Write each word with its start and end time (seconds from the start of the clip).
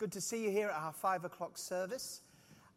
good 0.00 0.10
to 0.10 0.20
see 0.22 0.42
you 0.42 0.50
here 0.50 0.68
at 0.68 0.76
our 0.76 0.94
five 0.94 1.26
o'clock 1.26 1.58
service. 1.58 2.22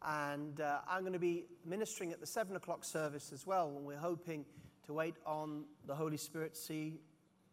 And 0.06 0.60
uh, 0.60 0.80
I'm 0.86 1.00
going 1.00 1.14
to 1.14 1.18
be 1.18 1.46
ministering 1.64 2.12
at 2.12 2.20
the 2.20 2.26
seven 2.26 2.54
o'clock 2.54 2.84
service 2.84 3.32
as 3.32 3.46
well. 3.46 3.72
And 3.74 3.86
we're 3.86 3.96
hoping 3.96 4.44
to 4.84 4.92
wait 4.92 5.14
on 5.24 5.64
the 5.86 5.94
Holy 5.94 6.18
Spirit, 6.18 6.54
see 6.54 7.00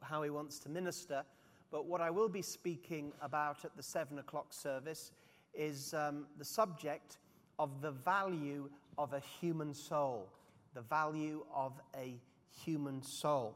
how 0.02 0.24
He 0.24 0.30
wants 0.30 0.60
to 0.60 0.70
minister. 0.70 1.24
But 1.72 1.86
what 1.86 2.02
I 2.02 2.10
will 2.10 2.28
be 2.28 2.42
speaking 2.42 3.14
about 3.22 3.64
at 3.64 3.78
the 3.78 3.82
seven 3.82 4.20
o'clock 4.20 4.52
service 4.52 5.14
is 5.54 5.94
um, 5.94 6.28
the 6.38 6.44
subject 6.44 7.20
of 7.58 7.82
the 7.82 7.92
value 7.92 8.70
of 8.98 9.14
a 9.14 9.22
human 9.40 9.74
soul. 9.74 10.28
The 10.74 10.82
value 10.82 11.46
of 11.56 11.80
a 11.96 12.20
human 12.66 13.02
soul. 13.02 13.56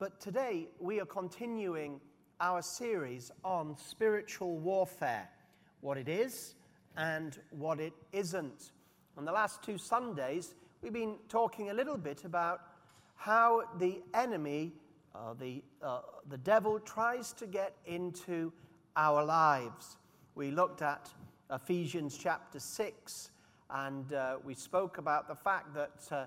But 0.00 0.20
today 0.20 0.66
we 0.80 0.98
are 0.98 1.06
continuing 1.06 2.00
our 2.40 2.62
series 2.62 3.30
on 3.44 3.76
spiritual 3.78 4.58
warfare 4.58 5.28
what 5.80 5.98
it 5.98 6.08
is 6.08 6.54
and 6.96 7.38
what 7.50 7.80
it 7.80 7.92
isn't. 8.12 8.72
On 9.16 9.24
the 9.24 9.32
last 9.32 9.62
two 9.62 9.78
Sundays, 9.78 10.54
we've 10.82 10.92
been 10.92 11.16
talking 11.28 11.70
a 11.70 11.74
little 11.74 11.96
bit 11.96 12.24
about 12.24 12.60
how 13.16 13.62
the 13.78 14.02
enemy, 14.14 14.72
uh, 15.14 15.34
the, 15.38 15.62
uh, 15.82 16.00
the 16.28 16.38
devil, 16.38 16.78
tries 16.78 17.32
to 17.34 17.46
get 17.46 17.74
into 17.86 18.52
our 18.96 19.24
lives. 19.24 19.96
We 20.34 20.50
looked 20.50 20.82
at 20.82 21.08
Ephesians 21.50 22.18
chapter 22.18 22.60
6, 22.60 23.30
and 23.70 24.12
uh, 24.12 24.36
we 24.44 24.54
spoke 24.54 24.98
about 24.98 25.28
the 25.28 25.34
fact 25.34 25.74
that 25.74 26.08
uh, 26.10 26.26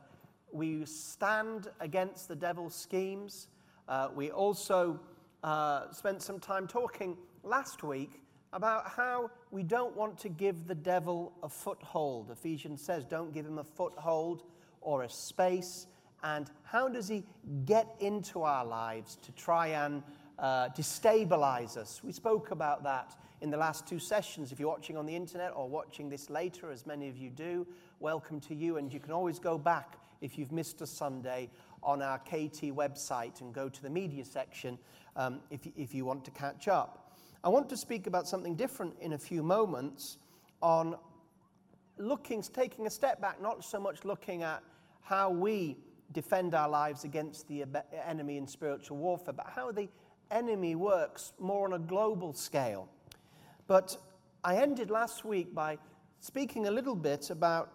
we 0.51 0.85
stand 0.85 1.67
against 1.79 2.27
the 2.27 2.35
devil's 2.35 2.75
schemes. 2.75 3.47
Uh, 3.87 4.09
we 4.15 4.31
also 4.31 4.99
uh, 5.43 5.91
spent 5.91 6.21
some 6.21 6.39
time 6.39 6.67
talking 6.67 7.17
last 7.43 7.83
week 7.83 8.21
about 8.53 8.89
how 8.89 9.29
we 9.51 9.63
don't 9.63 9.95
want 9.95 10.17
to 10.19 10.29
give 10.29 10.67
the 10.67 10.75
devil 10.75 11.33
a 11.41 11.49
foothold. 11.49 12.29
Ephesians 12.31 12.81
says, 12.81 13.03
don't 13.03 13.33
give 13.33 13.45
him 13.45 13.57
a 13.57 13.63
foothold 13.63 14.43
or 14.81 15.03
a 15.03 15.09
space. 15.09 15.87
And 16.23 16.49
how 16.63 16.87
does 16.87 17.07
he 17.07 17.23
get 17.65 17.87
into 17.99 18.43
our 18.43 18.65
lives 18.65 19.17
to 19.23 19.31
try 19.31 19.67
and 19.67 20.03
uh, 20.37 20.69
destabilize 20.69 21.77
us? 21.77 22.01
We 22.03 22.11
spoke 22.11 22.51
about 22.51 22.83
that 22.83 23.15
in 23.41 23.49
the 23.49 23.57
last 23.57 23.87
two 23.87 23.99
sessions. 23.99 24.51
If 24.51 24.59
you're 24.59 24.69
watching 24.69 24.97
on 24.97 25.05
the 25.05 25.15
internet 25.15 25.53
or 25.55 25.67
watching 25.67 26.09
this 26.09 26.29
later, 26.29 26.71
as 26.71 26.85
many 26.85 27.09
of 27.09 27.17
you 27.17 27.29
do, 27.29 27.65
welcome 27.99 28.39
to 28.41 28.53
you. 28.53 28.77
And 28.77 28.93
you 28.93 28.99
can 28.99 29.13
always 29.13 29.39
go 29.39 29.57
back 29.57 29.95
if 30.21 30.37
you've 30.37 30.51
missed 30.51 30.81
a 30.81 30.87
Sunday 30.87 31.49
on 31.81 32.01
our 32.01 32.19
KT 32.19 32.75
website 32.75 33.41
and 33.41 33.53
go 33.53 33.69
to 33.69 33.81
the 33.81 33.89
media 33.89 34.25
section 34.25 34.77
um, 35.15 35.39
if, 35.49 35.61
if 35.77 35.95
you 35.95 36.05
want 36.05 36.25
to 36.25 36.31
catch 36.31 36.67
up. 36.67 37.08
I 37.43 37.49
want 37.49 37.69
to 37.69 37.77
speak 37.77 38.05
about 38.05 38.27
something 38.27 38.55
different 38.55 38.95
in 38.99 39.13
a 39.13 39.17
few 39.17 39.41
moments 39.43 40.17
on 40.61 40.95
looking, 41.97 42.41
taking 42.41 42.85
a 42.85 42.89
step 42.89 43.21
back, 43.21 43.41
not 43.41 43.63
so 43.63 43.79
much 43.79 44.03
looking 44.03 44.43
at 44.43 44.61
how 45.01 45.29
we 45.29 45.77
defend 46.11 46.53
our 46.53 46.67
lives 46.67 47.05
against 47.05 47.47
the 47.47 47.63
enemy 48.05 48.37
in 48.37 48.47
spiritual 48.47 48.97
warfare, 48.97 49.33
but 49.33 49.47
how 49.55 49.71
the 49.71 49.87
enemy 50.31 50.75
works 50.75 51.33
more 51.39 51.65
on 51.65 51.73
a 51.73 51.79
global 51.79 52.33
scale. 52.33 52.89
But 53.67 53.95
I 54.43 54.57
ended 54.57 54.89
last 54.91 55.23
week 55.23 55.53
by 55.53 55.77
speaking 56.19 56.67
a 56.67 56.71
little 56.71 56.95
bit 56.95 57.29
about 57.29 57.71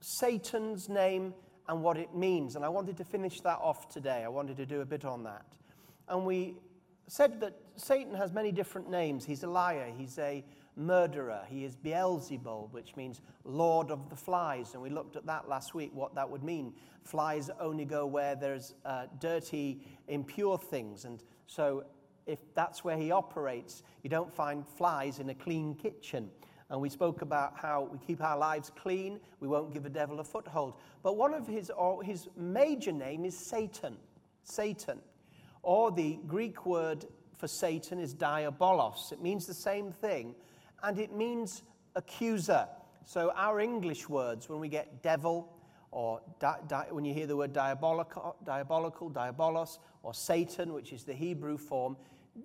Satan's 0.00 0.88
name 0.88 1.34
and 1.68 1.82
what 1.82 1.96
it 1.96 2.14
means, 2.14 2.56
and 2.56 2.64
I 2.64 2.68
wanted 2.68 2.96
to 2.96 3.04
finish 3.04 3.40
that 3.42 3.58
off 3.62 3.88
today. 3.88 4.22
I 4.24 4.28
wanted 4.28 4.56
to 4.56 4.66
do 4.66 4.80
a 4.80 4.84
bit 4.84 5.04
on 5.04 5.22
that. 5.22 5.44
And 6.08 6.26
we 6.26 6.56
said 7.06 7.40
that 7.40 7.54
Satan 7.76 8.14
has 8.14 8.32
many 8.32 8.52
different 8.52 8.90
names. 8.90 9.24
He's 9.24 9.42
a 9.42 9.48
liar, 9.48 9.92
he's 9.96 10.18
a 10.18 10.44
murderer, 10.76 11.42
he 11.48 11.64
is 11.64 11.76
Beelzebul, 11.76 12.72
which 12.72 12.96
means 12.96 13.20
Lord 13.44 13.90
of 13.90 14.08
the 14.10 14.16
Flies. 14.16 14.74
And 14.74 14.82
we 14.82 14.90
looked 14.90 15.16
at 15.16 15.26
that 15.26 15.48
last 15.48 15.74
week, 15.74 15.90
what 15.94 16.14
that 16.14 16.28
would 16.28 16.42
mean. 16.42 16.72
Flies 17.02 17.50
only 17.60 17.84
go 17.84 18.06
where 18.06 18.34
there's 18.34 18.74
uh, 18.84 19.06
dirty, 19.20 19.80
impure 20.08 20.58
things. 20.58 21.04
And 21.04 21.22
so, 21.46 21.84
if 22.26 22.38
that's 22.54 22.82
where 22.82 22.96
he 22.96 23.10
operates, 23.10 23.82
you 24.02 24.08
don't 24.08 24.32
find 24.32 24.66
flies 24.66 25.18
in 25.18 25.28
a 25.28 25.34
clean 25.34 25.74
kitchen. 25.74 26.30
And 26.70 26.80
we 26.80 26.88
spoke 26.88 27.20
about 27.20 27.52
how 27.56 27.90
we 27.92 27.98
keep 27.98 28.22
our 28.22 28.38
lives 28.38 28.72
clean, 28.74 29.20
we 29.40 29.48
won't 29.48 29.74
give 29.74 29.84
a 29.84 29.90
devil 29.90 30.20
a 30.20 30.24
foothold. 30.24 30.74
But 31.02 31.18
one 31.18 31.34
of 31.34 31.46
his, 31.46 31.70
his 32.02 32.28
major 32.36 32.92
name 32.92 33.26
is 33.26 33.36
Satan. 33.36 33.96
Satan. 34.42 35.00
Or 35.64 35.90
the 35.90 36.18
Greek 36.26 36.66
word 36.66 37.06
for 37.38 37.48
Satan 37.48 37.98
is 37.98 38.14
diabolos. 38.14 39.12
It 39.12 39.22
means 39.22 39.46
the 39.46 39.54
same 39.54 39.90
thing, 39.90 40.34
and 40.82 40.98
it 40.98 41.12
means 41.12 41.62
accuser. 41.96 42.68
So, 43.06 43.32
our 43.34 43.60
English 43.60 44.08
words, 44.08 44.48
when 44.48 44.60
we 44.60 44.68
get 44.68 45.02
devil, 45.02 45.50
or 45.90 46.20
di- 46.38 46.60
di- 46.68 46.88
when 46.90 47.04
you 47.04 47.14
hear 47.14 47.26
the 47.26 47.36
word 47.36 47.54
diabolical, 47.54 48.36
diabolical, 48.44 49.10
diabolos, 49.10 49.78
or 50.02 50.12
Satan, 50.12 50.74
which 50.74 50.92
is 50.92 51.04
the 51.04 51.14
Hebrew 51.14 51.56
form, 51.56 51.96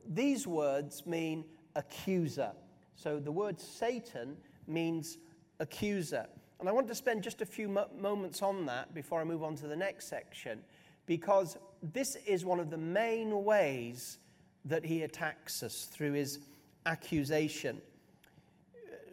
these 0.08 0.47
words 0.47 1.06
mean 1.06 1.44
accuser. 1.75 2.53
So, 2.96 3.19
the 3.19 3.31
word 3.31 3.59
Satan 3.59 4.38
means 4.66 5.18
accuser. 5.59 6.25
And 6.59 6.69
I 6.69 6.72
want 6.72 6.88
to 6.88 6.96
spend 6.96 7.24
just 7.24 7.41
a 7.41 7.46
few 7.46 7.68
mo- 7.68 7.90
moments 7.97 8.41
on 8.41 8.66
that 8.68 8.94
before 8.94 9.19
I 9.19 9.24
move 9.25 9.44
on 9.44 9.56
to 9.58 9.68
the 9.68 9.75
next 9.75 10.08
section 10.08 10.62
because 11.06 11.58
this 11.81 12.16
is 12.25 12.45
one 12.45 12.59
of 12.59 12.69
the 12.69 12.78
main 12.78 13.44
ways 13.44 14.17
that 14.66 14.85
he 14.85 15.03
attacks 15.03 15.63
us 15.63 15.85
through 15.85 16.13
his 16.13 16.40
accusation. 16.85 17.81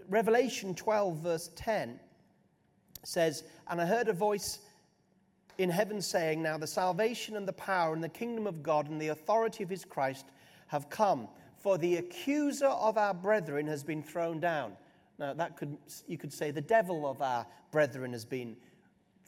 Revelation 0.08 0.74
12, 0.74 1.18
verse 1.18 1.50
10 1.56 1.98
says, 3.04 3.44
And 3.68 3.80
I 3.80 3.86
heard 3.86 4.08
a 4.08 4.12
voice 4.12 4.60
in 5.58 5.70
heaven 5.70 6.00
saying, 6.00 6.42
Now 6.42 6.58
the 6.58 6.66
salvation 6.66 7.36
and 7.36 7.46
the 7.46 7.52
power 7.52 7.94
and 7.94 8.02
the 8.02 8.08
kingdom 8.08 8.46
of 8.46 8.62
God 8.62 8.88
and 8.88 9.00
the 9.00 9.08
authority 9.08 9.62
of 9.62 9.70
his 9.70 9.84
Christ 9.84 10.26
have 10.68 10.90
come, 10.90 11.28
for 11.58 11.78
the 11.78 11.96
accuser 11.96 12.66
of 12.66 12.98
our 12.98 13.14
brethren 13.14 13.66
has 13.66 13.82
been 13.82 14.02
thrown 14.02 14.40
down. 14.40 14.72
Now, 15.18 15.32
that 15.34 15.56
could, 15.56 15.76
you 16.06 16.18
could 16.18 16.32
say 16.32 16.50
the 16.50 16.60
devil 16.60 17.08
of 17.08 17.22
our 17.22 17.46
brethren 17.70 18.12
has 18.12 18.24
been 18.24 18.56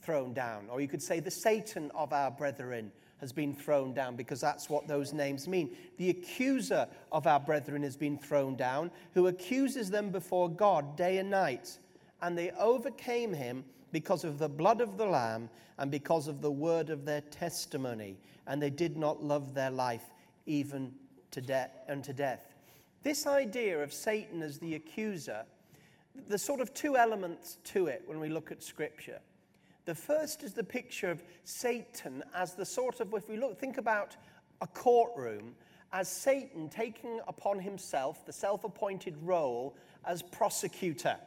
thrown 0.01 0.33
down. 0.33 0.67
Or 0.69 0.81
you 0.81 0.87
could 0.87 1.01
say 1.01 1.19
the 1.19 1.31
Satan 1.31 1.91
of 1.95 2.13
our 2.13 2.29
brethren 2.29 2.91
has 3.19 3.31
been 3.31 3.53
thrown 3.53 3.93
down 3.93 4.15
because 4.15 4.39
that's 4.39 4.69
what 4.69 4.87
those 4.87 5.13
names 5.13 5.47
mean. 5.47 5.75
The 5.97 6.09
accuser 6.09 6.87
of 7.11 7.27
our 7.27 7.39
brethren 7.39 7.83
has 7.83 7.97
been 7.97 8.17
thrown 8.17 8.55
down, 8.55 8.91
who 9.13 9.27
accuses 9.27 9.89
them 9.89 10.09
before 10.09 10.49
God 10.49 10.95
day 10.95 11.17
and 11.17 11.29
night. 11.29 11.77
And 12.21 12.37
they 12.37 12.51
overcame 12.51 13.33
him 13.33 13.65
because 13.91 14.23
of 14.23 14.39
the 14.39 14.49
blood 14.49 14.81
of 14.81 14.97
the 14.97 15.05
Lamb 15.05 15.49
and 15.77 15.89
because 15.91 16.27
of 16.27 16.41
the 16.41 16.51
word 16.51 16.89
of 16.89 17.05
their 17.05 17.21
testimony. 17.21 18.17
And 18.47 18.61
they 18.61 18.69
did 18.69 18.97
not 18.97 19.23
love 19.23 19.53
their 19.53 19.71
life 19.71 20.05
even 20.45 20.93
to 21.31 21.41
de- 21.41 21.69
unto 21.87 22.13
death. 22.13 22.55
This 23.03 23.27
idea 23.27 23.81
of 23.81 23.93
Satan 23.93 24.41
as 24.41 24.59
the 24.59 24.75
accuser, 24.75 25.43
there's 26.27 26.41
sort 26.41 26.59
of 26.59 26.73
two 26.73 26.97
elements 26.97 27.57
to 27.65 27.87
it 27.87 28.03
when 28.05 28.19
we 28.19 28.29
look 28.29 28.51
at 28.51 28.63
Scripture. 28.63 29.19
The 29.89 29.95
first 29.95 30.43
is 30.43 30.53
the 30.53 30.63
picture 30.63 31.09
of 31.09 31.23
Satan 31.45 32.21
as 32.35 32.53
the 32.53 32.63
sort 32.63 32.99
of, 32.99 33.11
if 33.15 33.27
we 33.27 33.37
look, 33.37 33.57
think 33.57 33.79
about 33.79 34.15
a 34.61 34.67
courtroom, 34.67 35.55
as 35.91 36.07
Satan 36.07 36.69
taking 36.69 37.19
upon 37.27 37.57
himself 37.57 38.23
the 38.23 38.31
self 38.31 38.65
appointed 38.65 39.15
role 39.23 39.75
as 40.05 40.21
prosecutor. 40.21 41.17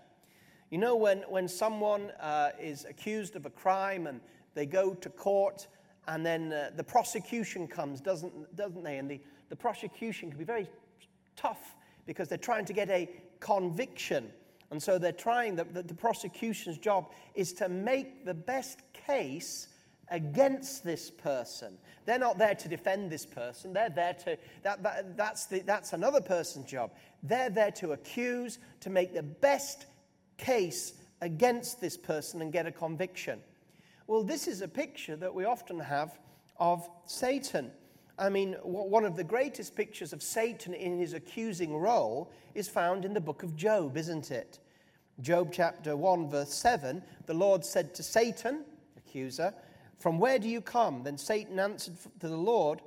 You 0.71 0.79
know, 0.79 0.95
when, 0.95 1.23
when 1.23 1.49
someone 1.49 2.13
uh, 2.21 2.51
is 2.61 2.85
accused 2.85 3.35
of 3.35 3.47
a 3.47 3.51
crime 3.51 4.07
and 4.07 4.21
they 4.55 4.67
go 4.67 4.95
to 4.95 5.09
court, 5.09 5.67
and 6.07 6.25
then 6.25 6.53
uh, 6.53 6.71
the 6.77 6.85
prosecution 6.85 7.67
comes, 7.67 8.01
doesn't, 8.01 8.55
doesn't 8.55 8.85
they? 8.85 8.99
And 8.99 9.11
the, 9.11 9.21
the 9.49 9.57
prosecution 9.57 10.29
can 10.31 10.39
be 10.39 10.45
very 10.45 10.69
tough 11.35 11.75
because 12.07 12.29
they're 12.29 12.39
trying 12.39 12.67
to 12.67 12.73
get 12.73 12.89
a 12.91 13.11
conviction. 13.41 14.31
And 14.73 14.83
so 14.83 14.97
they're 14.99 15.13
trying, 15.13 15.55
the, 15.55 15.65
the, 15.65 15.83
the, 15.83 15.95
prosecution's 15.95 16.79
job 16.79 17.11
is 17.35 17.53
to 17.55 17.69
make 17.69 18.25
the 18.25 18.33
best 18.33 18.81
case 19.07 19.69
against 20.09 20.83
this 20.83 21.11
person. 21.11 21.77
They're 22.07 22.19
not 22.19 22.39
there 22.39 22.55
to 22.55 22.69
defend 22.69 23.13
this 23.13 23.27
person. 23.27 23.75
They're 23.75 23.91
there 23.91 24.15
to, 24.25 24.39
that, 24.63 24.83
that, 24.83 25.15
that's, 25.15 25.45
the, 25.45 25.61
that's 25.61 25.93
another 25.93 26.23
person's 26.23 26.71
job. 26.71 26.91
They're 27.23 27.51
there 27.51 27.71
to 27.73 27.93
accuse, 27.93 28.59
to 28.81 28.89
make 28.89 29.13
the 29.13 29.23
best 29.23 29.85
case 30.39 30.95
against 31.21 31.83
this 31.83 31.99
person 31.99 32.41
and 32.41 32.51
get 32.51 32.67
a 32.67 32.73
conviction. 32.73 33.41
Well, 34.07 34.25
this 34.25 34.49
is 34.49 34.63
a 34.63 34.69
picture 34.69 35.17
that 35.17 35.35
we 35.35 35.45
often 35.45 35.81
have 35.81 36.19
of 36.57 36.89
Satan. 37.05 37.73
I 38.19 38.29
mean, 38.29 38.55
one 38.63 39.05
of 39.05 39.17
the 39.17 39.25
greatest 39.25 39.75
pictures 39.75 40.13
of 40.13 40.23
Satan 40.23 40.75
in 40.75 40.99
his 40.99 41.15
accusing 41.15 41.77
role 41.77 42.31
is 42.55 42.69
found 42.69 43.05
in 43.05 43.15
the 43.15 43.21
book 43.21 43.43
of 43.43 43.57
Job, 43.57 43.97
isn't 43.97 44.31
it? 44.31 44.59
Job 45.21 45.51
chapter 45.53 45.97
1, 45.97 46.31
verse 46.31 46.53
7 46.55 47.03
the 47.27 47.35
Lord 47.35 47.65
said 47.65 47.95
to 47.95 48.03
Satan, 48.03 48.65
accuser, 48.97 49.55
From 49.99 50.19
where 50.19 50.39
do 50.39 50.49
you 50.49 50.61
come? 50.61 51.03
Then 51.03 51.17
Satan 51.17 51.59
answered 51.59 51.95
to 52.21 52.29
the 52.29 52.37
Lord, 52.37 52.81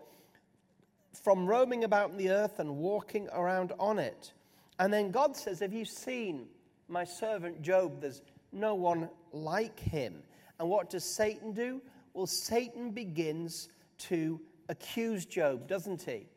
From 1.24 1.46
roaming 1.46 1.84
about 1.84 2.18
the 2.18 2.30
earth 2.30 2.60
and 2.60 2.78
walking 2.78 3.30
around 3.32 3.74
on 3.80 4.00
it. 4.00 4.34
And 4.80 4.92
then 4.92 5.12
God 5.12 5.36
says, 5.36 5.60
Have 5.60 5.74
you 5.74 5.86
seen 5.86 6.48
my 6.88 7.04
servant 7.04 7.62
Job? 7.62 8.02
There's 8.02 8.22
no 8.52 8.76
one 8.76 9.10
like 9.32 9.80
him. 9.80 10.22
And 10.60 10.70
what 10.70 10.90
does 10.90 11.04
Satan 11.04 11.54
do? 11.54 11.82
Well, 12.14 12.28
Satan 12.28 12.92
begins 12.92 13.70
to 13.98 14.40
accuse 14.70 15.26
Job, 15.26 15.68
doesn't 15.68 16.02
he? 16.02 16.28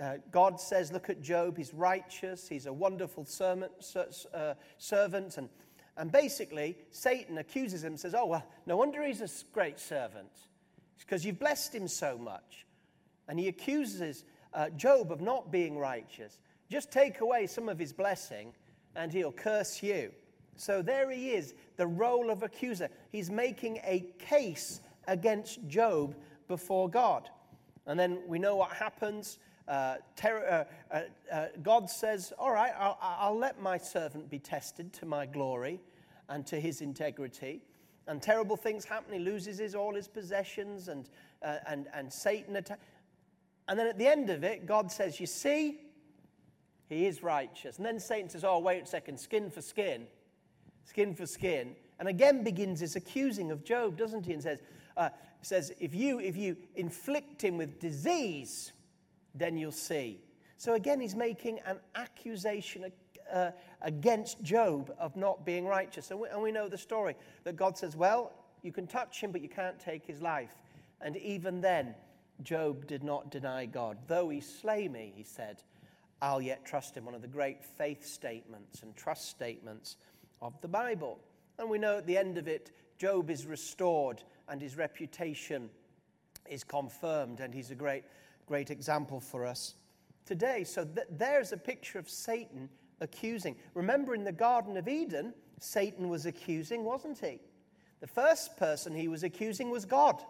Uh, 0.00 0.14
God 0.30 0.60
says, 0.60 0.92
Look 0.92 1.10
at 1.10 1.20
Job, 1.20 1.56
he's 1.56 1.74
righteous, 1.74 2.48
he's 2.48 2.66
a 2.66 2.72
wonderful 2.72 3.24
servant, 3.24 3.72
uh, 4.32 4.54
servant. 4.78 5.38
And, 5.38 5.48
and 5.96 6.12
basically, 6.12 6.76
Satan 6.90 7.38
accuses 7.38 7.82
him, 7.82 7.96
says, 7.96 8.14
Oh, 8.14 8.26
well, 8.26 8.44
no 8.66 8.76
wonder 8.76 9.04
he's 9.04 9.20
a 9.20 9.28
great 9.52 9.80
servant. 9.80 10.30
It's 10.94 11.04
because 11.04 11.24
you've 11.24 11.38
blessed 11.38 11.74
him 11.74 11.88
so 11.88 12.16
much. 12.16 12.66
And 13.28 13.38
he 13.38 13.48
accuses 13.48 14.24
uh, 14.54 14.70
Job 14.70 15.12
of 15.12 15.20
not 15.20 15.50
being 15.50 15.78
righteous. 15.78 16.38
Just 16.70 16.90
take 16.90 17.20
away 17.20 17.46
some 17.46 17.68
of 17.68 17.78
his 17.78 17.92
blessing 17.92 18.52
and 18.94 19.12
he'll 19.12 19.32
curse 19.32 19.82
you. 19.82 20.12
So 20.56 20.82
there 20.82 21.10
he 21.10 21.30
is, 21.30 21.54
the 21.76 21.86
role 21.86 22.30
of 22.30 22.42
accuser. 22.42 22.88
He's 23.10 23.30
making 23.30 23.78
a 23.84 24.04
case 24.18 24.80
against 25.06 25.66
Job 25.68 26.16
before 26.48 26.88
God. 26.88 27.30
And 27.88 27.98
then 27.98 28.18
we 28.26 28.38
know 28.38 28.54
what 28.54 28.70
happens. 28.70 29.38
Uh, 29.66 29.96
ter- 30.14 30.66
uh, 30.92 30.94
uh, 30.94 31.00
uh 31.32 31.46
God 31.62 31.90
says, 31.90 32.32
All 32.38 32.52
right, 32.52 32.72
I'll, 32.78 32.98
I'll 33.00 33.36
let 33.36 33.60
my 33.60 33.78
servant 33.78 34.30
be 34.30 34.38
tested 34.38 34.92
to 34.94 35.06
my 35.06 35.26
glory 35.26 35.80
and 36.28 36.46
to 36.46 36.60
his 36.60 36.82
integrity. 36.82 37.62
And 38.06 38.22
terrible 38.22 38.56
things 38.56 38.84
happen. 38.84 39.12
He 39.12 39.18
loses 39.18 39.58
his, 39.58 39.74
all 39.74 39.94
his 39.94 40.06
possessions, 40.06 40.88
and, 40.88 41.08
uh, 41.42 41.56
and, 41.66 41.88
and 41.92 42.12
Satan 42.12 42.56
attacks. 42.56 42.80
And 43.68 43.78
then 43.78 43.86
at 43.86 43.98
the 43.98 44.06
end 44.06 44.30
of 44.30 44.44
it, 44.44 44.66
God 44.66 44.92
says, 44.92 45.18
You 45.18 45.26
see, 45.26 45.80
he 46.88 47.06
is 47.06 47.22
righteous. 47.22 47.78
And 47.78 47.84
then 47.84 47.98
Satan 47.98 48.28
says, 48.28 48.44
Oh, 48.44 48.58
wait 48.58 48.82
a 48.82 48.86
second, 48.86 49.18
skin 49.18 49.50
for 49.50 49.62
skin, 49.62 50.06
skin 50.84 51.14
for 51.14 51.26
skin. 51.26 51.74
And 51.98 52.08
again 52.08 52.44
begins 52.44 52.80
his 52.80 52.96
accusing 52.96 53.50
of 53.50 53.64
Job, 53.64 53.96
doesn't 53.96 54.24
he? 54.24 54.32
And 54.32 54.42
says, 54.42 54.60
uh, 54.96 55.10
says 55.42 55.72
if, 55.80 55.94
you, 55.94 56.18
if 56.18 56.36
you 56.36 56.56
inflict 56.76 57.42
him 57.42 57.56
with 57.56 57.78
disease, 57.78 58.72
then 59.34 59.56
you'll 59.56 59.72
see. 59.72 60.20
So 60.56 60.74
again, 60.74 61.00
he's 61.00 61.14
making 61.14 61.60
an 61.66 61.78
accusation 61.94 62.90
uh, 63.32 63.50
against 63.82 64.42
Job 64.42 64.92
of 64.98 65.16
not 65.16 65.44
being 65.44 65.66
righteous. 65.66 66.10
And 66.10 66.20
we, 66.20 66.28
and 66.28 66.42
we 66.42 66.50
know 66.50 66.68
the 66.68 66.78
story 66.78 67.14
that 67.44 67.56
God 67.56 67.76
says, 67.76 67.96
Well, 67.96 68.32
you 68.62 68.72
can 68.72 68.86
touch 68.86 69.20
him, 69.20 69.30
but 69.30 69.40
you 69.40 69.48
can't 69.48 69.78
take 69.78 70.04
his 70.04 70.20
life. 70.20 70.54
And 71.00 71.16
even 71.16 71.60
then, 71.60 71.94
Job 72.42 72.86
did 72.86 73.04
not 73.04 73.30
deny 73.30 73.66
God. 73.66 73.98
Though 74.06 74.28
he 74.28 74.40
slay 74.40 74.88
me, 74.88 75.12
he 75.14 75.22
said, 75.22 75.62
I'll 76.20 76.42
yet 76.42 76.64
trust 76.64 76.96
him. 76.96 77.04
One 77.04 77.14
of 77.14 77.22
the 77.22 77.28
great 77.28 77.64
faith 77.64 78.04
statements 78.04 78.82
and 78.82 78.96
trust 78.96 79.28
statements 79.28 79.96
of 80.42 80.60
the 80.60 80.68
Bible. 80.68 81.20
And 81.58 81.70
we 81.70 81.78
know 81.78 81.98
at 81.98 82.06
the 82.06 82.18
end 82.18 82.38
of 82.38 82.48
it, 82.48 82.72
Job 82.98 83.30
is 83.30 83.46
restored 83.46 84.22
and 84.48 84.60
his 84.60 84.76
reputation 84.76 85.70
is 86.48 86.64
confirmed, 86.64 87.40
and 87.40 87.54
he's 87.54 87.70
a 87.70 87.74
great, 87.74 88.04
great 88.46 88.70
example 88.70 89.20
for 89.20 89.46
us 89.46 89.74
today. 90.24 90.64
So 90.64 90.84
th- 90.84 91.06
there's 91.10 91.52
a 91.52 91.56
picture 91.56 91.98
of 91.98 92.08
Satan 92.08 92.68
accusing. 93.00 93.56
Remember 93.74 94.14
in 94.14 94.24
the 94.24 94.32
Garden 94.32 94.76
of 94.76 94.88
Eden, 94.88 95.34
Satan 95.60 96.08
was 96.08 96.26
accusing, 96.26 96.84
wasn't 96.84 97.18
he? 97.18 97.40
The 98.00 98.06
first 98.06 98.56
person 98.56 98.94
he 98.94 99.08
was 99.08 99.22
accusing 99.22 99.70
was 99.70 99.84
God. 99.84 100.22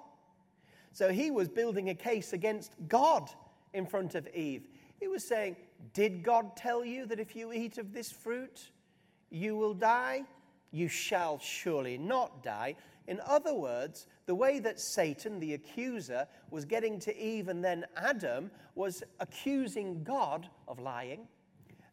So 0.93 1.11
he 1.11 1.31
was 1.31 1.49
building 1.49 1.91
a 1.91 1.95
case 1.95 2.33
against 2.33 2.73
God 2.89 3.31
in 3.75 3.87
front 3.87 4.15
of 4.15 4.27
Eve. 4.35 4.69
He 5.01 5.07
was 5.07 5.23
saying, 5.23 5.57
Did 5.93 6.23
God 6.23 6.57
tell 6.57 6.85
you 6.85 7.07
that 7.07 7.21
if 7.21 7.37
you 7.37 7.53
eat 7.53 7.79
of 7.79 7.93
this 7.93 8.11
fruit, 8.11 8.71
you 9.31 9.57
will 9.57 9.75
die? 9.75 10.25
You 10.71 10.89
shall 10.89 11.39
surely 11.39 11.99
not 11.99 12.43
die. 12.43 12.77
In 13.07 13.21
other 13.27 13.55
words, 13.55 14.07
the 14.27 14.35
way 14.35 14.59
that 14.59 14.79
Satan, 14.79 15.41
the 15.41 15.55
accuser, 15.55 16.27
was 16.51 16.65
getting 16.67 16.99
to 17.01 17.17
Eve 17.19 17.49
and 17.49 17.65
then 17.65 17.87
Adam 17.97 18.51
was 18.75 19.03
accusing 19.21 20.05
God 20.05 20.49
of 20.69 20.79
lying, 20.79 21.27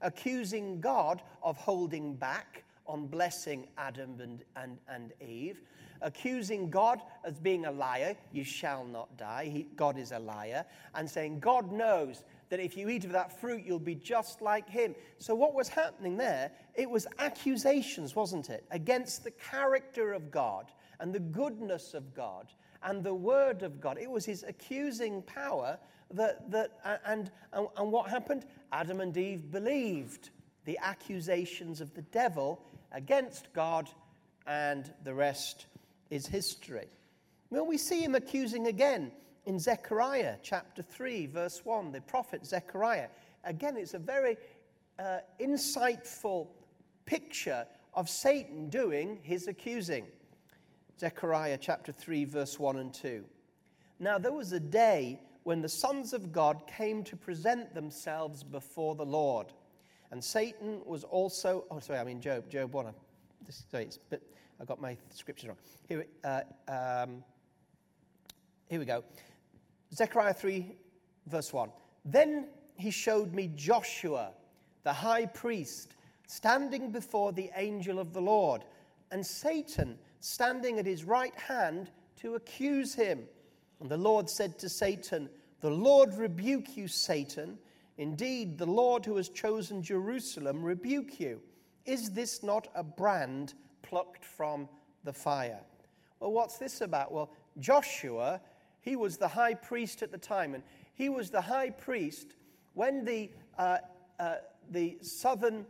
accusing 0.01 0.81
God 0.81 1.21
of 1.41 1.55
holding 1.55 2.15
back 2.15 2.63
on 2.85 3.07
blessing 3.07 3.67
Adam 3.77 4.19
and, 4.19 4.43
and, 4.57 4.77
and 4.89 5.13
Eve, 5.25 5.61
accusing 6.01 6.69
God 6.69 7.01
as 7.23 7.39
being 7.39 7.65
a 7.65 7.71
liar, 7.71 8.15
you 8.31 8.43
shall 8.43 8.85
not 8.85 9.15
die. 9.17 9.45
He, 9.45 9.67
God 9.75 9.97
is 9.97 10.11
a 10.11 10.19
liar, 10.19 10.65
and 10.93 11.09
saying, 11.09 11.39
God 11.39 11.71
knows 11.71 12.23
that 12.49 12.59
if 12.59 12.77
you 12.77 12.89
eat 12.89 13.05
of 13.05 13.11
that 13.11 13.39
fruit, 13.39 13.63
you'll 13.65 13.79
be 13.79 13.95
just 13.95 14.41
like 14.41 14.69
him. 14.69 14.95
So, 15.17 15.33
what 15.35 15.53
was 15.53 15.67
happening 15.67 16.17
there? 16.17 16.51
It 16.75 16.89
was 16.89 17.07
accusations, 17.19 18.15
wasn't 18.15 18.49
it, 18.49 18.65
against 18.71 19.23
the 19.23 19.31
character 19.31 20.13
of 20.13 20.31
God 20.31 20.71
and 20.99 21.13
the 21.13 21.19
goodness 21.19 21.93
of 21.93 22.13
God 22.13 22.47
and 22.83 23.03
the 23.03 23.13
word 23.13 23.63
of 23.63 23.81
God. 23.81 23.97
It 23.99 24.09
was 24.09 24.25
his 24.25 24.43
accusing 24.43 25.23
power 25.23 25.77
that, 26.11 26.51
that 26.51 26.79
and, 27.05 27.31
and, 27.53 27.67
and 27.77 27.91
what 27.91 28.09
happened? 28.09 28.45
Adam 28.71 29.01
and 29.01 29.15
Eve 29.17 29.51
believed 29.51 30.29
the 30.65 30.77
accusations 30.81 31.81
of 31.81 31.93
the 31.93 32.01
devil 32.03 32.61
against 32.91 33.51
God, 33.53 33.89
and 34.47 34.91
the 35.03 35.13
rest 35.13 35.65
is 36.09 36.27
history. 36.27 36.87
Well, 37.49 37.65
we 37.65 37.77
see 37.77 38.03
him 38.03 38.15
accusing 38.15 38.67
again 38.67 39.11
in 39.45 39.59
Zechariah 39.59 40.35
chapter 40.41 40.81
3, 40.81 41.27
verse 41.27 41.61
1, 41.63 41.91
the 41.91 42.01
prophet 42.01 42.45
Zechariah. 42.45 43.07
Again, 43.43 43.77
it's 43.77 43.93
a 43.93 43.99
very 43.99 44.37
uh, 44.99 45.19
insightful 45.39 46.47
picture 47.05 47.65
of 47.93 48.09
Satan 48.09 48.69
doing 48.69 49.19
his 49.21 49.47
accusing. 49.47 50.05
Zechariah 50.99 51.57
chapter 51.59 51.91
3, 51.91 52.25
verse 52.25 52.59
1 52.59 52.77
and 52.77 52.93
2. 52.93 53.23
Now, 53.99 54.17
there 54.17 54.31
was 54.31 54.51
a 54.51 54.59
day 54.59 55.19
when 55.43 55.61
the 55.61 55.69
sons 55.69 56.13
of 56.13 56.31
God 56.31 56.63
came 56.67 57.03
to 57.03 57.15
present 57.15 57.73
themselves 57.73 58.43
before 58.43 58.95
the 58.95 59.05
Lord. 59.05 59.53
And 60.11 60.23
Satan 60.23 60.81
was 60.85 61.03
also, 61.03 61.65
oh, 61.69 61.79
sorry, 61.79 61.99
I 61.99 62.03
mean 62.03 62.19
Job, 62.19 62.49
Job 62.49 62.73
1. 62.73 62.87
This, 63.45 63.63
sorry, 63.69 63.89
but 64.09 64.21
I 64.59 64.65
got 64.65 64.81
my 64.81 64.97
scriptures 65.13 65.49
wrong. 65.49 65.57
Here, 65.87 66.05
uh, 66.23 66.41
um, 66.67 67.23
here 68.67 68.79
we 68.79 68.85
go. 68.85 69.03
Zechariah 69.93 70.33
3, 70.33 70.75
verse 71.27 71.53
1. 71.53 71.69
Then 72.03 72.47
he 72.75 72.91
showed 72.91 73.33
me 73.33 73.51
Joshua, 73.55 74.31
the 74.83 74.93
high 74.93 75.25
priest, 75.25 75.95
standing 76.27 76.91
before 76.91 77.31
the 77.31 77.51
angel 77.55 77.99
of 77.99 78.13
the 78.13 78.21
Lord, 78.21 78.63
and 79.11 79.25
Satan 79.25 79.97
standing 80.19 80.79
at 80.79 80.85
his 80.85 81.03
right 81.03 81.35
hand 81.35 81.91
to 82.17 82.35
accuse 82.35 82.93
him. 82.95 83.23
And 83.79 83.89
the 83.89 83.97
Lord 83.97 84.29
said 84.29 84.57
to 84.59 84.69
Satan, 84.69 85.29
The 85.61 85.69
Lord 85.69 86.13
rebuke 86.15 86.75
you, 86.75 86.87
Satan. 86.87 87.57
Indeed, 87.97 88.57
the 88.57 88.65
Lord 88.65 89.05
who 89.05 89.15
has 89.17 89.29
chosen 89.29 89.81
Jerusalem 89.81 90.63
rebuke 90.63 91.19
you. 91.19 91.41
Is 91.85 92.11
this 92.11 92.43
not 92.43 92.67
a 92.75 92.83
brand 92.83 93.53
plucked 93.83 94.25
from 94.25 94.67
the 95.03 95.13
fire? 95.13 95.59
Well, 96.19 96.31
what's 96.31 96.57
this 96.57 96.81
about? 96.81 97.11
Well, 97.11 97.29
Joshua, 97.59 98.41
he 98.85 98.95
was 98.95 99.17
the 99.17 99.27
high 99.27 99.55
priest 99.55 100.03
at 100.03 100.11
the 100.11 100.17
time, 100.17 100.53
and 100.53 100.63
he 100.93 101.09
was 101.09 101.31
the 101.31 101.41
high 101.41 101.71
priest 101.71 102.35
when 102.75 103.03
the, 103.03 103.31
uh, 103.57 103.79
uh, 104.19 104.35
the 104.69 104.97
southern 105.01 105.65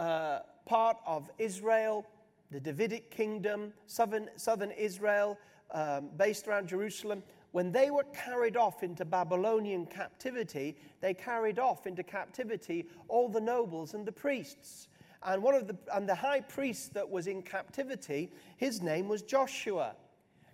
uh, 0.00 0.40
part 0.66 0.96
of 1.06 1.30
Israel, 1.38 2.04
the 2.50 2.58
Davidic 2.58 3.10
kingdom, 3.10 3.72
southern, 3.86 4.28
southern 4.36 4.72
Israel, 4.72 5.38
um, 5.70 6.10
based 6.16 6.48
around 6.48 6.68
Jerusalem, 6.68 7.22
when 7.52 7.70
they 7.70 7.90
were 7.90 8.04
carried 8.12 8.56
off 8.56 8.82
into 8.82 9.04
Babylonian 9.04 9.86
captivity, 9.86 10.76
they 11.00 11.14
carried 11.14 11.58
off 11.58 11.86
into 11.86 12.02
captivity 12.02 12.86
all 13.08 13.28
the 13.28 13.40
nobles 13.40 13.94
and 13.94 14.04
the 14.04 14.12
priests. 14.12 14.88
And 15.22 15.42
one 15.42 15.54
of 15.54 15.66
the 15.66 15.76
and 15.94 16.08
the 16.08 16.14
high 16.14 16.40
priest 16.40 16.94
that 16.94 17.08
was 17.08 17.26
in 17.26 17.42
captivity, 17.42 18.30
his 18.58 18.82
name 18.82 19.08
was 19.08 19.22
Joshua. 19.22 19.94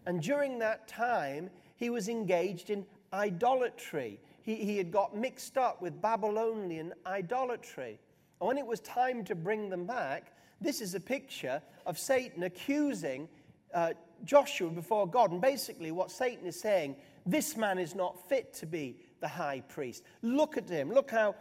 And 0.06 0.22
during 0.22 0.58
that 0.60 0.88
time, 0.88 1.50
he 1.82 1.90
was 1.90 2.08
engaged 2.08 2.70
in 2.70 2.86
idolatry. 3.12 4.20
He, 4.42 4.54
he 4.54 4.76
had 4.76 4.92
got 4.92 5.16
mixed 5.16 5.58
up 5.58 5.82
with 5.82 6.00
Babylonian 6.00 6.92
idolatry. 7.04 7.98
And 8.40 8.46
when 8.46 8.56
it 8.56 8.64
was 8.64 8.78
time 8.78 9.24
to 9.24 9.34
bring 9.34 9.68
them 9.68 9.84
back, 9.84 10.36
this 10.60 10.80
is 10.80 10.94
a 10.94 11.00
picture 11.00 11.60
of 11.84 11.98
Satan 11.98 12.44
accusing 12.44 13.28
uh, 13.74 13.94
Joshua 14.24 14.70
before 14.70 15.08
God. 15.08 15.32
And 15.32 15.40
basically, 15.40 15.90
what 15.90 16.12
Satan 16.12 16.46
is 16.46 16.60
saying, 16.60 16.94
this 17.26 17.56
man 17.56 17.80
is 17.80 17.96
not 17.96 18.28
fit 18.28 18.54
to 18.54 18.66
be 18.66 18.98
the 19.18 19.26
high 19.26 19.60
priest. 19.68 20.04
Look 20.22 20.56
at 20.56 20.68
him. 20.68 20.88
Look 20.92 21.10
how 21.10 21.34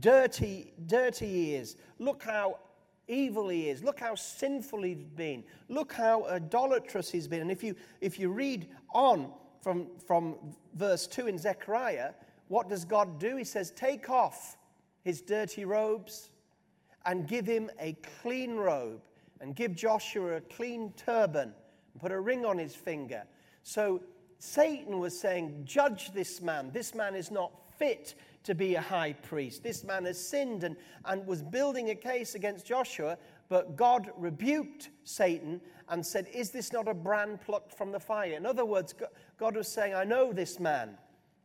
dirty, 0.00 0.72
dirty 0.86 1.28
he 1.28 1.54
is. 1.54 1.76
Look 2.00 2.24
how 2.24 2.58
evil 3.06 3.48
he 3.48 3.68
is. 3.68 3.84
Look 3.84 4.00
how 4.00 4.16
sinful 4.16 4.82
he's 4.82 5.04
been. 5.04 5.44
Look 5.68 5.92
how 5.92 6.26
idolatrous 6.26 7.12
he's 7.12 7.28
been. 7.28 7.42
And 7.42 7.50
if 7.52 7.62
you, 7.62 7.76
if 8.00 8.18
you 8.18 8.30
read 8.30 8.66
on 8.92 9.30
from, 9.64 9.86
from 10.06 10.36
verse 10.74 11.06
2 11.06 11.26
in 11.26 11.38
Zechariah, 11.38 12.10
what 12.48 12.68
does 12.68 12.84
God 12.84 13.18
do? 13.18 13.36
He 13.36 13.44
says, 13.44 13.70
Take 13.70 14.10
off 14.10 14.58
his 15.02 15.22
dirty 15.22 15.64
robes 15.64 16.28
and 17.06 17.26
give 17.26 17.46
him 17.46 17.70
a 17.80 17.96
clean 18.20 18.56
robe 18.56 19.00
and 19.40 19.56
give 19.56 19.74
Joshua 19.74 20.36
a 20.36 20.40
clean 20.42 20.92
turban 20.96 21.54
and 21.92 22.00
put 22.00 22.12
a 22.12 22.20
ring 22.20 22.44
on 22.44 22.58
his 22.58 22.74
finger. 22.74 23.24
So 23.62 24.02
Satan 24.38 24.98
was 24.98 25.18
saying, 25.18 25.62
Judge 25.64 26.12
this 26.12 26.42
man. 26.42 26.70
This 26.72 26.94
man 26.94 27.14
is 27.14 27.30
not 27.30 27.52
fit 27.78 28.14
to 28.44 28.54
be 28.54 28.74
a 28.74 28.80
high 28.82 29.14
priest. 29.14 29.62
This 29.62 29.82
man 29.82 30.04
has 30.04 30.20
sinned 30.20 30.64
and, 30.64 30.76
and 31.06 31.26
was 31.26 31.42
building 31.42 31.88
a 31.88 31.94
case 31.94 32.34
against 32.34 32.66
Joshua, 32.66 33.16
but 33.48 33.76
God 33.76 34.10
rebuked 34.18 34.90
Satan 35.04 35.62
and 35.88 36.04
said, 36.04 36.26
Is 36.32 36.50
this 36.50 36.72
not 36.72 36.88
a 36.88 36.94
brand 36.94 37.40
plucked 37.40 37.72
from 37.72 37.92
the 37.92 38.00
fire? 38.00 38.32
In 38.32 38.46
other 38.46 38.64
words, 38.64 38.94
God 39.38 39.56
was 39.56 39.68
saying, 39.68 39.94
I 39.94 40.04
know 40.04 40.32
this 40.32 40.58
man 40.58 40.96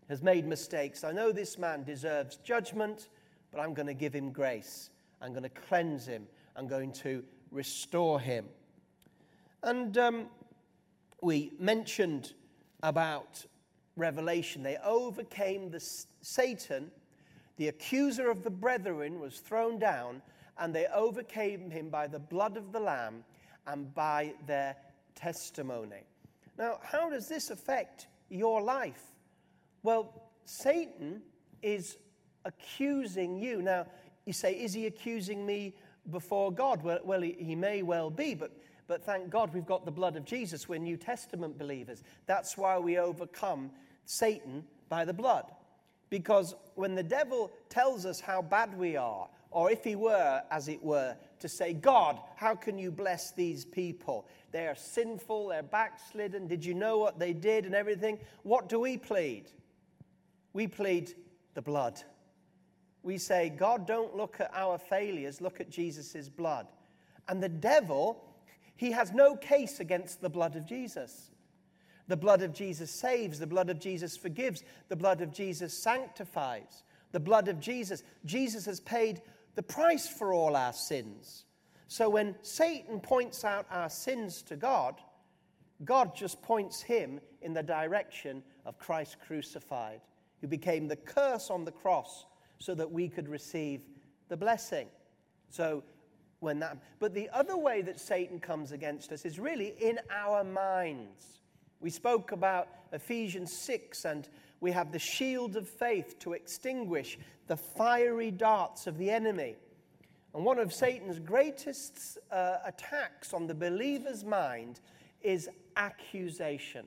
has 0.07 0.23
made 0.23 0.45
mistakes. 0.47 1.03
I 1.03 1.11
know 1.11 1.31
this 1.31 1.57
man 1.57 1.83
deserves 1.83 2.37
judgment, 2.37 3.09
but 3.51 3.59
I'm 3.59 3.73
going 3.73 3.87
to 3.87 3.93
give 3.93 4.13
him 4.13 4.31
grace. 4.31 4.89
I'm 5.21 5.31
going 5.31 5.43
to 5.43 5.49
cleanse 5.49 6.05
him. 6.05 6.27
I'm 6.55 6.67
going 6.67 6.91
to 6.93 7.23
restore 7.51 8.19
him. 8.19 8.45
And 9.63 9.97
um, 9.97 10.25
we 11.21 11.51
mentioned 11.59 12.33
about 12.81 13.45
Revelation. 13.97 14.63
They 14.63 14.77
overcame 14.83 15.69
the 15.69 15.79
Satan, 16.21 16.91
the 17.57 17.67
accuser 17.67 18.31
of 18.31 18.43
the 18.43 18.49
brethren, 18.49 19.19
was 19.19 19.39
thrown 19.39 19.77
down, 19.77 20.21
and 20.57 20.73
they 20.73 20.87
overcame 20.87 21.69
him 21.69 21.89
by 21.89 22.07
the 22.07 22.19
blood 22.19 22.57
of 22.57 22.71
the 22.71 22.79
Lamb 22.79 23.23
and 23.67 23.93
by 23.93 24.33
their 24.45 24.75
testimony. 25.15 26.03
Now, 26.57 26.79
how 26.83 27.09
does 27.09 27.27
this 27.27 27.49
affect 27.49 28.07
your 28.29 28.61
life? 28.61 29.03
Well, 29.83 30.29
Satan 30.45 31.21
is 31.61 31.97
accusing 32.45 33.37
you. 33.37 33.61
Now, 33.61 33.85
you 34.25 34.33
say, 34.33 34.53
is 34.53 34.73
he 34.73 34.85
accusing 34.85 35.45
me 35.45 35.75
before 36.11 36.51
God? 36.51 36.83
Well, 36.83 36.99
well 37.03 37.21
he, 37.21 37.35
he 37.39 37.55
may 37.55 37.81
well 37.81 38.09
be, 38.09 38.33
but, 38.33 38.51
but 38.87 39.03
thank 39.03 39.29
God 39.29 39.53
we've 39.53 39.65
got 39.65 39.85
the 39.85 39.91
blood 39.91 40.15
of 40.15 40.25
Jesus. 40.25 40.67
We're 40.67 40.79
New 40.79 40.97
Testament 40.97 41.57
believers. 41.57 42.03
That's 42.25 42.57
why 42.57 42.77
we 42.77 42.97
overcome 42.97 43.71
Satan 44.05 44.65
by 44.89 45.05
the 45.05 45.13
blood. 45.13 45.45
Because 46.09 46.55
when 46.75 46.95
the 46.95 47.03
devil 47.03 47.51
tells 47.69 48.05
us 48.05 48.19
how 48.19 48.41
bad 48.41 48.77
we 48.77 48.97
are, 48.97 49.29
or 49.51 49.71
if 49.71 49.83
he 49.83 49.95
were, 49.95 50.43
as 50.51 50.67
it 50.67 50.83
were, 50.83 51.15
to 51.39 51.49
say, 51.49 51.73
God, 51.73 52.19
how 52.35 52.55
can 52.55 52.77
you 52.77 52.91
bless 52.91 53.31
these 53.31 53.65
people? 53.65 54.27
They 54.51 54.67
are 54.67 54.75
sinful, 54.75 55.49
they're 55.49 55.63
backslidden. 55.63 56.47
Did 56.47 56.63
you 56.63 56.73
know 56.73 56.97
what 56.99 57.17
they 57.17 57.33
did 57.33 57.65
and 57.65 57.73
everything? 57.73 58.19
What 58.43 58.69
do 58.69 58.79
we 58.79 58.97
plead? 58.97 59.51
We 60.53 60.67
plead 60.67 61.13
the 61.55 61.61
blood. 61.61 62.01
We 63.01 63.17
say, 63.17 63.49
God, 63.49 63.87
don't 63.87 64.15
look 64.15 64.39
at 64.39 64.51
our 64.53 64.77
failures, 64.77 65.41
look 65.41 65.59
at 65.59 65.69
Jesus' 65.69 66.29
blood. 66.29 66.67
And 67.27 67.41
the 67.41 67.49
devil, 67.49 68.23
he 68.75 68.91
has 68.91 69.13
no 69.13 69.35
case 69.35 69.79
against 69.79 70.21
the 70.21 70.29
blood 70.29 70.55
of 70.55 70.65
Jesus. 70.65 71.31
The 72.07 72.17
blood 72.17 72.41
of 72.41 72.53
Jesus 72.53 72.91
saves, 72.91 73.39
the 73.39 73.47
blood 73.47 73.69
of 73.69 73.79
Jesus 73.79 74.17
forgives, 74.17 74.63
the 74.89 74.95
blood 74.95 75.21
of 75.21 75.31
Jesus 75.31 75.73
sanctifies, 75.73 76.83
the 77.11 77.19
blood 77.19 77.47
of 77.47 77.59
Jesus. 77.59 78.03
Jesus 78.25 78.65
has 78.65 78.79
paid 78.79 79.21
the 79.59 79.63
price 79.63 80.07
for 80.07 80.31
all 80.31 80.55
our 80.55 80.71
sins. 80.71 81.43
So 81.89 82.09
when 82.09 82.33
Satan 82.43 83.01
points 83.01 83.43
out 83.43 83.65
our 83.69 83.89
sins 83.89 84.41
to 84.43 84.55
God, 84.55 84.95
God 85.83 86.15
just 86.15 86.41
points 86.41 86.81
him 86.81 87.19
in 87.41 87.51
the 87.51 87.61
direction 87.61 88.41
of 88.65 88.79
Christ 88.79 89.17
crucified, 89.19 89.99
who 90.39 90.47
became 90.47 90.87
the 90.87 90.95
curse 90.95 91.49
on 91.49 91.65
the 91.65 91.73
cross 91.73 92.25
so 92.57 92.73
that 92.73 92.89
we 92.89 93.09
could 93.09 93.27
receive 93.27 93.81
the 94.29 94.37
blessing. 94.37 94.87
So 95.49 95.83
when 96.39 96.59
that 96.59 96.77
but 96.99 97.13
the 97.13 97.29
other 97.33 97.57
way 97.57 97.81
that 97.81 97.99
Satan 97.99 98.39
comes 98.39 98.71
against 98.71 99.11
us 99.11 99.25
is 99.25 99.41
really 99.41 99.73
in 99.81 99.99
our 100.09 100.45
minds. 100.45 101.41
We 101.81 101.89
spoke 101.89 102.31
about 102.31 102.69
Ephesians 102.93 103.51
6 103.51 104.05
and 104.05 104.29
we 104.61 104.71
have 104.71 104.91
the 104.91 104.99
shield 104.99 105.55
of 105.55 105.67
faith 105.67 106.19
to 106.19 106.33
extinguish 106.33 107.17
the 107.47 107.57
fiery 107.57 108.31
darts 108.31 108.87
of 108.87 108.97
the 108.97 109.09
enemy. 109.09 109.55
And 110.33 110.45
one 110.45 110.59
of 110.59 110.73
Satan's 110.73 111.19
greatest 111.19 112.17
uh, 112.31 112.57
attacks 112.65 113.33
on 113.33 113.47
the 113.47 113.55
believer's 113.55 114.23
mind 114.23 114.79
is 115.21 115.49
accusation. 115.75 116.85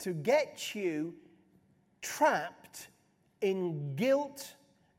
To 0.00 0.12
get 0.12 0.74
you 0.74 1.14
trapped 2.02 2.88
in 3.40 3.94
guilt 3.96 4.54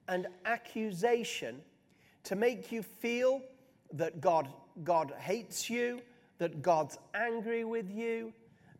and 0.07 0.27
accusation, 0.45 1.61
to 2.23 2.35
make 2.35 2.71
you 2.71 2.83
feel 2.83 3.41
that 3.93 4.21
God, 4.21 4.49
God 4.83 5.13
hates 5.17 5.69
you, 5.69 6.01
that 6.37 6.61
God's 6.61 6.97
angry 7.13 7.63
with 7.63 7.89
you, 7.89 8.33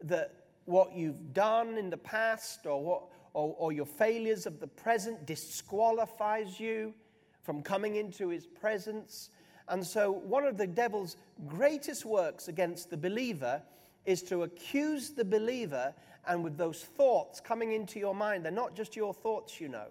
that 0.04 0.47
what 0.68 0.94
you've 0.94 1.34
done 1.34 1.78
in 1.78 1.90
the 1.90 1.98
past 1.98 2.66
or, 2.66 2.84
what, 2.84 3.04
or, 3.34 3.56
or 3.58 3.72
your 3.72 3.86
failures 3.86 4.46
of 4.46 4.60
the 4.60 4.68
present 4.68 5.26
disqualifies 5.26 6.60
you 6.60 6.94
from 7.42 7.62
coming 7.62 7.96
into 7.96 8.28
his 8.28 8.46
presence. 8.46 9.30
And 9.70 9.86
so, 9.86 10.12
one 10.12 10.44
of 10.44 10.58
the 10.58 10.68
devil's 10.68 11.16
greatest 11.48 12.06
works 12.06 12.50
against 12.50 12.90
the 12.90 12.98
believer 12.98 13.62
is 14.06 14.22
to 14.24 14.44
accuse 14.44 15.12
the 15.12 15.26
believer, 15.26 15.94
and 16.28 16.44
with 16.44 16.58
those 16.58 16.84
thoughts 16.84 17.40
coming 17.40 17.72
into 17.72 17.98
your 18.00 18.16
mind, 18.16 18.44
they're 18.44 18.52
not 18.52 18.76
just 18.76 18.96
your 18.96 19.14
thoughts, 19.14 19.62
you 19.62 19.70
know, 19.70 19.88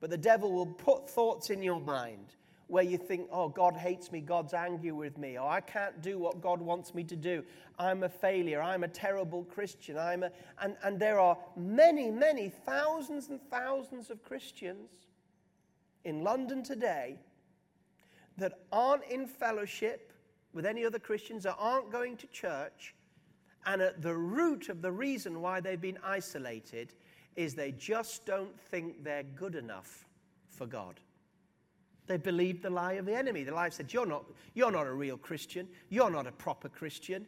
but 0.00 0.10
the 0.10 0.18
devil 0.18 0.52
will 0.52 0.66
put 0.66 1.08
thoughts 1.08 1.48
in 1.48 1.62
your 1.62 1.80
mind 1.80 2.34
where 2.74 2.82
you 2.82 2.98
think, 2.98 3.28
oh, 3.30 3.48
God 3.48 3.76
hates 3.76 4.10
me, 4.10 4.20
God's 4.20 4.52
angry 4.52 4.90
with 4.90 5.16
me, 5.16 5.38
or 5.38 5.48
I 5.48 5.60
can't 5.60 6.02
do 6.02 6.18
what 6.18 6.40
God 6.40 6.60
wants 6.60 6.92
me 6.92 7.04
to 7.04 7.14
do. 7.14 7.44
I'm 7.78 8.02
a 8.02 8.08
failure, 8.08 8.60
I'm 8.60 8.82
a 8.82 8.88
terrible 8.88 9.44
Christian. 9.44 9.96
I'm 9.96 10.24
a, 10.24 10.32
and, 10.60 10.74
and 10.82 10.98
there 10.98 11.20
are 11.20 11.38
many, 11.56 12.10
many 12.10 12.48
thousands 12.48 13.28
and 13.28 13.40
thousands 13.48 14.10
of 14.10 14.24
Christians 14.24 14.90
in 16.02 16.24
London 16.24 16.64
today 16.64 17.20
that 18.38 18.58
aren't 18.72 19.04
in 19.04 19.28
fellowship 19.28 20.12
with 20.52 20.66
any 20.66 20.84
other 20.84 20.98
Christians, 20.98 21.44
that 21.44 21.54
aren't 21.56 21.92
going 21.92 22.16
to 22.16 22.26
church, 22.26 22.92
and 23.66 23.82
at 23.82 24.02
the 24.02 24.16
root 24.16 24.68
of 24.68 24.82
the 24.82 24.90
reason 24.90 25.40
why 25.40 25.60
they've 25.60 25.80
been 25.80 25.98
isolated 26.02 26.92
is 27.36 27.54
they 27.54 27.70
just 27.70 28.26
don't 28.26 28.58
think 28.58 29.04
they're 29.04 29.22
good 29.22 29.54
enough 29.54 30.08
for 30.48 30.66
God. 30.66 30.98
They 32.06 32.16
believed 32.16 32.62
the 32.62 32.70
lie 32.70 32.94
of 32.94 33.06
the 33.06 33.14
enemy. 33.14 33.44
The 33.44 33.54
lie 33.54 33.70
said, 33.70 33.92
you're 33.92 34.06
not, 34.06 34.24
you're 34.54 34.70
not 34.70 34.86
a 34.86 34.92
real 34.92 35.16
Christian. 35.16 35.68
You're 35.88 36.10
not 36.10 36.26
a 36.26 36.32
proper 36.32 36.68
Christian. 36.68 37.26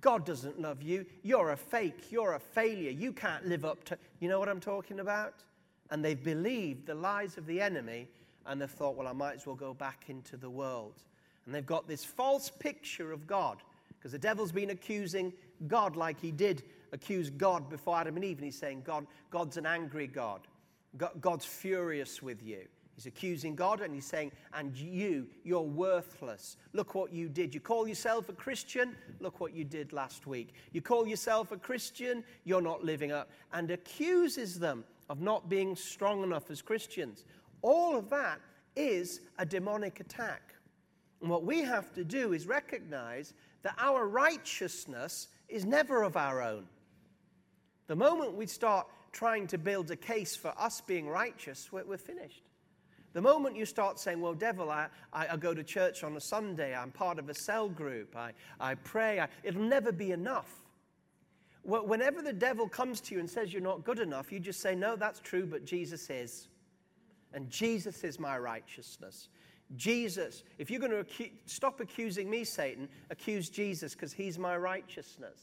God 0.00 0.26
doesn't 0.26 0.60
love 0.60 0.82
you. 0.82 1.06
You're 1.22 1.50
a 1.50 1.56
fake. 1.56 2.10
You're 2.10 2.34
a 2.34 2.40
failure. 2.40 2.90
You 2.90 3.12
can't 3.12 3.46
live 3.46 3.64
up 3.64 3.84
to. 3.84 3.98
You 4.20 4.28
know 4.28 4.38
what 4.38 4.48
I'm 4.48 4.60
talking 4.60 5.00
about? 5.00 5.34
And 5.90 6.04
they've 6.04 6.22
believed 6.22 6.86
the 6.86 6.94
lies 6.94 7.38
of 7.38 7.46
the 7.46 7.60
enemy 7.60 8.08
and 8.46 8.60
they've 8.60 8.70
thought, 8.70 8.96
well, 8.96 9.08
I 9.08 9.12
might 9.12 9.36
as 9.36 9.46
well 9.46 9.56
go 9.56 9.74
back 9.74 10.04
into 10.08 10.36
the 10.36 10.50
world. 10.50 11.02
And 11.44 11.54
they've 11.54 11.64
got 11.64 11.86
this 11.86 12.04
false 12.04 12.50
picture 12.50 13.12
of 13.12 13.26
God 13.26 13.62
because 13.96 14.12
the 14.12 14.18
devil's 14.18 14.52
been 14.52 14.70
accusing 14.70 15.32
God 15.68 15.96
like 15.96 16.20
he 16.20 16.32
did 16.32 16.64
accuse 16.92 17.30
God 17.30 17.70
before 17.70 17.96
Adam 17.96 18.16
and 18.16 18.24
Eve. 18.24 18.38
And 18.38 18.44
he's 18.44 18.58
saying, 18.58 18.82
God, 18.84 19.06
God's 19.30 19.56
an 19.56 19.66
angry 19.66 20.06
God. 20.06 20.40
God's 21.20 21.44
furious 21.44 22.22
with 22.22 22.42
you. 22.42 22.66
He's 22.96 23.06
accusing 23.06 23.54
God 23.54 23.82
and 23.82 23.94
he's 23.94 24.06
saying, 24.06 24.32
And 24.54 24.74
you, 24.74 25.28
you're 25.44 25.60
worthless. 25.60 26.56
Look 26.72 26.94
what 26.94 27.12
you 27.12 27.28
did. 27.28 27.54
You 27.54 27.60
call 27.60 27.86
yourself 27.86 28.30
a 28.30 28.32
Christian? 28.32 28.96
Look 29.20 29.38
what 29.38 29.54
you 29.54 29.64
did 29.64 29.92
last 29.92 30.26
week. 30.26 30.54
You 30.72 30.80
call 30.80 31.06
yourself 31.06 31.52
a 31.52 31.58
Christian? 31.58 32.24
You're 32.44 32.62
not 32.62 32.84
living 32.84 33.12
up. 33.12 33.30
And 33.52 33.70
accuses 33.70 34.58
them 34.58 34.82
of 35.10 35.20
not 35.20 35.50
being 35.50 35.76
strong 35.76 36.22
enough 36.22 36.50
as 36.50 36.62
Christians. 36.62 37.24
All 37.60 37.96
of 37.96 38.08
that 38.10 38.40
is 38.74 39.20
a 39.38 39.44
demonic 39.44 40.00
attack. 40.00 40.54
And 41.20 41.28
what 41.28 41.44
we 41.44 41.62
have 41.62 41.92
to 41.94 42.04
do 42.04 42.32
is 42.32 42.46
recognize 42.46 43.34
that 43.62 43.74
our 43.78 44.08
righteousness 44.08 45.28
is 45.50 45.66
never 45.66 46.02
of 46.02 46.16
our 46.16 46.40
own. 46.40 46.64
The 47.88 47.96
moment 47.96 48.34
we 48.34 48.46
start 48.46 48.86
trying 49.12 49.46
to 49.48 49.58
build 49.58 49.90
a 49.90 49.96
case 49.96 50.34
for 50.34 50.54
us 50.58 50.80
being 50.80 51.08
righteous, 51.08 51.70
we're, 51.70 51.84
we're 51.84 51.98
finished. 51.98 52.45
The 53.16 53.22
moment 53.22 53.56
you 53.56 53.64
start 53.64 53.98
saying, 53.98 54.20
Well, 54.20 54.34
devil, 54.34 54.70
I, 54.70 54.88
I, 55.10 55.28
I, 55.28 55.36
go 55.38 55.54
to 55.54 55.64
church 55.64 56.04
on 56.04 56.14
a 56.18 56.20
Sunday, 56.20 56.76
I'm 56.76 56.90
part 56.90 57.18
of 57.18 57.30
a 57.30 57.34
cell 57.34 57.66
group, 57.66 58.14
I, 58.14 58.32
I 58.60 58.74
pray, 58.74 59.20
I, 59.20 59.28
it'll 59.42 59.62
never 59.62 59.90
be 59.90 60.10
enough. 60.10 60.54
Whenever 61.64 62.20
the 62.20 62.34
devil 62.34 62.68
comes 62.68 63.00
to 63.00 63.14
you 63.14 63.20
and 63.20 63.30
says 63.30 63.54
you're 63.54 63.62
not 63.62 63.84
good 63.84 64.00
enough, 64.00 64.30
you 64.30 64.38
just 64.38 64.60
say, 64.60 64.74
No, 64.74 64.96
that's 64.96 65.18
true, 65.20 65.46
but 65.46 65.64
Jesus 65.64 66.10
is. 66.10 66.48
And 67.32 67.48
Jesus 67.48 68.04
is 68.04 68.20
my 68.20 68.36
righteousness. 68.36 69.30
Jesus, 69.76 70.44
if 70.58 70.70
you're 70.70 70.78
going 70.78 70.92
to 70.92 71.02
acu- 71.02 71.32
stop 71.46 71.80
accusing 71.80 72.28
me, 72.28 72.44
Satan, 72.44 72.86
accuse 73.08 73.48
Jesus 73.48 73.94
because 73.94 74.12
he's 74.12 74.38
my 74.38 74.58
righteousness. 74.58 75.40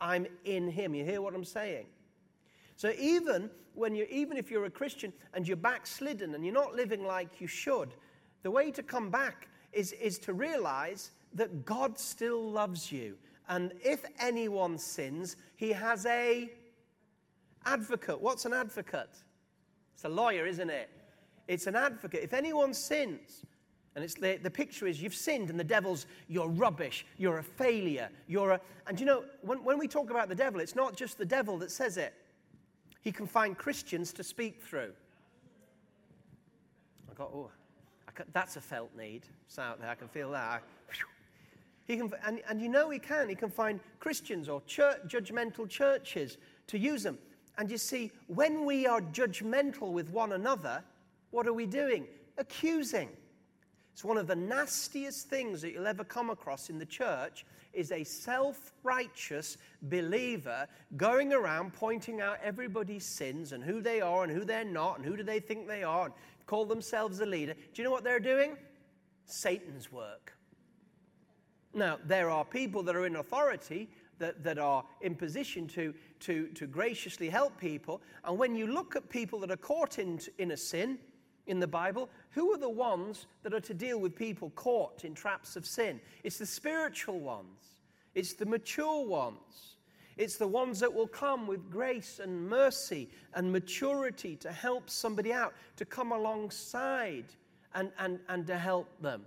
I'm 0.00 0.26
in 0.46 0.66
him. 0.66 0.94
You 0.94 1.04
hear 1.04 1.20
what 1.20 1.34
I'm 1.34 1.44
saying? 1.44 1.84
So 2.76 2.92
even 2.98 3.50
when 3.74 3.94
you 3.94 4.06
even 4.10 4.36
if 4.36 4.50
you're 4.50 4.64
a 4.64 4.70
Christian 4.70 5.12
and 5.34 5.46
you're 5.46 5.56
backslidden 5.56 6.34
and 6.34 6.44
you're 6.44 6.54
not 6.54 6.74
living 6.74 7.04
like 7.04 7.40
you 7.40 7.46
should, 7.46 7.94
the 8.42 8.50
way 8.50 8.70
to 8.70 8.82
come 8.82 9.10
back 9.10 9.48
is, 9.72 9.92
is 9.92 10.18
to 10.20 10.32
realize 10.32 11.12
that 11.34 11.64
God 11.64 11.98
still 11.98 12.50
loves 12.50 12.92
you. 12.92 13.16
And 13.48 13.72
if 13.82 14.04
anyone 14.20 14.78
sins, 14.78 15.36
he 15.56 15.72
has 15.72 16.06
a 16.06 16.50
advocate. 17.64 18.20
What's 18.20 18.44
an 18.44 18.52
advocate? 18.52 19.10
It's 19.94 20.04
a 20.04 20.08
lawyer, 20.08 20.46
isn't 20.46 20.70
it? 20.70 20.90
It's 21.48 21.66
an 21.66 21.76
advocate. 21.76 22.22
If 22.22 22.32
anyone 22.32 22.74
sins, 22.74 23.44
and 23.94 24.04
it's 24.04 24.14
the, 24.14 24.38
the 24.42 24.50
picture 24.50 24.86
is 24.86 25.02
you've 25.02 25.14
sinned 25.14 25.50
and 25.50 25.58
the 25.58 25.64
devil's, 25.64 26.06
you're 26.28 26.48
rubbish, 26.48 27.04
you're 27.18 27.38
a 27.38 27.42
failure, 27.42 28.08
you're 28.26 28.52
a. 28.52 28.60
And 28.86 28.98
you 28.98 29.06
know, 29.06 29.24
when, 29.42 29.62
when 29.64 29.78
we 29.78 29.86
talk 29.86 30.10
about 30.10 30.28
the 30.28 30.34
devil, 30.34 30.60
it's 30.60 30.74
not 30.74 30.96
just 30.96 31.18
the 31.18 31.26
devil 31.26 31.58
that 31.58 31.70
says 31.70 31.96
it. 31.96 32.14
He 33.02 33.12
can 33.12 33.26
find 33.26 33.58
Christians 33.58 34.12
to 34.14 34.24
speak 34.24 34.62
through. 34.62 34.92
I 37.10 37.14
got, 37.14 37.30
oh, 37.34 37.50
I 38.08 38.22
that's 38.32 38.56
a 38.56 38.60
felt 38.60 38.96
need. 38.96 39.22
It's 39.46 39.58
out 39.58 39.80
there, 39.80 39.90
I 39.90 39.94
can 39.94 40.08
feel 40.08 40.30
that. 40.30 40.62
He 41.84 41.96
can, 41.96 42.10
and, 42.24 42.40
and 42.48 42.60
you 42.60 42.68
know 42.68 42.90
he 42.90 43.00
can. 43.00 43.28
He 43.28 43.34
can 43.34 43.50
find 43.50 43.80
Christians 43.98 44.48
or 44.48 44.62
church, 44.62 44.98
judgmental 45.08 45.68
churches 45.68 46.38
to 46.68 46.78
use 46.78 47.02
them. 47.02 47.18
And 47.58 47.70
you 47.70 47.76
see, 47.76 48.12
when 48.28 48.64
we 48.64 48.86
are 48.86 49.00
judgmental 49.00 49.92
with 49.92 50.08
one 50.08 50.32
another, 50.32 50.82
what 51.32 51.46
are 51.46 51.52
we 51.52 51.66
doing? 51.66 52.06
Accusing. 52.38 53.08
It's 53.92 54.04
one 54.04 54.16
of 54.16 54.26
the 54.26 54.36
nastiest 54.36 55.28
things 55.28 55.60
that 55.60 55.72
you'll 55.72 55.86
ever 55.86 56.04
come 56.04 56.30
across 56.30 56.70
in 56.70 56.78
the 56.78 56.86
church 56.86 57.44
is 57.72 57.92
a 57.92 58.04
self-righteous 58.04 59.56
believer 59.82 60.66
going 60.96 61.32
around 61.32 61.72
pointing 61.72 62.20
out 62.20 62.38
everybody's 62.42 63.04
sins 63.04 63.52
and 63.52 63.62
who 63.62 63.80
they 63.80 64.00
are 64.00 64.24
and 64.24 64.32
who 64.32 64.44
they're 64.44 64.64
not 64.64 64.98
and 64.98 65.06
who 65.06 65.16
do 65.16 65.22
they 65.22 65.40
think 65.40 65.66
they 65.66 65.82
are 65.82 66.06
and 66.06 66.14
call 66.46 66.64
themselves 66.64 67.20
a 67.20 67.26
leader. 67.26 67.54
Do 67.54 67.82
you 67.82 67.84
know 67.84 67.90
what 67.90 68.04
they're 68.04 68.20
doing? 68.20 68.56
Satan's 69.24 69.90
work. 69.90 70.34
Now, 71.74 71.98
there 72.04 72.28
are 72.28 72.44
people 72.44 72.82
that 72.82 72.96
are 72.96 73.06
in 73.06 73.16
authority 73.16 73.88
that, 74.18 74.44
that 74.44 74.58
are 74.58 74.84
in 75.00 75.14
position 75.14 75.66
to, 75.68 75.94
to, 76.20 76.48
to 76.48 76.66
graciously 76.66 77.28
help 77.28 77.58
people. 77.58 78.02
And 78.24 78.38
when 78.38 78.54
you 78.54 78.66
look 78.66 78.94
at 78.94 79.08
people 79.08 79.40
that 79.40 79.50
are 79.50 79.56
caught 79.56 79.98
in, 79.98 80.20
in 80.38 80.50
a 80.50 80.56
sin, 80.56 80.98
in 81.46 81.60
the 81.60 81.66
Bible, 81.66 82.08
who 82.30 82.52
are 82.52 82.58
the 82.58 82.68
ones 82.68 83.26
that 83.42 83.52
are 83.52 83.60
to 83.60 83.74
deal 83.74 83.98
with 83.98 84.14
people 84.14 84.50
caught 84.50 85.04
in 85.04 85.14
traps 85.14 85.56
of 85.56 85.66
sin? 85.66 86.00
It's 86.22 86.38
the 86.38 86.46
spiritual 86.46 87.20
ones, 87.20 87.76
it's 88.14 88.34
the 88.34 88.46
mature 88.46 89.06
ones, 89.06 89.76
it's 90.16 90.36
the 90.36 90.46
ones 90.46 90.78
that 90.80 90.92
will 90.92 91.06
come 91.06 91.46
with 91.46 91.70
grace 91.70 92.20
and 92.22 92.48
mercy 92.48 93.08
and 93.34 93.50
maturity 93.50 94.36
to 94.36 94.52
help 94.52 94.88
somebody 94.88 95.32
out, 95.32 95.54
to 95.76 95.84
come 95.84 96.12
alongside 96.12 97.24
and, 97.74 97.90
and, 97.98 98.20
and 98.28 98.46
to 98.46 98.58
help 98.58 98.88
them. 99.00 99.22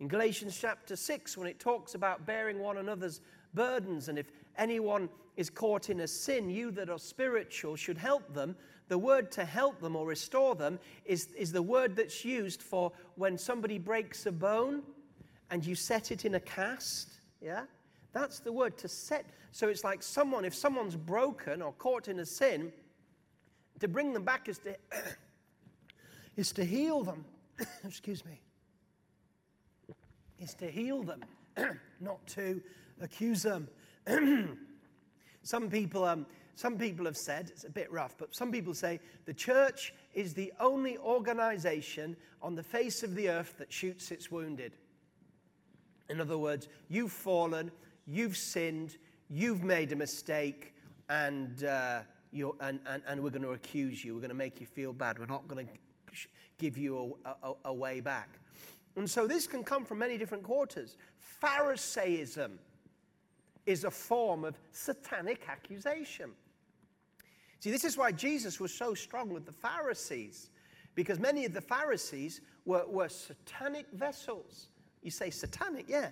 In 0.00 0.08
Galatians 0.08 0.58
chapter 0.60 0.96
6, 0.96 1.36
when 1.36 1.46
it 1.46 1.60
talks 1.60 1.94
about 1.94 2.26
bearing 2.26 2.58
one 2.58 2.78
another's 2.78 3.20
burdens, 3.54 4.08
and 4.08 4.18
if 4.18 4.26
anyone 4.56 5.08
is 5.36 5.50
caught 5.50 5.90
in 5.90 6.00
a 6.00 6.08
sin, 6.08 6.48
you 6.48 6.70
that 6.72 6.88
are 6.88 6.98
spiritual 6.98 7.76
should 7.76 7.98
help 7.98 8.32
them 8.34 8.56
the 8.88 8.98
word 8.98 9.30
to 9.32 9.44
help 9.44 9.80
them 9.80 9.96
or 9.96 10.06
restore 10.06 10.54
them 10.54 10.78
is, 11.04 11.28
is 11.36 11.52
the 11.52 11.62
word 11.62 11.96
that's 11.96 12.24
used 12.24 12.62
for 12.62 12.92
when 13.16 13.38
somebody 13.38 13.78
breaks 13.78 14.26
a 14.26 14.32
bone 14.32 14.82
and 15.50 15.64
you 15.64 15.74
set 15.74 16.10
it 16.10 16.24
in 16.24 16.34
a 16.34 16.40
cast. 16.40 17.08
Yeah? 17.40 17.62
That's 18.12 18.40
the 18.40 18.52
word 18.52 18.76
to 18.78 18.88
set. 18.88 19.26
So 19.52 19.68
it's 19.68 19.84
like 19.84 20.02
someone, 20.02 20.44
if 20.44 20.54
someone's 20.54 20.96
broken 20.96 21.62
or 21.62 21.72
caught 21.72 22.08
in 22.08 22.18
a 22.20 22.26
sin, 22.26 22.72
to 23.80 23.88
bring 23.88 24.12
them 24.12 24.24
back 24.24 24.48
is 24.48 24.58
to, 24.58 24.76
is 26.36 26.52
to 26.52 26.64
heal 26.64 27.02
them. 27.02 27.24
Excuse 27.84 28.24
me. 28.24 28.40
Is 30.38 30.54
to 30.54 30.70
heal 30.70 31.02
them, 31.02 31.24
not 32.00 32.26
to 32.28 32.60
accuse 33.00 33.42
them. 33.42 33.68
Some 35.44 35.68
people, 35.68 36.04
um, 36.04 36.26
some 36.56 36.78
people 36.78 37.04
have 37.04 37.18
said, 37.18 37.50
it's 37.50 37.64
a 37.64 37.70
bit 37.70 37.92
rough, 37.92 38.16
but 38.16 38.34
some 38.34 38.50
people 38.50 38.72
say 38.72 38.98
the 39.26 39.34
church 39.34 39.92
is 40.14 40.32
the 40.32 40.52
only 40.58 40.96
organization 40.98 42.16
on 42.40 42.54
the 42.54 42.62
face 42.62 43.02
of 43.02 43.14
the 43.14 43.28
earth 43.28 43.56
that 43.58 43.70
shoots 43.70 44.10
its 44.10 44.30
wounded. 44.30 44.72
In 46.08 46.20
other 46.20 46.38
words, 46.38 46.68
you've 46.88 47.12
fallen, 47.12 47.70
you've 48.06 48.38
sinned, 48.38 48.96
you've 49.28 49.62
made 49.62 49.92
a 49.92 49.96
mistake, 49.96 50.74
and, 51.10 51.64
uh, 51.64 52.00
and, 52.32 52.80
and, 52.86 53.02
and, 53.06 53.22
we're 53.22 53.30
going 53.30 53.42
to 53.42 53.52
accuse 53.52 54.02
you. 54.02 54.14
We're 54.14 54.20
going 54.20 54.30
to 54.30 54.34
make 54.34 54.60
you 54.60 54.66
feel 54.66 54.94
bad. 54.94 55.18
We're 55.18 55.26
not 55.26 55.46
going 55.46 55.66
to 55.66 55.72
give 56.58 56.78
you 56.78 57.16
a, 57.24 57.48
a, 57.48 57.54
a 57.66 57.72
way 57.72 58.00
back. 58.00 58.38
And 58.96 59.08
so 59.08 59.26
this 59.26 59.46
can 59.46 59.62
come 59.62 59.84
from 59.84 59.98
many 59.98 60.16
different 60.16 60.42
quarters. 60.42 60.96
Pharisaism 61.18 62.58
is 63.66 63.84
a 63.84 63.90
form 63.90 64.44
of 64.44 64.58
satanic 64.72 65.42
accusation. 65.48 66.30
See, 67.60 67.70
this 67.70 67.84
is 67.84 67.96
why 67.96 68.12
Jesus 68.12 68.60
was 68.60 68.74
so 68.74 68.92
strong 68.94 69.30
with 69.30 69.46
the 69.46 69.52
Pharisees, 69.52 70.50
because 70.94 71.18
many 71.18 71.44
of 71.44 71.54
the 71.54 71.60
Pharisees 71.60 72.40
were, 72.66 72.84
were 72.86 73.08
satanic 73.08 73.86
vessels. 73.92 74.68
You 75.02 75.10
say 75.10 75.30
satanic, 75.30 75.86
yeah. 75.88 76.10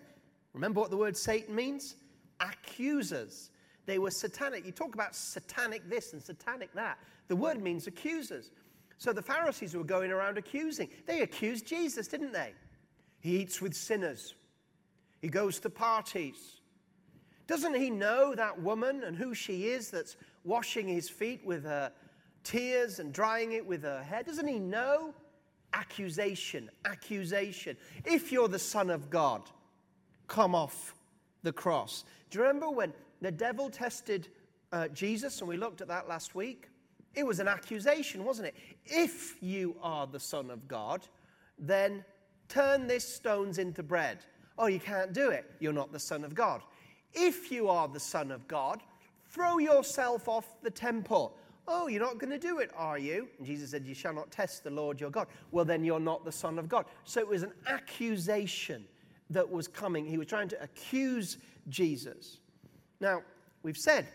Remember 0.55 0.81
what 0.81 0.91
the 0.91 0.97
word 0.97 1.17
Satan 1.17 1.55
means? 1.55 1.97
Accusers. 2.41 3.51
They 3.87 3.99
were 3.99 4.11
satanic. 4.11 4.65
You 4.65 4.73
talk 4.73 4.95
about 4.95 5.15
satanic 5.15 5.89
this 5.89 6.13
and 6.13 6.23
satanic 6.23 6.73
that. 6.75 6.99
The 7.29 7.37
word 7.37 7.63
means 7.63 7.87
accusers. 7.87 8.51
So 8.99 9.13
the 9.13 9.23
Pharisees 9.23 9.75
were 9.75 9.85
going 9.85 10.11
around 10.13 10.39
accusing. 10.39 10.89
They 11.07 11.23
accused 11.23 11.67
Jesus, 11.67 12.07
didn't 12.07 12.33
they? 12.33 12.53
He 13.21 13.39
eats 13.39 13.61
with 13.61 13.75
sinners, 13.75 14.35
he 15.21 15.29
goes 15.29 15.61
to 15.61 15.71
parties. 15.71 16.62
Doesn't 17.53 17.75
he 17.75 17.91
know 17.91 18.35
that 18.35 18.63
woman 18.63 19.05
and 19.05 19.15
who 19.15 19.35
she 19.35 19.67
is 19.67 19.91
that's 19.91 20.17
washing 20.43 20.89
his 20.89 21.11
feet 21.11 21.45
with 21.45 21.65
her 21.65 21.93
tears 22.45 22.99
and 22.99 23.13
drying 23.13 23.53
it 23.53 23.67
with 23.67 23.83
her 23.83 24.03
hair? 24.03 24.23
Doesn't 24.23 24.49
he 24.49 24.59
know? 24.59 25.13
Accusation, 25.75 26.71
accusation. 26.87 27.77
If 28.07 28.33
you're 28.33 28.49
the 28.49 28.59
Son 28.59 28.89
of 28.89 29.11
God, 29.11 29.43
come 30.29 30.55
off 30.55 30.95
the 31.43 31.53
cross. 31.53 32.05
Do 32.31 32.39
you 32.39 32.45
remember 32.47 32.71
when 32.71 32.95
the 33.21 33.31
devil 33.31 33.69
tested 33.69 34.29
uh, 34.73 34.89
Jesus, 34.89 35.41
and 35.41 35.47
we 35.47 35.59
looked 35.59 35.83
at 35.83 35.89
that 35.89 36.09
last 36.09 36.35
week? 36.35 36.71
It 37.15 37.27
was 37.27 37.39
an 37.39 37.49
accusation, 37.49 38.25
wasn't 38.25 38.49
it? 38.49 38.55
If 38.87 39.43
you 39.43 39.77
are 39.83 40.07
the 40.07 40.21
Son 40.21 40.51
of 40.51 40.67
God, 40.69 41.07
then 41.59 42.03
turn 42.49 42.87
these 42.87 43.05
stones 43.05 43.59
into 43.59 43.83
bread. 43.83 44.21
Oh, 44.57 44.69
you 44.69 44.81
can't 44.81 45.13
do 45.13 45.29
it. 45.29 45.51
You're 45.61 45.75
not 45.75 45.93
the 45.93 46.01
Son 46.01 46.25
of 46.25 46.35
God. 46.35 46.63
If 47.15 47.53
you 47.53 47.69
are 47.69 47.89
the 47.89 48.01
Son 48.01 48.31
of 48.31 48.47
God, 48.49 48.81
Throw 49.33 49.57
yourself 49.57 50.29
off 50.29 50.61
the 50.63 50.71
temple. 50.71 51.35
Oh, 51.67 51.87
you're 51.87 52.03
not 52.03 52.19
going 52.19 52.31
to 52.31 52.39
do 52.39 52.59
it, 52.59 52.71
are 52.77 52.99
you? 52.99 53.29
And 53.39 53.47
Jesus 53.47 53.71
said, 53.71 53.87
You 53.87 53.95
shall 53.95 54.13
not 54.13 54.31
test 54.31 54.63
the 54.63 54.71
Lord 54.71 55.01
your 55.01 55.09
God. 55.09 55.27
Well, 55.53 55.65
then 55.65 55.85
you're 55.85 56.01
not 56.01 56.25
the 56.25 56.33
Son 56.33 56.59
of 56.59 56.69
God. 56.69 56.85
So 57.05 57.21
it 57.21 57.29
was 57.29 57.43
an 57.43 57.53
accusation 57.67 58.85
that 59.31 59.51
was 59.51 59.69
coming. 59.69 60.05
He 60.05 60.19
was 60.19 60.27
trying 60.27 60.49
to 60.49 60.63
accuse 60.63 61.39
Jesus. 61.71 62.41
Now, 63.01 63.23
we've 63.63 63.79
said 63.79 64.07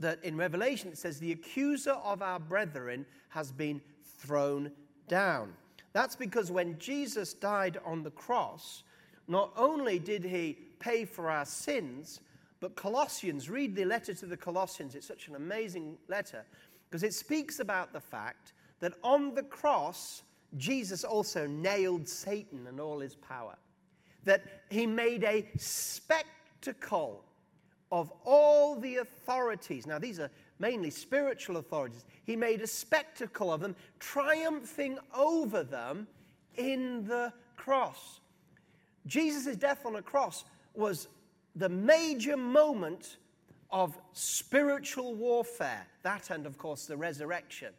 that 0.00 0.18
in 0.24 0.36
Revelation 0.36 0.88
it 0.88 0.98
says, 0.98 1.20
The 1.20 1.30
accuser 1.30 1.92
of 1.92 2.20
our 2.20 2.40
brethren 2.40 3.06
has 3.28 3.52
been 3.52 3.80
thrown 4.18 4.72
down. 5.06 5.52
That's 5.92 6.16
because 6.16 6.50
when 6.50 6.76
Jesus 6.80 7.34
died 7.34 7.78
on 7.84 8.02
the 8.02 8.10
cross, 8.10 8.82
not 9.28 9.52
only 9.56 10.00
did 10.00 10.24
he 10.24 10.58
pay 10.84 11.04
for 11.06 11.30
our 11.30 11.46
sins, 11.46 12.20
but 12.60 12.76
Colossians, 12.76 13.48
read 13.48 13.74
the 13.74 13.84
letter 13.84 14.12
to 14.12 14.26
the 14.26 14.36
Colossians. 14.36 14.94
It's 14.94 15.06
such 15.06 15.28
an 15.28 15.34
amazing 15.34 15.96
letter 16.08 16.44
because 16.88 17.02
it 17.02 17.14
speaks 17.14 17.58
about 17.58 17.92
the 17.92 18.00
fact 18.00 18.52
that 18.80 18.92
on 19.02 19.34
the 19.34 19.42
cross, 19.42 20.22
Jesus 20.58 21.02
also 21.02 21.46
nailed 21.46 22.06
Satan 22.06 22.66
and 22.66 22.78
all 22.78 23.00
his 23.00 23.14
power. 23.14 23.56
That 24.24 24.42
he 24.70 24.86
made 24.86 25.24
a 25.24 25.46
spectacle 25.56 27.24
of 27.90 28.12
all 28.24 28.78
the 28.78 28.96
authorities. 28.96 29.86
Now, 29.86 29.98
these 29.98 30.20
are 30.20 30.30
mainly 30.58 30.90
spiritual 30.90 31.56
authorities. 31.58 32.04
He 32.24 32.36
made 32.36 32.60
a 32.60 32.66
spectacle 32.66 33.52
of 33.52 33.60
them, 33.60 33.74
triumphing 34.00 34.98
over 35.16 35.62
them 35.62 36.06
in 36.56 37.06
the 37.06 37.32
cross. 37.56 38.20
Jesus' 39.06 39.56
death 39.56 39.84
on 39.84 39.96
a 39.96 40.02
cross 40.02 40.44
was 40.74 41.08
the 41.56 41.68
major 41.68 42.36
moment 42.36 43.16
of 43.70 43.98
spiritual 44.12 45.14
warfare, 45.14 45.86
that 46.02 46.30
and 46.30 46.46
of 46.46 46.58
course 46.58 46.86
the 46.86 46.96
resurrection, 46.96 47.72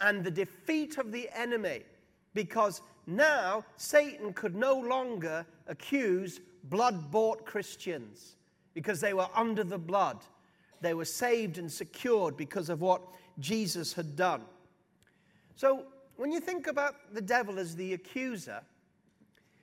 and 0.00 0.24
the 0.24 0.30
defeat 0.30 0.98
of 0.98 1.12
the 1.12 1.28
enemy, 1.34 1.82
because 2.34 2.82
now 3.06 3.64
Satan 3.76 4.32
could 4.32 4.54
no 4.54 4.78
longer 4.78 5.46
accuse 5.68 6.40
blood 6.64 7.10
bought 7.10 7.44
Christians 7.44 8.36
because 8.74 9.00
they 9.00 9.12
were 9.12 9.28
under 9.34 9.64
the 9.64 9.78
blood. 9.78 10.18
They 10.80 10.94
were 10.94 11.04
saved 11.04 11.58
and 11.58 11.70
secured 11.70 12.36
because 12.36 12.68
of 12.68 12.80
what 12.80 13.02
Jesus 13.38 13.92
had 13.92 14.16
done. 14.16 14.42
So, 15.56 15.84
when 16.16 16.30
you 16.30 16.40
think 16.40 16.66
about 16.66 17.14
the 17.14 17.20
devil 17.20 17.58
as 17.58 17.74
the 17.74 17.94
accuser, 17.94 18.60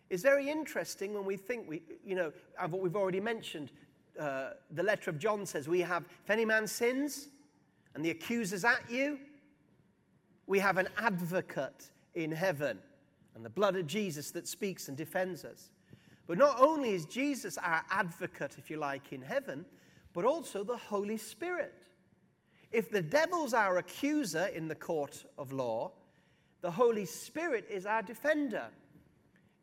It's 0.09 0.23
very 0.23 0.49
interesting 0.49 1.13
when 1.13 1.25
we 1.25 1.37
think 1.37 1.69
we, 1.69 1.83
you 2.03 2.15
know, 2.15 2.31
what 2.57 2.81
we've 2.81 2.95
already 2.95 3.19
mentioned. 3.19 3.71
Uh, 4.19 4.51
the 4.71 4.83
letter 4.83 5.09
of 5.09 5.19
John 5.19 5.45
says, 5.45 5.67
We 5.67 5.81
have, 5.81 6.03
if 6.23 6.29
any 6.29 6.45
man 6.45 6.67
sins 6.67 7.29
and 7.93 8.03
the 8.03 8.09
accuser's 8.09 8.65
at 8.65 8.81
you, 8.89 9.19
we 10.47 10.59
have 10.59 10.77
an 10.77 10.87
advocate 10.97 11.91
in 12.15 12.31
heaven 12.31 12.79
and 13.35 13.45
the 13.45 13.49
blood 13.49 13.75
of 13.75 13.85
Jesus 13.85 14.31
that 14.31 14.47
speaks 14.47 14.87
and 14.87 14.97
defends 14.97 15.45
us. 15.45 15.69
But 16.25 16.37
not 16.37 16.59
only 16.59 16.91
is 16.91 17.05
Jesus 17.05 17.57
our 17.57 17.83
advocate, 17.91 18.55
if 18.57 18.69
you 18.69 18.77
like, 18.77 19.13
in 19.13 19.21
heaven, 19.21 19.65
but 20.13 20.25
also 20.25 20.63
the 20.63 20.77
Holy 20.77 21.17
Spirit. 21.17 21.73
If 22.71 22.89
the 22.89 23.01
devil's 23.01 23.53
our 23.53 23.77
accuser 23.77 24.47
in 24.47 24.67
the 24.67 24.75
court 24.75 25.25
of 25.37 25.51
law, 25.51 25.91
the 26.61 26.71
Holy 26.71 27.05
Spirit 27.05 27.65
is 27.69 27.85
our 27.85 28.01
defender. 28.01 28.67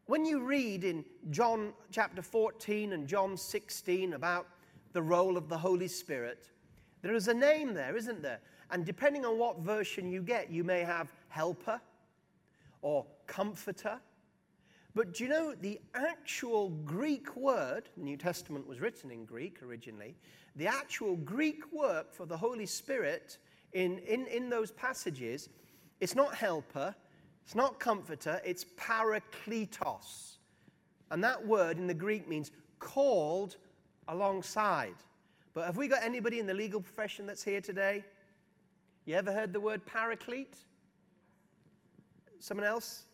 When 0.07 0.25
you 0.25 0.39
read 0.39 0.85
in 0.85 1.05
John 1.31 1.73
chapter 1.91 2.23
14 2.23 2.93
and 2.93 3.09
John 3.09 3.37
16 3.37 4.13
about 4.13 4.47
the 4.93 5.03
role 5.03 5.37
of 5.37 5.49
the 5.49 5.59
Holy 5.59 5.89
Spirit, 5.89 6.49
there 7.03 7.17
is 7.17 7.27
a 7.27 7.35
name 7.35 7.75
there, 7.75 7.97
isn't 7.97 8.23
there? 8.23 8.39
And 8.71 8.85
depending 8.87 9.25
on 9.25 9.37
what 9.37 9.59
version 9.59 10.09
you 10.09 10.23
get, 10.23 10.49
you 10.49 10.63
may 10.63 10.85
have 10.85 11.13
helper 11.27 11.81
or 12.83 13.05
comforter. 13.27 13.99
But 14.95 15.13
do 15.13 15.25
you 15.25 15.31
know 15.31 15.57
the 15.61 15.81
actual 15.97 16.71
Greek 16.85 17.35
word, 17.35 17.89
the 17.97 18.05
New 18.05 18.17
Testament 18.17 18.65
was 18.65 18.81
written 18.81 19.11
in 19.11 19.25
Greek 19.25 19.61
originally, 19.61 20.15
the 20.55 20.69
actual 20.69 21.17
Greek 21.17 21.73
word 21.73 22.07
for 22.13 22.27
the 22.27 22.37
Holy 22.37 22.67
Spirit 22.67 23.39
in, 23.73 23.99
in, 23.99 24.29
in 24.29 24.51
those 24.51 24.71
passages, 24.71 25.49
it's 25.99 26.15
not 26.15 26.33
helper, 26.33 26.95
it's 27.47 27.55
not 27.55 27.79
comforter, 27.79 28.41
it's 28.45 28.65
parakletos. 28.77 30.39
And 31.13 31.23
that 31.23 31.47
word 31.47 31.79
in 31.79 31.87
the 31.87 31.95
Greek 31.95 32.29
means 32.29 32.51
called 32.81 33.57
alongside. 34.09 34.97
But 35.55 35.67
have 35.67 35.77
we 35.77 35.87
got 35.87 36.03
anybody 36.03 36.41
in 36.41 36.47
the 36.47 36.55
legal 36.55 36.81
profession 36.81 37.25
that's 37.25 37.45
here 37.45 37.61
today? 37.61 38.05
You 39.05 39.15
ever 39.15 39.33
heard 39.33 39.53
the 39.53 39.61
word 39.61 39.87
paraclete? 39.87 40.57
Someone 42.41 42.67
else? 42.67 43.05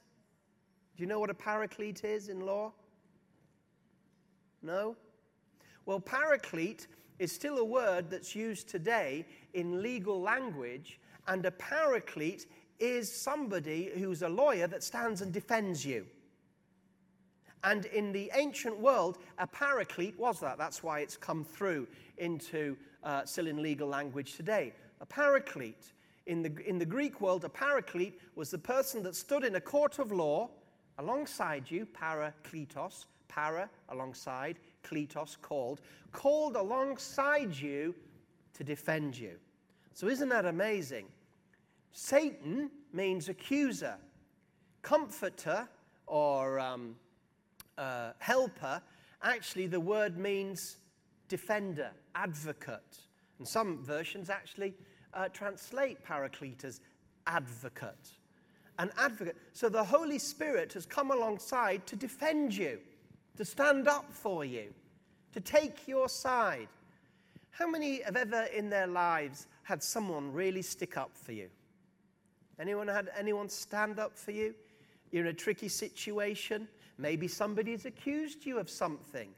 Do 0.97 1.03
you 1.03 1.07
know 1.07 1.21
what 1.21 1.29
a 1.29 1.35
paraclete 1.35 2.03
is 2.03 2.31
in 2.31 2.41
law? 2.41 2.73
No? 4.63 4.97
Well, 5.85 6.01
paraclete 6.01 6.87
is 7.19 7.33
still 7.33 7.59
a 7.59 7.65
word 7.65 8.09
that's 8.09 8.35
used 8.35 8.67
today 8.67 9.27
in 9.53 9.83
legal 9.83 10.23
language, 10.23 10.99
and 11.29 11.45
a 11.45 11.51
paraclete 11.51 12.47
is 12.79 13.13
somebody 13.13 13.91
who's 13.95 14.23
a 14.23 14.29
lawyer 14.29 14.67
that 14.67 14.83
stands 14.83 15.21
and 15.21 15.33
defends 15.33 15.85
you. 15.85 16.07
And 17.65 17.85
in 17.87 18.13
the 18.13 18.31
ancient 18.35 18.79
world, 18.79 19.19
a 19.39 19.47
paraclete 19.47 20.19
was 20.19 20.41
that. 20.41 20.59
That's 20.59 20.83
why 20.83 21.01
it's 21.01 21.17
come 21.17 21.45
through 21.45 21.87
into 22.19 22.77
uh, 23.05 23.25
still 23.25 23.47
in 23.47 23.63
legal 23.63 23.89
language 23.89 24.35
today. 24.35 24.73
A 25.01 25.07
paraclete. 25.07 25.93
In 26.27 26.43
the, 26.43 26.53
in 26.67 26.79
the 26.79 26.87
Greek 26.87 27.21
world, 27.21 27.45
a 27.45 27.49
paraclete 27.49 28.21
was 28.37 28.51
the 28.51 28.59
person 28.59 29.03
that 29.05 29.17
stood 29.17 29.45
in 29.45 29.57
a 29.57 29.61
court 29.61 29.99
of 29.99 30.13
law 30.13 30.51
alongside 30.99 31.71
you, 31.71 31.87
parakletos, 31.87 33.07
para, 33.29 33.69
alongside, 33.89 34.59
kletos, 34.85 35.37
called, 35.41 35.81
called 36.13 36.57
alongside 36.57 37.55
you 37.55 37.95
to 38.55 38.63
defend 38.63 39.19
you. 39.19 39.33
So, 39.95 40.09
isn't 40.09 40.29
that 40.29 40.47
amazing? 40.47 41.07
Satan 41.93 42.71
means 42.93 43.29
accuser, 43.29 43.97
comforter, 44.81 45.69
or 46.07 46.59
um, 46.59 46.97
uh, 47.79 48.13
helper. 48.19 48.83
Actually, 49.23 49.67
the 49.67 49.81
word 49.81 50.19
means 50.19 50.79
defender, 51.29 51.91
advocate. 52.15 52.99
And 53.39 53.47
some 53.47 53.83
versions 53.83 54.31
actually 54.31 54.75
uh, 55.15 55.29
translate 55.29 56.03
paraclete 56.03 56.65
as 56.65 56.81
advocate. 57.27 58.11
An 58.79 58.91
advocate. 58.99 59.37
So 59.53 59.69
the 59.69 59.85
Holy 59.85 60.19
Spirit 60.19 60.73
has 60.73 60.87
come 60.87 61.11
alongside 61.11 61.87
to 61.87 61.97
defend 61.97 62.57
you, 62.57 62.79
to 63.37 63.45
stand 63.45 63.87
up 63.87 64.13
for 64.13 64.45
you, 64.45 64.73
to 65.33 65.41
take 65.41 65.87
your 65.87 66.09
side. 66.09 66.69
How 67.51 67.69
many 67.69 68.03
have 68.03 68.17
ever 68.17 68.45
in 68.55 68.71
their 68.71 68.87
lives 68.87 69.47
had 69.63 69.83
someone 69.83 70.33
really 70.33 70.63
stick 70.63 70.97
up 70.97 71.11
for 71.15 71.33
you? 71.33 71.49
Anyone 72.63 72.87
had 72.87 73.11
anyone 73.19 73.49
stand 73.49 73.99
up 73.99 74.17
for 74.17 74.31
you? 74.31 74.55
You're 75.11 75.25
in 75.25 75.31
a 75.31 75.33
tricky 75.33 75.67
situation. 75.67 76.69
Maybe 76.97 77.27
somebody's 77.27 77.87
accused 77.87 78.47
you 78.47 78.61
of 78.61 78.71
something. 78.71 79.31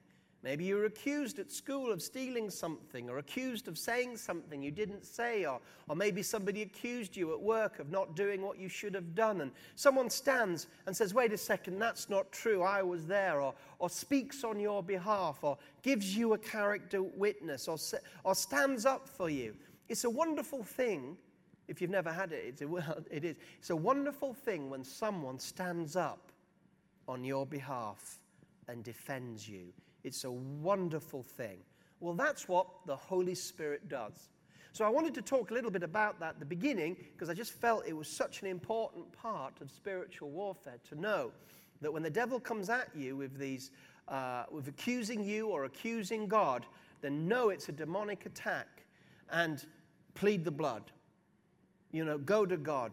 Maybe 0.43 0.65
you 0.65 0.77
were 0.77 0.85
accused 0.85 1.39
at 1.39 1.51
school 1.51 1.91
of 1.91 2.03
stealing 2.03 2.51
something 2.51 3.09
or 3.09 3.17
accused 3.17 3.67
of 3.67 3.79
saying 3.79 4.19
something 4.19 4.63
you 4.63 4.71
didn't 4.71 5.07
say, 5.07 5.47
or, 5.47 5.59
or 5.89 5.97
maybe 5.97 6.23
somebody 6.23 6.61
accused 6.61 7.17
you 7.17 7.33
at 7.33 7.41
work 7.41 7.79
of 7.79 7.91
not 7.91 8.15
doing 8.15 8.43
what 8.43 8.59
you 8.59 8.69
should 8.69 8.95
have 8.95 9.15
done. 9.15 9.41
And 9.41 9.53
someone 9.75 10.11
stands 10.11 10.67
and 10.87 10.95
says, 10.95 11.15
Wait 11.15 11.33
a 11.33 11.39
second, 11.39 11.79
that's 11.79 12.11
not 12.11 12.31
true, 12.31 12.63
I 12.63 12.83
was 12.83 13.07
there, 13.07 13.41
or, 13.41 13.55
or 13.79 13.89
speaks 13.89 14.45
on 14.45 14.61
your 14.61 14.83
behalf, 14.83 15.39
or 15.41 15.57
gives 15.81 16.15
you 16.15 16.35
a 16.35 16.39
character 16.39 17.03
witness, 17.03 17.69
or, 17.69 17.79
or 18.23 18.35
stands 18.35 18.85
up 18.85 19.09
for 19.09 19.31
you. 19.31 19.55
It's 19.89 20.05
a 20.05 20.11
wonderful 20.11 20.63
thing. 20.63 21.17
If 21.69 21.81
you've 21.81 21.91
never 21.91 22.13
had 22.13 22.33
it, 22.33 22.45
it's 22.47 22.63
a, 22.63 22.69
well, 22.69 22.99
it 23.11 23.25
is. 23.25 23.37
It's 23.59 23.71
a 23.71 23.77
wonderful 23.77 24.35
thing 24.35 24.71
when 24.71 24.85
someone 24.85 25.39
stands 25.39 25.97
up 25.97 26.33
on 27.09 27.25
your 27.25 27.47
behalf 27.47 28.19
and 28.69 28.83
defends 28.83 29.49
you. 29.49 29.73
It's 30.05 30.25
a 30.25 30.31
wonderful 30.31 31.23
thing. 31.23 31.59
Well, 32.01 32.15
that's 32.15 32.49
what 32.49 32.67
the 32.87 32.97
Holy 32.97 33.35
Spirit 33.35 33.89
does. 33.89 34.29
So 34.73 34.85
I 34.85 34.89
wanted 34.89 35.15
to 35.15 35.23
talk 35.23 35.51
a 35.51 35.55
little 35.55 35.71
bit 35.71 35.85
about 35.85 36.19
that 36.21 36.31
at 36.31 36.39
the 36.41 36.45
beginning 36.45 36.97
because 37.13 37.31
I 37.31 37.35
just 37.35 37.53
felt 37.53 37.87
it 37.87 37.97
was 37.97 38.09
such 38.09 38.43
an 38.43 38.49
important 38.49 39.11
part 39.13 39.61
of 39.61 39.71
spiritual 39.71 40.31
warfare 40.31 40.79
to 40.89 41.01
know 41.01 41.31
that 41.81 41.93
when 41.93 42.03
the 42.03 42.11
devil 42.11 42.41
comes 42.41 42.69
at 42.69 42.89
you 42.95 43.17
with 43.17 43.39
these, 43.39 43.71
uh, 44.09 44.45
with 44.51 44.67
accusing 44.67 45.25
you 45.25 45.49
or 45.49 45.65
accusing 45.65 46.27
God, 46.27 46.67
then 47.03 47.29
know 47.29 47.51
it's 47.51 47.69
a 47.69 47.73
demonic 47.73 48.27
attack 48.27 48.83
and 49.31 49.65
plead 50.15 50.45
the 50.45 50.51
blood. 50.51 50.91
You 51.95 52.05
know, 52.05 52.19
go 52.19 52.45
to 52.45 52.57
God. 52.57 52.93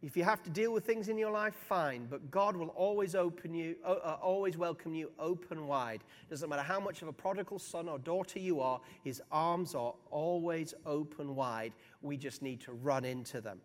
If 0.00 0.16
you 0.16 0.22
have 0.22 0.44
to 0.44 0.50
deal 0.50 0.72
with 0.72 0.86
things 0.86 1.08
in 1.08 1.18
your 1.18 1.32
life, 1.32 1.54
fine, 1.56 2.06
but 2.08 2.30
God 2.30 2.54
will 2.54 2.68
always 2.68 3.16
open 3.16 3.52
you, 3.52 3.74
uh, 3.84 4.16
always 4.22 4.56
welcome 4.56 4.94
you 4.94 5.10
open 5.18 5.66
wide. 5.66 6.04
Doesn't 6.30 6.48
matter 6.48 6.62
how 6.62 6.78
much 6.78 7.02
of 7.02 7.08
a 7.08 7.12
prodigal 7.12 7.58
son 7.58 7.88
or 7.88 7.98
daughter 7.98 8.38
you 8.38 8.60
are, 8.60 8.80
his 9.02 9.20
arms 9.32 9.74
are 9.74 9.92
always 10.12 10.72
open 10.86 11.34
wide. 11.34 11.72
We 12.00 12.16
just 12.16 12.40
need 12.40 12.60
to 12.60 12.74
run 12.74 13.04
into 13.04 13.40
them. 13.40 13.60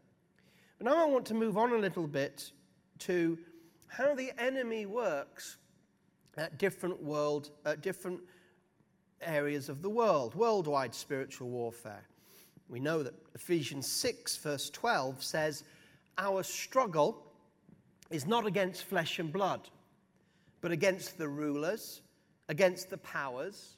But 0.79 0.86
now 0.86 1.03
I 1.03 1.05
want 1.05 1.27
to 1.27 1.36
move 1.36 1.55
on 1.55 1.73
a 1.73 1.77
little 1.77 2.07
bit 2.07 2.51
to 2.99 3.38
how 3.86 4.15
the 4.15 4.31
enemy 4.41 4.88
works 4.88 5.57
at 6.36 6.57
different 6.57 6.99
world, 6.99 7.51
at 7.63 7.81
different 7.81 8.21
areas 9.21 9.69
of 9.69 9.83
the 9.83 9.89
world, 9.91 10.33
worldwide 10.33 10.95
spiritual 10.95 11.49
warfare. 11.49 12.07
We 12.69 12.80
know 12.80 13.04
that 13.04 13.13
Ephesians 13.36 13.88
6, 13.88 14.38
verse 14.38 14.69
12 14.69 15.23
says, 15.23 15.63
our 16.17 16.43
struggle 16.43 17.23
is 18.10 18.26
not 18.26 18.45
against 18.45 18.84
flesh 18.86 19.19
and 19.19 19.32
blood, 19.32 19.69
but 20.62 20.71
against 20.71 21.17
the 21.17 21.28
rulers, 21.28 22.02
against 22.49 22.89
the 22.89 22.97
powers, 22.97 23.78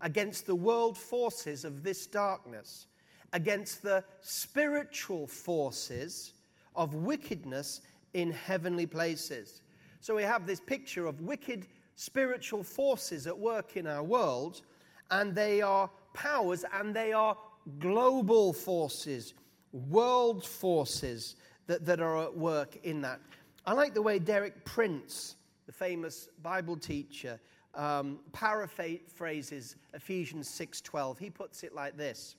against 0.00 0.46
the 0.46 0.54
world 0.54 0.96
forces 0.96 1.64
of 1.64 1.82
this 1.82 2.06
darkness, 2.06 2.86
against 3.32 3.82
the 3.82 4.04
spiritual 4.20 5.26
forces 5.26 6.34
of 6.76 6.94
wickedness 6.94 7.80
in 8.14 8.30
heavenly 8.30 8.86
places. 8.86 9.62
So 10.00 10.14
we 10.16 10.22
have 10.22 10.46
this 10.46 10.60
picture 10.60 11.06
of 11.06 11.20
wicked 11.20 11.66
spiritual 11.96 12.62
forces 12.62 13.26
at 13.26 13.38
work 13.38 13.76
in 13.76 13.86
our 13.86 14.02
world, 14.02 14.62
and 15.10 15.34
they 15.34 15.60
are 15.60 15.90
powers 16.14 16.64
and 16.72 16.94
they 16.94 17.12
are 17.12 17.36
global 17.78 18.52
forces, 18.52 19.34
world 19.72 20.44
forces 20.44 21.36
that, 21.66 21.84
that 21.86 22.00
are 22.00 22.22
at 22.22 22.36
work 22.36 22.78
in 22.82 23.00
that. 23.02 23.20
I 23.66 23.72
like 23.72 23.94
the 23.94 24.02
way 24.02 24.18
Derek 24.18 24.64
Prince, 24.64 25.36
the 25.66 25.72
famous 25.72 26.28
Bible 26.42 26.76
teacher, 26.76 27.38
um, 27.74 28.18
paraphrases 28.32 29.76
Ephesians 29.94 30.48
6:12. 30.48 31.18
He 31.18 31.30
puts 31.30 31.62
it 31.62 31.74
like 31.74 31.96
this: 31.96 32.36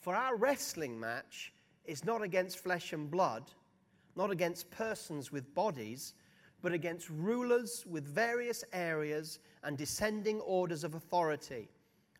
"For 0.00 0.14
our 0.14 0.36
wrestling 0.36 0.98
match 0.98 1.52
is 1.84 2.04
not 2.04 2.22
against 2.22 2.58
flesh 2.58 2.92
and 2.92 3.10
blood, 3.10 3.50
not 4.14 4.30
against 4.30 4.70
persons 4.70 5.30
with 5.30 5.54
bodies, 5.54 6.14
but 6.62 6.72
against 6.72 7.10
rulers 7.10 7.84
with 7.86 8.06
various 8.06 8.64
areas 8.72 9.38
and 9.62 9.76
descending 9.76 10.40
orders 10.40 10.84
of 10.84 10.94
authority, 10.94 11.68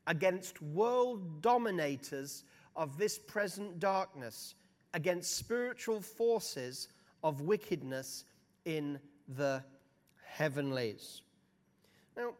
against 0.07 0.63
world 0.63 1.43
dominators 1.43 2.45
of 2.75 2.99
this 2.99 3.19
present 3.19 3.79
darkness." 3.79 4.55
against 4.97 5.37
spiritual 5.37 6.01
forces 6.01 6.89
of 7.23 7.43
wickedness 7.43 8.25
in 8.65 8.99
the 9.29 9.63
heavenlies. 10.25 11.21
Now, 12.17 12.33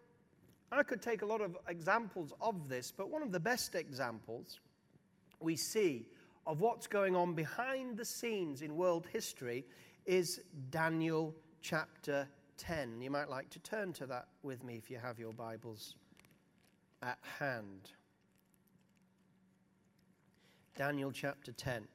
I 0.73 0.83
could 0.83 1.03
take 1.03 1.21
a 1.21 1.27
lot 1.27 1.43
of 1.43 1.57
examples 1.69 2.33
of 2.41 2.69
this, 2.69 2.91
but 2.91 3.11
one 3.11 3.23
of 3.23 3.31
the 3.31 3.39
best 3.39 3.75
examples 3.75 4.59
we 5.39 5.55
see 5.55 6.07
of 6.47 6.61
what's 6.61 6.87
going 6.87 7.15
on 7.15 7.35
behind 7.35 7.99
the 7.99 8.07
scenes 8.07 8.63
in 8.63 8.75
world 8.75 9.07
history 9.13 9.67
is 10.07 10.41
Daniel 10.71 11.35
chapter 11.61 12.27
10. 12.57 13.03
You 13.03 13.11
might 13.11 13.29
like 13.29 13.51
to 13.51 13.59
turn 13.59 13.93
to 13.95 14.07
that 14.07 14.29
with 14.43 14.65
me 14.65 14.77
if 14.77 14.91
you 14.91 14.97
have 14.97 15.19
your 15.19 15.35
Bibles 15.35 15.95
at 17.03 17.19
hand. 17.39 17.91
Daniel 20.77 21.11
chapter 21.13 21.53
10. 21.53 21.89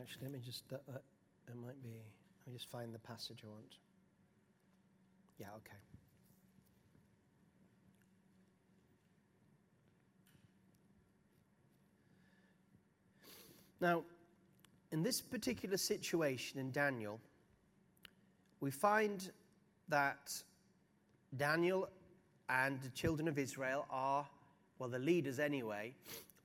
Actually, 0.00 0.22
let 0.22 0.32
me 0.32 0.38
just, 0.42 0.66
that, 0.70 0.86
that, 0.86 1.02
it 1.48 1.56
might 1.56 1.82
be, 1.82 1.90
me 2.48 2.54
just 2.54 2.70
find 2.70 2.94
the 2.94 2.98
passage 2.98 3.42
I 3.44 3.48
want. 3.48 3.76
Yeah, 5.38 5.48
okay. 5.56 5.76
Now, 13.80 14.02
in 14.90 15.02
this 15.02 15.20
particular 15.20 15.76
situation 15.76 16.58
in 16.58 16.72
Daniel, 16.72 17.20
we 18.60 18.70
find 18.70 19.30
that 19.88 20.32
Daniel 21.36 21.88
and 22.48 22.80
the 22.80 22.88
children 22.90 23.28
of 23.28 23.38
Israel 23.38 23.86
are, 23.90 24.26
well, 24.78 24.88
the 24.88 24.98
leaders 24.98 25.38
anyway, 25.38 25.94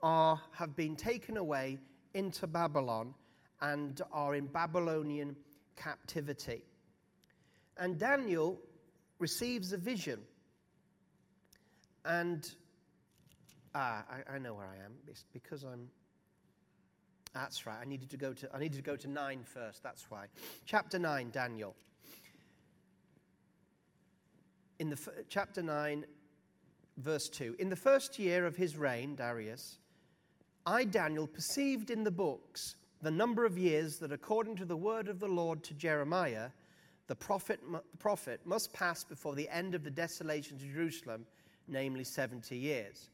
are, 0.01 0.39
have 0.51 0.75
been 0.75 0.95
taken 0.95 1.37
away 1.37 1.79
into 2.13 2.45
Babylon 2.45 3.13
and 3.61 4.01
are 4.11 4.35
in 4.35 4.45
Babylonian 4.45 5.35
captivity. 5.75 6.63
And 7.77 7.97
Daniel 7.97 8.59
receives 9.19 9.73
a 9.73 9.77
vision. 9.77 10.19
And 12.05 12.49
ah, 13.73 14.03
I, 14.09 14.35
I 14.35 14.39
know 14.39 14.53
where 14.53 14.67
I 14.67 14.83
am. 14.83 14.93
It's 15.07 15.25
because 15.33 15.63
I'm. 15.63 15.89
That's 17.33 17.65
right. 17.65 17.77
I 17.81 17.85
needed 17.85 18.09
to 18.11 18.17
go 18.17 18.33
to. 18.33 18.49
I 18.53 18.59
needed 18.59 18.77
to 18.77 18.83
go 18.83 18.95
to 18.95 19.07
nine 19.07 19.43
first. 19.43 19.81
That's 19.81 20.09
why. 20.09 20.25
Chapter 20.65 20.99
nine, 20.99 21.29
Daniel. 21.31 21.75
In 24.79 24.89
the 24.89 24.99
chapter 25.29 25.63
nine, 25.63 26.05
verse 26.97 27.29
two. 27.29 27.55
In 27.59 27.69
the 27.69 27.75
first 27.75 28.19
year 28.19 28.45
of 28.45 28.55
his 28.55 28.77
reign, 28.77 29.15
Darius, 29.15 29.77
I 30.65 30.83
Daniel 30.83 31.27
perceived 31.27 31.89
in 31.89 32.03
the 32.03 32.11
books 32.11 32.75
the 33.03 33.11
number 33.11 33.45
of 33.45 33.57
years 33.57 33.97
that, 33.97 34.13
according 34.13 34.55
to 34.55 34.65
the 34.65 34.77
word 34.77 35.09
of 35.09 35.19
the 35.19 35.27
Lord 35.27 35.63
to 35.65 35.73
Jeremiah, 35.73 36.49
the 37.07 37.15
prophet, 37.15 37.59
prophet 37.99 38.39
must 38.45 38.71
pass 38.71 39.03
before 39.03 39.35
the 39.35 39.49
end 39.49 39.75
of 39.75 39.83
the 39.83 39.91
desolation 39.91 40.57
to 40.57 40.65
Jerusalem, 40.65 41.25
namely 41.67 42.05
70 42.05 42.57
years. 42.57 43.09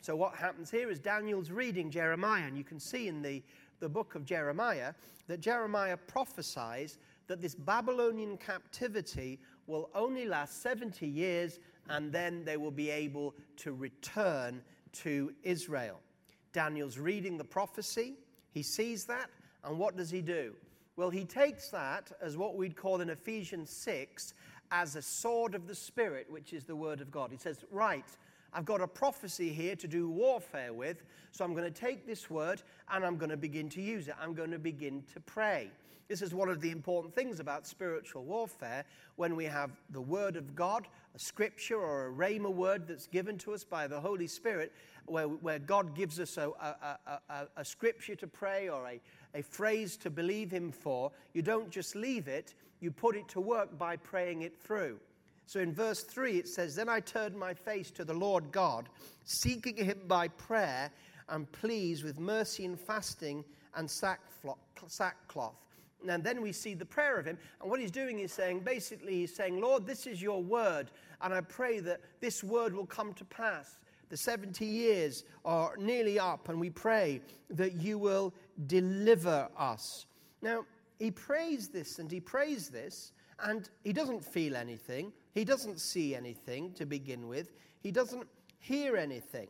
So, 0.00 0.14
what 0.14 0.34
happens 0.36 0.70
here 0.70 0.90
is 0.90 1.00
Daniel's 1.00 1.50
reading 1.50 1.90
Jeremiah, 1.90 2.44
and 2.44 2.56
you 2.56 2.62
can 2.62 2.78
see 2.78 3.08
in 3.08 3.20
the, 3.20 3.42
the 3.80 3.88
book 3.88 4.14
of 4.14 4.24
Jeremiah 4.24 4.94
that 5.26 5.40
Jeremiah 5.40 5.96
prophesies 5.96 6.98
that 7.26 7.40
this 7.40 7.54
Babylonian 7.54 8.36
captivity 8.36 9.40
will 9.66 9.90
only 9.94 10.24
last 10.24 10.62
70 10.62 11.06
years 11.06 11.58
and 11.88 12.12
then 12.12 12.44
they 12.44 12.56
will 12.56 12.70
be 12.70 12.90
able 12.90 13.34
to 13.56 13.72
return 13.72 14.62
to 14.92 15.32
Israel. 15.42 15.98
Daniel's 16.52 16.98
reading 16.98 17.38
the 17.38 17.44
prophecy. 17.44 18.14
He 18.52 18.62
sees 18.62 19.04
that, 19.06 19.30
and 19.64 19.78
what 19.78 19.96
does 19.96 20.10
he 20.10 20.22
do? 20.22 20.54
Well, 20.96 21.10
he 21.10 21.24
takes 21.24 21.68
that 21.68 22.12
as 22.20 22.36
what 22.36 22.56
we'd 22.56 22.76
call 22.76 23.00
in 23.00 23.10
Ephesians 23.10 23.70
6 23.70 24.34
as 24.70 24.96
a 24.96 25.02
sword 25.02 25.54
of 25.54 25.66
the 25.66 25.74
Spirit, 25.74 26.26
which 26.30 26.52
is 26.52 26.64
the 26.64 26.76
Word 26.76 27.00
of 27.00 27.10
God. 27.10 27.30
He 27.30 27.38
says, 27.38 27.64
Right, 27.70 28.04
I've 28.52 28.66
got 28.66 28.82
a 28.82 28.86
prophecy 28.86 29.52
here 29.52 29.76
to 29.76 29.88
do 29.88 30.10
warfare 30.10 30.72
with, 30.72 31.04
so 31.30 31.44
I'm 31.44 31.54
going 31.54 31.70
to 31.72 31.80
take 31.80 32.06
this 32.06 32.28
word 32.28 32.62
and 32.90 33.04
I'm 33.04 33.16
going 33.16 33.30
to 33.30 33.36
begin 33.36 33.70
to 33.70 33.80
use 33.80 34.08
it. 34.08 34.14
I'm 34.20 34.34
going 34.34 34.50
to 34.50 34.58
begin 34.58 35.02
to 35.14 35.20
pray. 35.20 35.70
This 36.08 36.22
is 36.22 36.34
one 36.34 36.48
of 36.48 36.60
the 36.60 36.70
important 36.70 37.14
things 37.14 37.40
about 37.40 37.66
spiritual 37.66 38.24
warfare 38.24 38.84
when 39.16 39.36
we 39.36 39.44
have 39.44 39.70
the 39.90 40.00
Word 40.00 40.36
of 40.36 40.54
God, 40.54 40.86
a 41.14 41.18
scripture 41.18 41.78
or 41.78 42.08
a 42.08 42.12
rhema 42.12 42.52
word 42.52 42.86
that's 42.86 43.06
given 43.06 43.38
to 43.38 43.54
us 43.54 43.64
by 43.64 43.86
the 43.86 44.00
Holy 44.00 44.26
Spirit, 44.26 44.72
where, 45.06 45.26
where 45.28 45.58
God 45.58 45.94
gives 45.94 46.20
us 46.20 46.36
a, 46.36 46.50
a, 46.60 46.98
a, 47.30 47.46
a 47.56 47.64
scripture 47.64 48.14
to 48.16 48.26
pray 48.26 48.68
or 48.68 48.86
a, 48.86 49.00
a 49.34 49.42
phrase 49.42 49.96
to 49.98 50.10
believe 50.10 50.50
Him 50.50 50.70
for, 50.70 51.12
you 51.32 51.42
don't 51.42 51.70
just 51.70 51.96
leave 51.96 52.28
it, 52.28 52.54
you 52.80 52.90
put 52.90 53.16
it 53.16 53.28
to 53.28 53.40
work 53.40 53.78
by 53.78 53.96
praying 53.96 54.42
it 54.42 54.58
through. 54.58 54.98
So 55.46 55.60
in 55.60 55.72
verse 55.72 56.02
3, 56.02 56.38
it 56.38 56.48
says, 56.48 56.74
Then 56.74 56.88
I 56.88 57.00
turned 57.00 57.36
my 57.36 57.54
face 57.54 57.90
to 57.92 58.04
the 58.04 58.14
Lord 58.14 58.50
God, 58.52 58.88
seeking 59.24 59.76
Him 59.76 60.00
by 60.06 60.28
prayer 60.28 60.90
and 61.28 61.50
pleas 61.52 62.04
with 62.04 62.18
mercy 62.18 62.64
and 62.64 62.78
fasting 62.78 63.44
and 63.74 63.90
sackcloth. 63.90 65.54
And 66.08 66.22
then 66.24 66.42
we 66.42 66.52
see 66.52 66.74
the 66.74 66.84
prayer 66.84 67.18
of 67.18 67.26
him. 67.26 67.38
And 67.60 67.70
what 67.70 67.80
he's 67.80 67.90
doing 67.90 68.18
is 68.18 68.32
saying, 68.32 68.60
basically, 68.60 69.20
he's 69.20 69.34
saying, 69.34 69.60
Lord, 69.60 69.86
this 69.86 70.06
is 70.06 70.20
your 70.20 70.42
word. 70.42 70.90
And 71.20 71.32
I 71.32 71.40
pray 71.40 71.80
that 71.80 72.00
this 72.20 72.42
word 72.42 72.74
will 72.74 72.86
come 72.86 73.12
to 73.14 73.24
pass. 73.24 73.78
The 74.08 74.16
70 74.16 74.66
years 74.66 75.24
are 75.44 75.74
nearly 75.78 76.18
up, 76.18 76.50
and 76.50 76.60
we 76.60 76.68
pray 76.68 77.22
that 77.50 77.74
you 77.74 77.96
will 77.96 78.34
deliver 78.66 79.48
us. 79.56 80.06
Now, 80.42 80.66
he 80.98 81.10
prays 81.10 81.68
this 81.68 81.98
and 81.98 82.12
he 82.12 82.20
prays 82.20 82.68
this, 82.68 83.12
and 83.42 83.68
he 83.84 83.92
doesn't 83.92 84.24
feel 84.24 84.54
anything. 84.54 85.12
He 85.34 85.44
doesn't 85.44 85.80
see 85.80 86.14
anything 86.14 86.72
to 86.74 86.84
begin 86.84 87.26
with. 87.26 87.52
He 87.80 87.90
doesn't 87.90 88.26
hear 88.58 88.96
anything. 88.96 89.48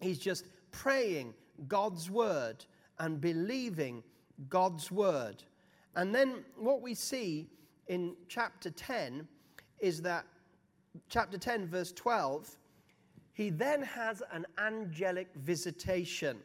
He's 0.00 0.18
just 0.18 0.46
praying 0.70 1.34
God's 1.66 2.08
word 2.08 2.64
and 2.98 3.20
believing 3.20 4.02
God's 4.48 4.90
word. 4.90 5.42
And 5.96 6.14
then 6.14 6.44
what 6.56 6.80
we 6.80 6.94
see 6.94 7.48
in 7.88 8.14
chapter 8.28 8.70
10 8.70 9.26
is 9.80 10.02
that, 10.02 10.24
chapter 11.08 11.38
10, 11.38 11.66
verse 11.66 11.92
12, 11.92 12.56
he 13.32 13.50
then 13.50 13.82
has 13.82 14.22
an 14.32 14.46
angelic 14.58 15.28
visitation. 15.36 16.38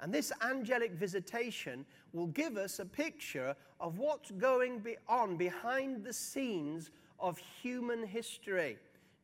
And 0.00 0.12
this 0.12 0.32
angelic 0.42 0.92
visitation 0.92 1.84
will 2.12 2.28
give 2.28 2.56
us 2.56 2.78
a 2.78 2.86
picture 2.86 3.54
of 3.78 3.98
what's 3.98 4.30
going 4.30 4.82
on 5.08 5.36
behind 5.36 6.02
the 6.04 6.12
scenes 6.12 6.90
of 7.18 7.38
human 7.38 8.06
history. 8.06 8.78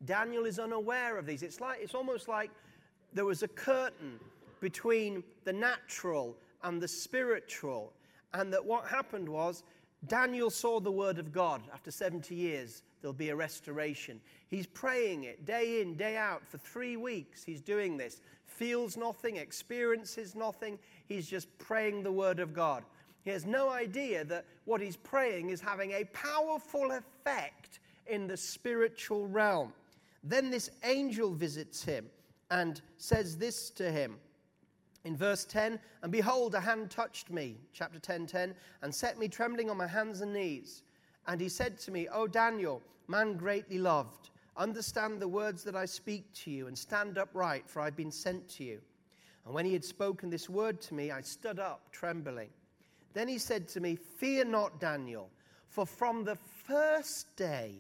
Daniel 0.05 0.45
is 0.45 0.59
unaware 0.59 1.17
of 1.17 1.25
these. 1.25 1.43
It's, 1.43 1.61
like, 1.61 1.81
it's 1.81 1.95
almost 1.95 2.29
like 2.29 2.51
there 3.15 3.25
was 3.25 3.43
a 3.43 3.49
curtain 3.49 4.21
between 4.61 5.23
the 5.45 5.53
natural 5.53 6.37
and 6.63 6.81
the 6.81 6.89
spiritual. 6.89 7.93
And 8.35 8.53
that 8.53 8.65
what 8.65 8.87
happened 8.87 9.29
was 9.29 9.63
Daniel 10.07 10.51
saw 10.51 10.81
the 10.81 10.93
word 10.93 11.19
of 11.19 11.33
God 11.33 11.63
after 11.73 11.91
70 11.91 12.35
years 12.35 12.83
there'll 13.01 13.15
be 13.15 13.29
a 13.29 13.37
restoration. 13.37 14.21
He's 14.49 14.67
praying 14.67 15.25
it 15.25 15.45
day 15.45 15.81
in, 15.81 15.95
day 15.95 16.17
out 16.17 16.45
for 16.45 16.59
three 16.59 16.97
weeks. 16.97 17.45
He's 17.45 17.61
doing 17.61 17.97
this. 17.97 18.21
Feels 18.47 18.97
nothing, 18.97 19.37
experiences 19.37 20.35
nothing. 20.35 20.79
He's 21.07 21.29
just 21.29 21.47
praying 21.59 22.03
the 22.03 22.11
word 22.13 22.41
of 22.41 22.53
God. 22.53 22.85
He 23.23 23.31
has 23.31 23.47
no 23.47 23.71
idea 23.71 24.25
that 24.25 24.45
what 24.65 24.81
he's 24.81 24.97
praying 24.97 25.51
is 25.51 25.61
having 25.61 25.93
a 25.93 26.05
powerful 26.07 26.91
effect 26.93 27.81
in 28.07 28.27
the 28.27 28.37
spiritual 28.37 29.27
realm. 29.27 29.73
Then 30.23 30.51
this 30.51 30.71
angel 30.85 31.33
visits 31.33 31.85
him 31.85 32.07
and 32.51 32.81
says 32.97 33.37
this 33.37 33.71
to 33.71 33.91
him. 33.91 34.17
In 35.07 35.17
verse 35.17 35.45
10, 35.45 35.79
and 36.03 36.11
behold, 36.11 36.57
a 36.57 36.61
hand 36.61 36.91
touched 36.91 37.31
me, 37.31 37.59
chapter 37.73 38.01
10, 38.01 38.27
10, 38.27 38.57
and 38.83 38.93
set 38.93 39.21
me 39.21 39.29
trembling 39.29 39.71
on 39.71 39.77
my 39.77 39.87
hands 39.87 40.21
and 40.21 40.33
knees. 40.33 40.83
And 41.29 41.41
he 41.41 41.49
said 41.49 41.79
to 41.79 41.93
me, 41.93 42.09
O 42.09 42.27
Daniel, 42.27 42.83
man 43.07 43.37
greatly 43.37 43.79
loved, 43.79 44.31
understand 44.57 45.21
the 45.21 45.29
words 45.29 45.63
that 45.63 45.77
I 45.77 45.85
speak 45.85 46.33
to 46.43 46.51
you 46.51 46.67
and 46.67 46.77
stand 46.77 47.19
upright, 47.19 47.71
for 47.71 47.81
I've 47.81 47.95
been 47.95 48.11
sent 48.11 48.49
to 48.57 48.65
you. 48.65 48.81
And 49.45 49.55
when 49.55 49.65
he 49.65 49.75
had 49.75 49.85
spoken 49.85 50.29
this 50.29 50.51
word 50.51 50.81
to 50.83 50.95
me, 50.95 51.13
I 51.13 51.21
stood 51.21 51.61
up, 51.61 51.93
trembling. 51.93 52.51
Then 53.13 53.29
he 53.29 53.39
said 53.39 53.69
to 53.69 53.81
me, 53.81 53.95
Fear 53.95 54.47
not, 54.47 54.81
Daniel, 54.81 55.31
for 55.69 55.87
from 55.87 56.25
the 56.25 56.39
first 56.65 57.37
day 57.37 57.77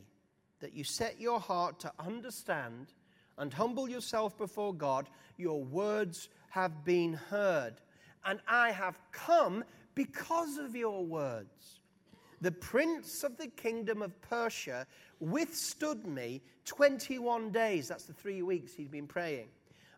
that 0.60 0.74
you 0.74 0.84
set 0.84 1.20
your 1.20 1.40
heart 1.40 1.80
to 1.80 1.92
understand 1.98 2.92
and 3.38 3.53
humble 3.53 3.88
yourself 3.88 4.37
before 4.38 4.75
God, 4.75 5.09
your 5.37 5.62
words 5.62 6.29
have 6.51 6.85
been 6.85 7.14
heard. 7.14 7.75
And 8.25 8.40
I 8.49 8.70
have 8.72 8.99
come 9.12 9.64
because 9.94 10.59
of 10.59 10.75
your 10.75 11.05
words. 11.05 11.81
The 12.40 12.53
prince 12.53 13.25
of 13.25 13.37
the 13.37 13.49
kingdom 13.49 14.03
of 14.03 14.20
Persia 14.20 14.87
withstood 15.20 16.07
me 16.07 16.42
21 16.64 17.51
days. 17.51 17.88
That's 17.88 18.05
the 18.05 18.12
three 18.12 18.42
weeks 18.42 18.75
he'd 18.75 18.90
been 18.90 19.07
praying. 19.07 19.49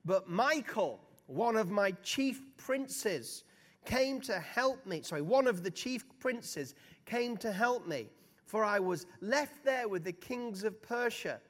But 0.04 0.28
Michael, 0.28 1.00
one 1.26 1.56
of 1.56 1.70
my 1.70 1.90
chief 2.02 2.40
princes, 2.56 3.44
came 3.84 4.20
to 4.20 4.38
help 4.38 4.84
me. 4.86 5.02
Sorry, 5.02 5.22
one 5.22 5.46
of 5.46 5.62
the 5.62 5.70
chief 5.70 6.04
princes 6.18 6.74
came 7.06 7.36
to 7.38 7.50
help 7.50 7.86
me, 7.86 8.08
for 8.44 8.64
I 8.64 8.78
was 8.78 9.06
left 9.20 9.64
there 9.64 9.88
with 9.88 10.04
the 10.04 10.12
kings 10.12 10.62
of 10.62 10.80
Persia 10.82 11.40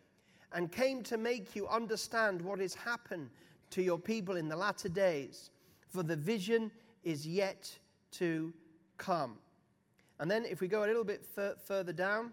and 0.53 0.73
came 0.73 1.03
to 1.05 1.17
make 1.17 1.55
you 1.55 1.69
understand 1.69 2.41
what 2.41 2.59
has 2.59 2.75
happened 2.75 3.31
to 3.71 3.83
your 3.83 3.99
people 3.99 4.37
in 4.37 4.49
the 4.49 4.57
latter 4.57 4.89
days, 4.89 5.51
for 5.89 6.03
the 6.03 6.17
vision 6.17 6.71
is 7.05 7.27
yet 7.27 7.71
to 8.13 8.53
come. 8.97 9.37
And 10.19 10.31
then, 10.31 10.45
if 10.45 10.61
we 10.61 10.69
go 10.69 10.85
a 10.85 10.87
little 10.87 11.05
bit 11.05 11.25
further 11.65 11.93
down, 11.93 12.33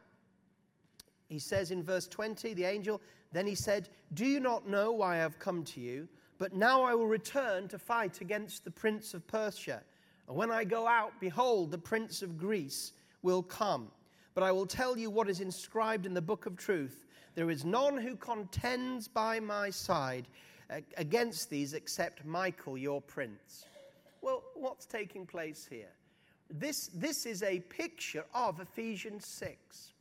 he 1.28 1.39
says 1.39 1.71
in 1.71 1.84
verse 1.84 2.08
20, 2.08 2.54
the 2.54 2.65
angel, 2.65 3.01
then 3.32 3.45
he 3.45 3.56
said, 3.56 3.89
Do 4.13 4.25
you 4.25 4.39
not 4.39 4.67
know 4.67 4.91
why 4.91 5.15
I 5.15 5.17
have 5.17 5.39
come 5.39 5.63
to 5.65 5.80
you? 5.80 6.08
But 6.38 6.54
now 6.54 6.84
I 6.84 6.93
will 6.95 7.08
return 7.08 7.67
to 7.69 7.80
fight 7.80 8.21
against 8.21 8.63
the 8.63 8.71
prince 8.71 9.13
of 9.13 9.25
Persia. 9.28 9.82
And 10.28 10.36
when 10.36 10.51
I 10.51 10.63
go 10.63 10.88
out, 10.88 11.13
behold, 11.19 11.71
the 11.71 11.78
prince 11.78 12.21
of 12.21 12.38
Greece 12.38 12.93
will 13.21 13.43
come. 13.43 13.91
But 14.34 14.43
I 14.43 14.51
will 14.51 14.65
tell 14.65 14.97
you 14.97 15.10
what 15.10 15.30
is 15.30 15.39
inscribed 15.39 16.06
in 16.06 16.13
the 16.13 16.21
book 16.21 16.45
of 16.45 16.58
truth. 16.58 17.05
There 17.36 17.50
is 17.50 17.65
none 17.65 17.98
who 17.98 18.15
contends 18.15 19.08
by 19.10 19.39
my 19.41 19.69
side 19.69 20.28
uh, 20.69 20.80
against 20.98 21.50
these 21.50 21.74
except 21.74 22.26
Michael, 22.26 22.78
your 22.78 23.02
prince. 23.02 23.65
Well, 24.21 24.43
what's 24.56 24.86
taking 24.86 25.26
place 25.26 25.67
here? 25.69 25.91
This, 26.50 26.89
this 26.93 27.26
is 27.26 27.43
a 27.43 27.60
picture 27.60 28.24
of 28.34 28.62
Ephesians 28.62 29.28
6. 29.28 29.91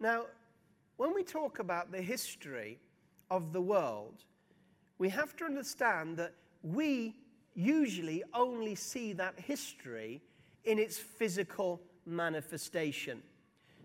Now, 0.00 0.24
when 0.96 1.14
we 1.14 1.22
talk 1.22 1.58
about 1.58 1.92
the 1.92 2.00
history 2.00 2.78
of 3.30 3.52
the 3.52 3.60
world, 3.60 4.24
we 4.98 5.08
have 5.10 5.36
to 5.36 5.44
understand 5.44 6.16
that 6.16 6.32
we 6.62 7.14
usually 7.54 8.22
only 8.32 8.74
see 8.74 9.12
that 9.12 9.38
history 9.38 10.22
in 10.64 10.78
its 10.78 10.96
physical 10.96 11.80
manifestation. 12.06 13.22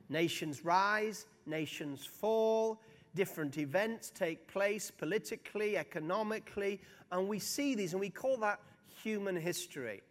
Nations 0.09 0.65
rise, 0.65 1.27
nations 1.45 2.05
fall, 2.05 2.81
different 3.15 3.57
events 3.57 4.11
take 4.13 4.47
place 4.47 4.91
politically, 4.91 5.77
economically, 5.77 6.79
and 7.11 7.27
we 7.27 7.39
see 7.39 7.75
these 7.75 7.93
and 7.93 7.99
we 7.99 8.09
call 8.09 8.37
that 8.37 8.59
human 9.03 9.35
history. 9.35 10.01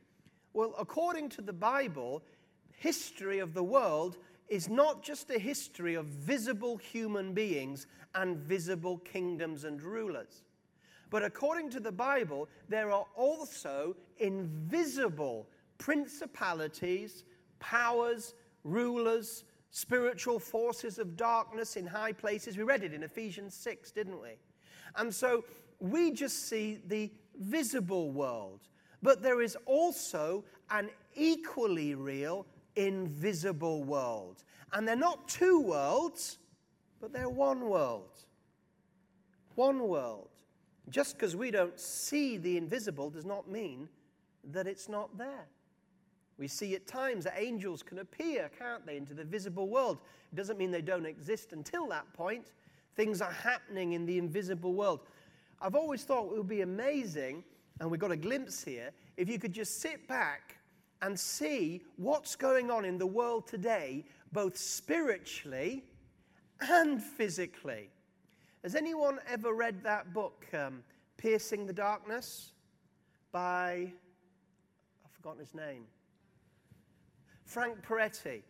Well, 0.53 0.75
according 0.79 1.29
to 1.31 1.43
the 1.43 1.53
Bible, 1.53 2.23
history 2.79 3.39
of 3.39 3.55
the 3.55 3.63
world 3.63 4.17
is 4.49 4.69
not 4.69 5.03
just 5.03 5.31
a 5.31 5.39
history 5.39 5.95
of 5.95 6.07
visible 6.07 6.77
human 6.77 7.35
beings 7.35 7.87
and 8.15 8.37
visible 8.39 8.99
kingdoms 8.99 9.65
and 9.65 9.83
rulers. 9.83 10.43
But 11.11 11.23
according 11.23 11.71
to 11.71 11.81
the 11.81 11.93
Bible, 11.93 12.49
there 12.69 12.91
are 12.91 13.07
also 13.17 13.97
invisible 14.19 15.47
principalities, 15.79 17.25
powers, 17.61 18.35
rulers, 18.65 19.45
spiritual 19.71 20.39
forces 20.39 20.99
of 20.99 21.17
darkness 21.17 21.77
in 21.77 21.87
high 21.87 22.13
places. 22.13 22.57
We 22.57 22.65
read 22.65 22.83
it 22.83 22.95
in 22.95 23.03
Ephesians 23.03 23.55
6, 23.55 23.91
didn't 23.93 24.21
we? 24.21 24.31
And 24.97 25.15
so 25.15 25.45
we 25.81 26.11
just 26.11 26.49
see 26.49 26.81
the 26.87 27.11
visible 27.39 28.11
world. 28.11 28.61
But 29.03 29.23
there 29.23 29.41
is 29.41 29.57
also 29.67 30.45
an 30.71 30.91
equally 31.15 31.95
real 31.95 32.47
invisible 32.77 33.85
world. 33.85 34.45
And 34.73 34.87
they're 34.87 34.97
not 34.97 35.29
two 35.29 35.61
worlds, 35.61 36.39
but 37.01 37.13
they're 37.13 37.29
one 37.29 37.69
world. 37.69 38.25
One 39.55 39.89
world. 39.89 40.31
Just 40.89 41.17
because 41.17 41.37
we 41.37 41.51
don't 41.51 41.79
see 41.79 42.39
the 42.39 42.57
invisible 42.57 43.11
does 43.11 43.25
not 43.25 43.51
mean 43.51 43.89
that 44.53 44.67
it's 44.67 44.89
not 44.89 45.17
there. 45.19 45.47
We 46.39 46.47
see 46.47 46.75
at 46.77 46.87
times 46.87 47.25
that 47.25 47.35
angels 47.37 47.83
can 47.83 47.99
appear, 47.99 48.51
can't 48.57 48.87
they, 48.87 48.97
into 48.97 49.13
the 49.13 49.25
visible 49.25 49.69
world. 49.69 49.99
It 50.33 50.37
doesn't 50.37 50.57
mean 50.57 50.71
they 50.71 50.83
don't 50.83 51.07
exist 51.07 51.53
until 51.53 51.89
that 51.89 52.13
point. 52.13 52.47
Things 52.95 53.21
are 53.21 53.33
happening 53.33 53.93
in 53.93 54.07
the 54.07 54.19
invisible 54.19 54.73
world. 54.73 55.01
I've 55.61 55.75
always 55.75 56.05
thought 56.05 56.33
it 56.33 56.37
would 56.37 56.49
be 56.49 56.61
amazing, 56.61 57.43
and 57.81 57.91
we've 57.91 58.01
got 58.01 58.13
a 58.13 58.17
glimpse 58.17 58.63
here, 58.63 58.93
if 59.17 59.29
you 59.29 59.39
could 59.39 59.53
just 59.53 59.81
sit 59.81 60.07
back 60.07 60.59
and 61.03 61.19
see 61.19 61.83
what's 61.97 62.37
going 62.37 62.71
on 62.71 62.85
in 62.85 62.99
the 62.99 63.07
world 63.07 63.47
today, 63.47 64.05
both 64.33 64.57
spiritually 64.57 65.85
and 66.61 67.03
physically. 67.03 67.89
Has 68.63 68.75
anyone 68.75 69.19
ever 69.29 69.53
read 69.53 69.83
that 69.85 70.13
book, 70.13 70.47
um, 70.53 70.83
Piercing 71.17 71.67
the 71.67 71.73
Darkness, 71.73 72.53
by, 73.33 73.93
I've 75.05 75.13
forgotten 75.13 75.41
his 75.41 75.55
name, 75.55 75.85
Frank 77.49 77.81
Peretti. 77.83 78.43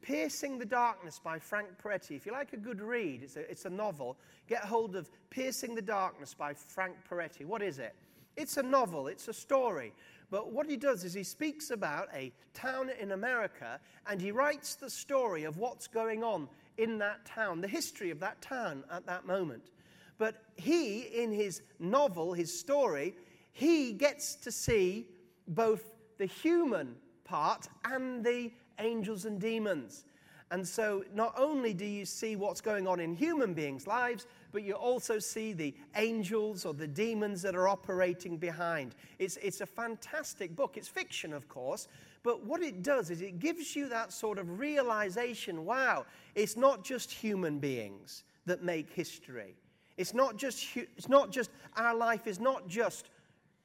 Piercing 0.00 0.58
the 0.58 0.64
Darkness 0.64 1.20
by 1.22 1.38
Frank 1.38 1.68
Peretti. 1.82 2.16
If 2.16 2.24
you 2.24 2.32
like 2.32 2.54
a 2.54 2.56
good 2.56 2.80
read, 2.80 3.22
it's 3.22 3.36
a, 3.36 3.50
it's 3.50 3.66
a 3.66 3.70
novel. 3.70 4.16
Get 4.48 4.60
hold 4.64 4.96
of 4.96 5.10
Piercing 5.30 5.74
the 5.74 5.82
Darkness 5.82 6.32
by 6.32 6.54
Frank 6.54 6.94
Peretti. 7.08 7.44
What 7.44 7.60
is 7.62 7.78
it? 7.78 7.94
It's 8.36 8.56
a 8.56 8.62
novel, 8.62 9.08
it's 9.08 9.28
a 9.28 9.32
story. 9.34 9.92
But 10.30 10.52
what 10.52 10.68
he 10.68 10.76
does 10.76 11.04
is 11.04 11.12
he 11.12 11.22
speaks 11.22 11.70
about 11.70 12.08
a 12.14 12.32
town 12.54 12.90
in 12.98 13.12
America 13.12 13.78
and 14.06 14.20
he 14.20 14.30
writes 14.30 14.74
the 14.74 14.90
story 14.90 15.44
of 15.44 15.58
what's 15.58 15.86
going 15.86 16.24
on 16.24 16.48
in 16.78 16.98
that 16.98 17.26
town, 17.26 17.60
the 17.60 17.68
history 17.68 18.10
of 18.10 18.20
that 18.20 18.40
town 18.40 18.84
at 18.90 19.06
that 19.06 19.26
moment. 19.26 19.70
But 20.18 20.42
he, 20.56 21.00
in 21.00 21.30
his 21.30 21.60
novel, 21.78 22.32
his 22.32 22.58
story, 22.58 23.14
he 23.52 23.92
gets 23.92 24.34
to 24.36 24.50
see 24.50 25.08
both 25.46 25.90
the 26.16 26.26
human 26.26 26.96
part 27.26 27.68
and 27.84 28.24
the 28.24 28.50
angels 28.78 29.26
and 29.26 29.40
demons. 29.40 30.06
And 30.52 30.66
so, 30.66 31.04
not 31.12 31.34
only 31.36 31.74
do 31.74 31.84
you 31.84 32.04
see 32.04 32.36
what's 32.36 32.60
going 32.60 32.86
on 32.86 33.00
in 33.00 33.14
human 33.14 33.52
beings' 33.52 33.88
lives, 33.88 34.28
but 34.52 34.62
you 34.62 34.74
also 34.74 35.18
see 35.18 35.52
the 35.52 35.74
angels 35.96 36.64
or 36.64 36.72
the 36.72 36.86
demons 36.86 37.42
that 37.42 37.56
are 37.56 37.66
operating 37.66 38.36
behind. 38.36 38.94
It's, 39.18 39.36
it's 39.38 39.60
a 39.60 39.66
fantastic 39.66 40.54
book. 40.54 40.76
It's 40.76 40.86
fiction, 40.86 41.32
of 41.32 41.48
course, 41.48 41.88
but 42.22 42.44
what 42.44 42.62
it 42.62 42.82
does 42.82 43.10
is 43.10 43.22
it 43.22 43.40
gives 43.40 43.74
you 43.74 43.88
that 43.88 44.12
sort 44.12 44.38
of 44.38 44.58
realization 44.58 45.64
wow, 45.64 46.06
it's 46.36 46.56
not 46.56 46.84
just 46.84 47.10
human 47.10 47.58
beings 47.58 48.22
that 48.46 48.62
make 48.62 48.88
history. 48.90 49.56
It's 49.96 50.14
not 50.14 50.36
just, 50.36 50.76
it's 50.76 51.08
not 51.08 51.30
just 51.30 51.50
our 51.76 51.94
life 51.94 52.26
is 52.28 52.38
not 52.38 52.68
just, 52.68 53.10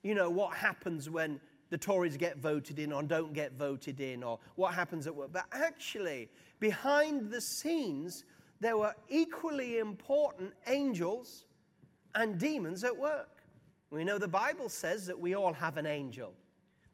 you 0.02 0.16
know, 0.16 0.30
what 0.30 0.56
happens 0.56 1.10
when 1.10 1.40
the 1.72 1.78
Tories 1.78 2.18
get 2.18 2.38
voted 2.38 2.78
in 2.80 2.92
or 2.92 3.02
don't 3.02 3.34
get 3.34 3.54
voted 3.54 4.02
in 4.02 4.24
or 4.24 4.38
what 4.56 4.74
happens 4.74 5.08
at 5.08 5.16
work. 5.16 5.32
But 5.32 5.46
actually, 5.54 6.30
behind 6.60 7.32
the 7.32 7.40
scenes, 7.40 8.26
there 8.60 8.78
were 8.78 8.94
equally 9.10 9.80
important 9.80 10.54
angels 10.68 11.46
and 12.14 12.38
demons 12.38 12.84
at 12.84 12.96
work. 12.96 13.30
We 13.90 14.04
know 14.04 14.18
the 14.18 14.28
Bible 14.28 14.68
says 14.68 15.08
that 15.08 15.18
we 15.18 15.34
all 15.34 15.54
have 15.54 15.78
an 15.78 15.86
angel, 15.86 16.34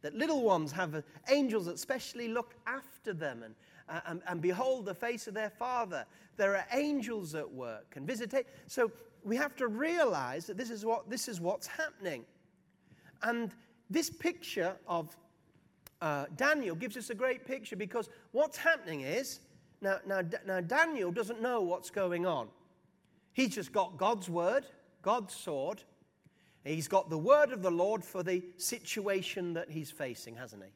that 0.03 0.13
little 0.13 0.43
ones 0.43 0.71
have 0.71 1.03
angels 1.29 1.65
that 1.65 1.79
specially 1.79 2.27
look 2.27 2.53
after 2.67 3.13
them 3.13 3.41
and, 3.43 3.55
uh, 3.89 4.01
and, 4.05 4.21
and, 4.27 4.41
behold 4.41 4.85
the 4.85 4.93
face 4.93 5.27
of 5.27 5.33
their 5.33 5.49
father. 5.49 6.05
There 6.37 6.55
are 6.55 6.65
angels 6.71 7.33
at 7.33 7.51
work 7.51 7.93
and 7.95 8.05
visitate. 8.05 8.45
So 8.67 8.91
we 9.23 9.35
have 9.37 9.55
to 9.55 9.67
realize 9.67 10.45
that 10.45 10.57
this 10.57 10.69
is, 10.69 10.85
what, 10.85 11.09
this 11.09 11.27
is 11.27 11.41
what's 11.41 11.67
happening. 11.67 12.25
And 13.23 13.51
this 13.89 14.09
picture 14.09 14.75
of 14.87 15.15
uh, 16.01 16.25
Daniel 16.35 16.75
gives 16.75 16.97
us 16.97 17.09
a 17.09 17.15
great 17.15 17.45
picture 17.45 17.75
because 17.75 18.09
what's 18.31 18.57
happening 18.57 19.01
is 19.01 19.39
now, 19.81 19.99
now, 20.05 20.21
now, 20.45 20.61
Daniel 20.61 21.11
doesn't 21.11 21.41
know 21.41 21.61
what's 21.61 21.89
going 21.89 22.25
on. 22.25 22.47
He's 23.33 23.53
just 23.53 23.71
got 23.71 23.97
God's 23.97 24.27
word, 24.29 24.65
God's 25.03 25.35
sword. 25.35 25.83
He's 26.63 26.87
got 26.87 27.09
the 27.09 27.17
word 27.17 27.51
of 27.51 27.61
the 27.61 27.71
Lord 27.71 28.03
for 28.03 28.23
the 28.23 28.43
situation 28.57 29.53
that 29.53 29.69
he's 29.69 29.91
facing, 29.91 30.35
hasn't 30.35 30.63
he? 30.63 30.69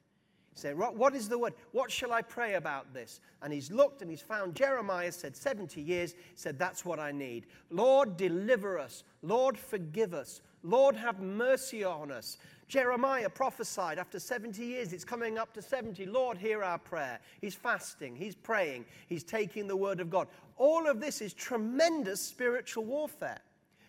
He 0.54 0.60
said, 0.60 0.78
What 0.78 1.16
is 1.16 1.28
the 1.28 1.38
word? 1.38 1.54
What 1.72 1.92
shall 1.92 2.14
I 2.14 2.22
pray 2.22 2.54
about 2.54 2.94
this? 2.94 3.22
And 3.42 3.52
he's 3.52 3.72
looked 3.72 4.02
and 4.02 4.12
he's 4.12 4.22
found 4.22 4.54
Jeremiah 4.54 5.12
said 5.12 5.36
70 5.36 5.82
years, 5.82 6.14
said, 6.36 6.60
That's 6.60 6.86
what 6.86 7.00
I 7.00 7.12
need. 7.12 7.48
Lord, 7.72 8.18
deliver 8.18 8.78
us. 8.78 9.04
Lord, 9.24 9.58
forgive 9.58 10.14
us. 10.14 10.42
Lord, 10.64 10.96
have 10.96 11.20
mercy 11.20 11.84
on 11.84 12.12
us. 12.12 12.38
Jeremiah 12.72 13.30
prophesied 13.30 14.00
after 14.00 14.18
70 14.18 14.64
years, 14.64 14.94
it's 14.94 15.04
coming 15.04 15.38
up 15.38 15.54
to 15.56 15.62
70. 15.62 16.06
Lord, 16.06 16.38
hear 16.38 16.64
our 16.64 16.78
prayer. 16.78 17.20
He's 17.42 17.54
fasting, 17.54 18.16
he's 18.16 18.34
praying, 18.34 18.86
he's 19.08 19.26
taking 19.26 19.68
the 19.68 19.76
word 19.76 20.00
of 20.00 20.10
God. 20.10 20.30
All 20.56 20.88
of 20.88 21.02
this 21.02 21.20
is 21.20 21.34
tremendous 21.34 22.22
spiritual 22.22 22.86
warfare 22.86 23.42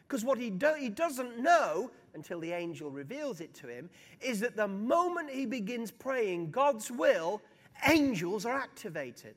Because 0.08 0.24
what 0.24 0.36
he, 0.36 0.50
do, 0.50 0.74
he 0.76 0.88
doesn't 0.88 1.38
know 1.38 1.92
until 2.14 2.40
the 2.40 2.50
angel 2.50 2.90
reveals 2.90 3.40
it 3.40 3.54
to 3.54 3.68
him 3.68 3.88
is 4.20 4.40
that 4.40 4.56
the 4.56 4.66
moment 4.66 5.30
he 5.30 5.46
begins 5.46 5.92
praying 5.92 6.50
God's 6.50 6.90
will, 6.90 7.40
angels 7.88 8.44
are 8.44 8.58
activated. 8.58 9.36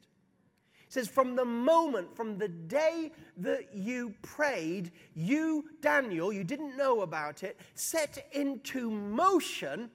He 0.87 0.91
says, 0.93 1.07
from 1.07 1.35
the 1.35 1.45
moment, 1.45 2.15
from 2.15 2.37
the 2.37 2.47
day 2.47 3.11
that 3.37 3.73
you 3.73 4.13
prayed, 4.21 4.91
you, 5.15 5.65
Daniel, 5.81 6.31
you 6.31 6.43
didn't 6.43 6.77
know 6.77 7.01
about 7.01 7.43
it, 7.43 7.59
set 7.73 8.27
into 8.31 8.89
motion 8.91 9.89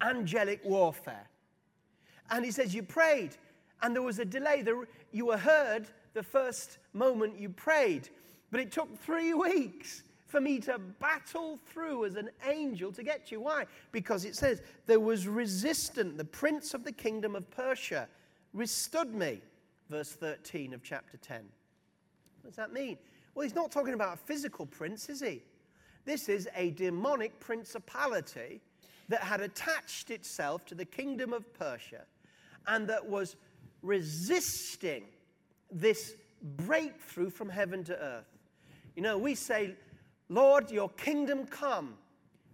angelic 0.00 0.64
warfare. 0.64 1.28
And 2.30 2.44
he 2.44 2.50
says, 2.50 2.74
You 2.74 2.82
prayed, 2.82 3.36
and 3.82 3.94
there 3.94 4.02
was 4.02 4.18
a 4.18 4.24
delay. 4.24 4.64
You 5.12 5.26
were 5.26 5.38
heard 5.38 5.88
the 6.14 6.22
first 6.22 6.78
moment 6.92 7.38
you 7.38 7.48
prayed, 7.48 8.08
but 8.50 8.60
it 8.60 8.72
took 8.72 8.98
three 9.00 9.34
weeks 9.48 10.02
for 10.26 10.40
me 10.40 10.58
to 10.60 10.78
battle 10.78 11.58
through 11.66 12.04
as 12.04 12.16
an 12.16 12.28
angel 12.46 12.92
to 12.92 13.02
get 13.02 13.30
you. 13.30 13.40
Why? 13.40 13.64
Because 13.92 14.24
it 14.24 14.36
says, 14.36 14.60
There 14.86 15.00
was 15.00 15.26
resistant, 15.26 16.18
the 16.18 16.24
prince 16.24 16.74
of 16.74 16.84
the 16.84 16.92
kingdom 16.92 17.34
of 17.34 17.50
Persia 17.50 18.08
withstood 18.52 19.14
me. 19.14 19.40
Verse 19.88 20.12
13 20.12 20.74
of 20.74 20.82
chapter 20.82 21.16
10. 21.16 21.40
What 22.42 22.50
does 22.50 22.56
that 22.56 22.72
mean? 22.72 22.98
Well, 23.34 23.44
he's 23.44 23.54
not 23.54 23.70
talking 23.70 23.94
about 23.94 24.14
a 24.14 24.16
physical 24.16 24.66
prince, 24.66 25.08
is 25.08 25.20
he? 25.20 25.42
This 26.04 26.28
is 26.28 26.48
a 26.56 26.70
demonic 26.70 27.38
principality 27.40 28.60
that 29.08 29.20
had 29.20 29.40
attached 29.40 30.10
itself 30.10 30.64
to 30.66 30.74
the 30.74 30.84
kingdom 30.84 31.32
of 31.32 31.52
Persia 31.54 32.04
and 32.66 32.86
that 32.88 33.04
was 33.06 33.36
resisting 33.82 35.04
this 35.70 36.14
breakthrough 36.56 37.30
from 37.30 37.48
heaven 37.48 37.84
to 37.84 37.98
earth. 37.98 38.28
You 38.96 39.02
know, 39.02 39.18
we 39.18 39.34
say, 39.34 39.74
Lord, 40.28 40.70
your 40.70 40.90
kingdom 40.90 41.46
come, 41.46 41.94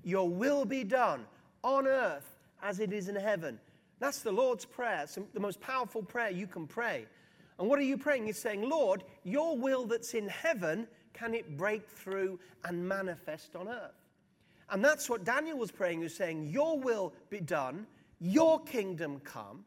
your 0.03 0.29
will 0.29 0.65
be 0.65 0.85
done 0.85 1.25
on 1.63 1.87
earth 1.87 2.39
as 2.63 2.81
it 2.81 2.93
is 2.93 3.09
in 3.09 3.17
heaven. 3.17 3.59
That's 3.99 4.21
the 4.21 4.33
Lord's 4.33 4.65
prayer. 4.65 5.07
The 5.33 5.41
most 5.41 5.61
powerful 5.61 6.03
prayer 6.03 6.31
you 6.31 6.47
can 6.47 6.67
pray. 6.67 7.07
And 7.59 7.69
what 7.69 7.79
are 7.79 7.83
you 7.83 7.97
praying? 7.97 8.27
You're 8.27 8.35
saying, 8.35 8.69
Lord, 8.69 9.05
your 9.23 9.57
will 9.57 9.87
that's 9.87 10.15
in 10.15 10.29
heaven, 10.29 10.89
can 11.13 11.35
it 11.35 11.57
break 11.57 11.89
through 11.89 12.41
and 12.65 12.87
manifest 12.87 13.55
on 13.55 13.69
earth? 13.69 13.93
And 14.71 14.85
that's 14.85 15.09
what 15.09 15.25
Daniel 15.25 15.59
was 15.59 15.71
praying. 15.71 15.99
He 15.99 16.05
was 16.05 16.15
saying, 16.15 16.47
Your 16.47 16.79
will 16.79 17.13
be 17.31 17.41
done, 17.41 17.87
your 18.21 18.61
kingdom 18.65 19.21
come. 19.21 19.65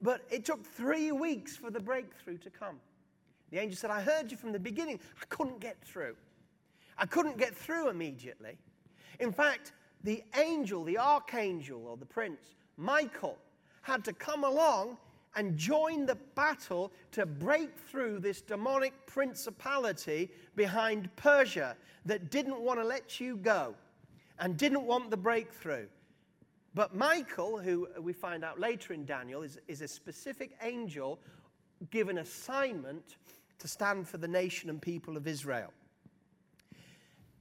But 0.00 0.22
it 0.30 0.44
took 0.44 0.64
three 0.64 1.12
weeks 1.12 1.56
for 1.56 1.70
the 1.70 1.80
breakthrough 1.80 2.38
to 2.38 2.50
come. 2.50 2.80
The 3.50 3.58
angel 3.58 3.76
said, 3.76 3.90
I 3.90 4.00
heard 4.00 4.30
you 4.30 4.36
from 4.36 4.52
the 4.52 4.58
beginning. 4.58 5.00
I 5.20 5.24
couldn't 5.28 5.60
get 5.60 5.80
through. 5.82 6.16
I 6.96 7.06
couldn't 7.06 7.38
get 7.38 7.56
through 7.56 7.88
immediately. 7.88 8.58
In 9.20 9.32
fact, 9.32 9.72
the 10.02 10.22
angel, 10.38 10.84
the 10.84 10.98
archangel 10.98 11.86
or 11.86 11.96
the 11.96 12.06
prince, 12.06 12.54
Michael, 12.76 13.38
had 13.82 14.04
to 14.04 14.12
come 14.12 14.44
along 14.44 14.98
and 15.36 15.56
join 15.56 16.06
the 16.06 16.16
battle 16.34 16.92
to 17.12 17.26
break 17.26 17.76
through 17.76 18.20
this 18.20 18.40
demonic 18.40 18.92
principality 19.06 20.30
behind 20.56 21.14
Persia 21.16 21.76
that 22.04 22.30
didn't 22.30 22.60
want 22.60 22.78
to 22.78 22.84
let 22.84 23.20
you 23.20 23.36
go 23.36 23.74
and 24.38 24.56
didn't 24.56 24.84
want 24.84 25.10
the 25.10 25.16
breakthrough. 25.16 25.86
But 26.74 26.94
Michael, 26.94 27.58
who 27.58 27.88
we 28.00 28.12
find 28.12 28.44
out 28.44 28.58
later 28.58 28.92
in 28.92 29.04
Daniel, 29.04 29.42
is, 29.42 29.58
is 29.68 29.80
a 29.80 29.88
specific 29.88 30.56
angel 30.62 31.20
given 31.90 32.18
assignment 32.18 33.16
to 33.58 33.68
stand 33.68 34.08
for 34.08 34.18
the 34.18 34.28
nation 34.28 34.68
and 34.70 34.82
people 34.82 35.16
of 35.16 35.26
Israel. 35.26 35.72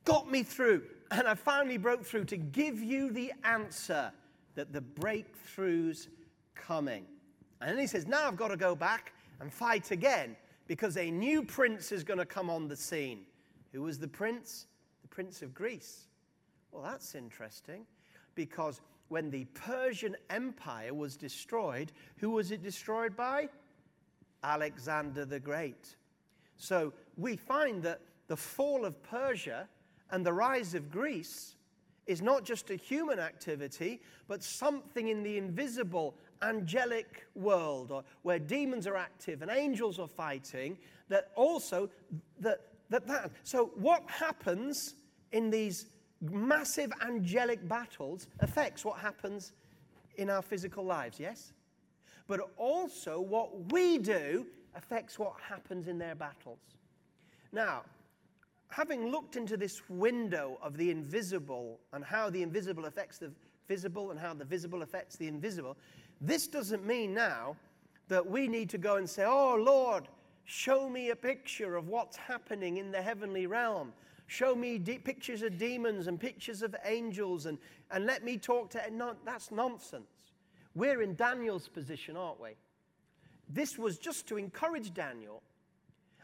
Got 0.05 0.29
me 0.29 0.43
through, 0.43 0.83
and 1.11 1.27
I 1.27 1.33
finally 1.33 1.77
broke 1.77 2.05
through 2.05 2.25
to 2.25 2.37
give 2.37 2.81
you 2.81 3.11
the 3.11 3.33
answer 3.43 4.11
that 4.55 4.71
the 4.71 4.81
breakthrough's 4.81 6.09
coming. 6.55 7.05
And 7.63 7.71
then 7.71 7.79
he 7.79 7.87
says, 7.87 8.07
Now 8.07 8.27
I've 8.27 8.35
got 8.35 8.49
to 8.49 8.57
go 8.57 8.75
back 8.75 9.13
and 9.39 9.51
fight 9.51 9.91
again 9.91 10.35
because 10.67 10.97
a 10.97 11.09
new 11.09 11.43
prince 11.43 11.91
is 11.91 12.03
going 12.03 12.19
to 12.19 12.25
come 12.25 12.49
on 12.49 12.67
the 12.67 12.75
scene. 12.75 13.21
Who 13.71 13.83
was 13.83 13.97
the 13.97 14.07
prince? 14.07 14.67
The 15.01 15.07
prince 15.07 15.41
of 15.41 15.53
Greece. 15.53 16.07
Well, 16.71 16.83
that's 16.83 17.15
interesting 17.15 17.85
because 18.35 18.81
when 19.07 19.29
the 19.29 19.45
Persian 19.53 20.15
Empire 20.29 20.93
was 20.93 21.15
destroyed, 21.15 21.91
who 22.17 22.31
was 22.31 22.51
it 22.51 22.63
destroyed 22.63 23.15
by? 23.15 23.49
Alexander 24.43 25.25
the 25.25 25.39
Great. 25.39 25.95
So 26.57 26.93
we 27.17 27.35
find 27.35 27.81
that 27.83 28.01
the 28.27 28.37
fall 28.37 28.85
of 28.85 29.01
Persia 29.03 29.67
and 30.11 30.25
the 30.25 30.33
rise 30.33 30.73
of 30.73 30.91
Greece 30.91 31.55
is 32.07 32.21
not 32.21 32.43
just 32.43 32.69
a 32.69 32.75
human 32.75 33.19
activity, 33.19 34.01
but 34.27 34.43
something 34.43 35.07
in 35.07 35.23
the 35.23 35.37
invisible 35.37 36.15
angelic 36.43 37.25
world 37.35 37.91
or 37.91 38.03
where 38.21 38.39
demons 38.39 38.85
are 38.87 38.95
active 38.95 39.41
and 39.41 39.49
angels 39.49 39.99
are 39.99 40.07
fighting 40.07 40.77
that 41.09 41.31
also 41.35 41.89
that 42.39 42.61
that, 42.89 43.07
that. 43.07 43.31
so 43.43 43.71
what 43.75 44.03
happens 44.07 44.95
in 45.31 45.49
these 45.49 45.87
massive 46.21 46.91
angelic 47.01 47.67
battles 47.67 48.27
affects 48.39 48.85
what 48.85 48.99
happens 48.99 49.53
in 50.17 50.29
our 50.29 50.41
physical 50.41 50.85
lives, 50.85 51.19
yes? 51.19 51.53
But 52.27 52.41
also 52.57 53.19
what 53.19 53.71
we 53.71 53.97
do 53.97 54.45
affects 54.75 55.19
what 55.19 55.33
happens 55.41 55.87
in 55.87 55.97
their 55.97 56.15
battles. 56.15 56.59
Now, 57.51 57.83
having 58.69 59.07
looked 59.07 59.35
into 59.35 59.57
this 59.57 59.81
window 59.89 60.57
of 60.61 60.77
the 60.77 60.89
invisible 60.89 61.79
and 61.91 62.03
how 62.03 62.29
the 62.29 62.41
invisible 62.41 62.85
affects 62.85 63.17
the 63.17 63.31
visible 63.67 64.11
and 64.11 64.19
how 64.19 64.33
the 64.33 64.45
visible 64.45 64.81
affects 64.81 65.15
the 65.15 65.27
invisible, 65.27 65.77
this 66.23 66.47
doesn't 66.47 66.85
mean 66.85 67.13
now 67.13 67.57
that 68.07 68.25
we 68.25 68.47
need 68.47 68.69
to 68.69 68.77
go 68.77 68.95
and 68.95 69.09
say, 69.09 69.25
Oh 69.25 69.55
Lord, 69.55 70.07
show 70.45 70.89
me 70.89 71.09
a 71.09 71.15
picture 71.15 71.75
of 71.75 71.89
what's 71.89 72.15
happening 72.15 72.77
in 72.77 72.91
the 72.91 73.01
heavenly 73.01 73.45
realm. 73.45 73.91
Show 74.27 74.55
me 74.55 74.77
de- 74.77 74.97
pictures 74.97 75.41
of 75.41 75.57
demons 75.57 76.07
and 76.07 76.17
pictures 76.17 76.61
of 76.61 76.75
angels 76.85 77.45
and, 77.45 77.57
and 77.91 78.05
let 78.05 78.23
me 78.23 78.37
talk 78.37 78.69
to. 78.71 78.81
No, 78.91 79.15
that's 79.25 79.51
nonsense. 79.51 80.31
We're 80.75 81.01
in 81.01 81.15
Daniel's 81.15 81.67
position, 81.67 82.15
aren't 82.15 82.39
we? 82.39 82.51
This 83.49 83.77
was 83.77 83.97
just 83.97 84.25
to 84.27 84.37
encourage 84.37 84.93
Daniel 84.93 85.43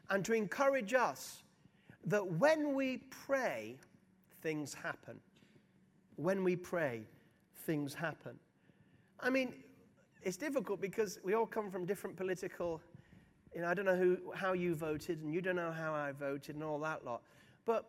and 0.09 0.23
to 0.25 0.33
encourage 0.33 0.93
us 0.93 1.43
that 2.05 2.25
when 2.25 2.73
we 2.73 2.97
pray, 3.25 3.75
things 4.41 4.73
happen. 4.73 5.19
When 6.15 6.43
we 6.43 6.55
pray, 6.55 7.01
things 7.65 7.93
happen. 7.93 8.39
I 9.19 9.29
mean, 9.29 9.53
it's 10.23 10.37
difficult 10.37 10.81
because 10.81 11.19
we 11.23 11.33
all 11.33 11.45
come 11.45 11.71
from 11.71 11.85
different 11.85 12.15
political, 12.15 12.81
you 13.53 13.61
know, 13.61 13.67
I 13.67 13.73
don't 13.73 13.85
know 13.85 13.95
who, 13.95 14.17
how 14.35 14.53
you 14.53 14.75
voted 14.75 15.21
and 15.21 15.33
you 15.33 15.41
don't 15.41 15.55
know 15.55 15.71
how 15.71 15.93
I 15.93 16.11
voted 16.11 16.55
and 16.55 16.63
all 16.63 16.79
that 16.79 17.05
lot. 17.05 17.21
But 17.65 17.85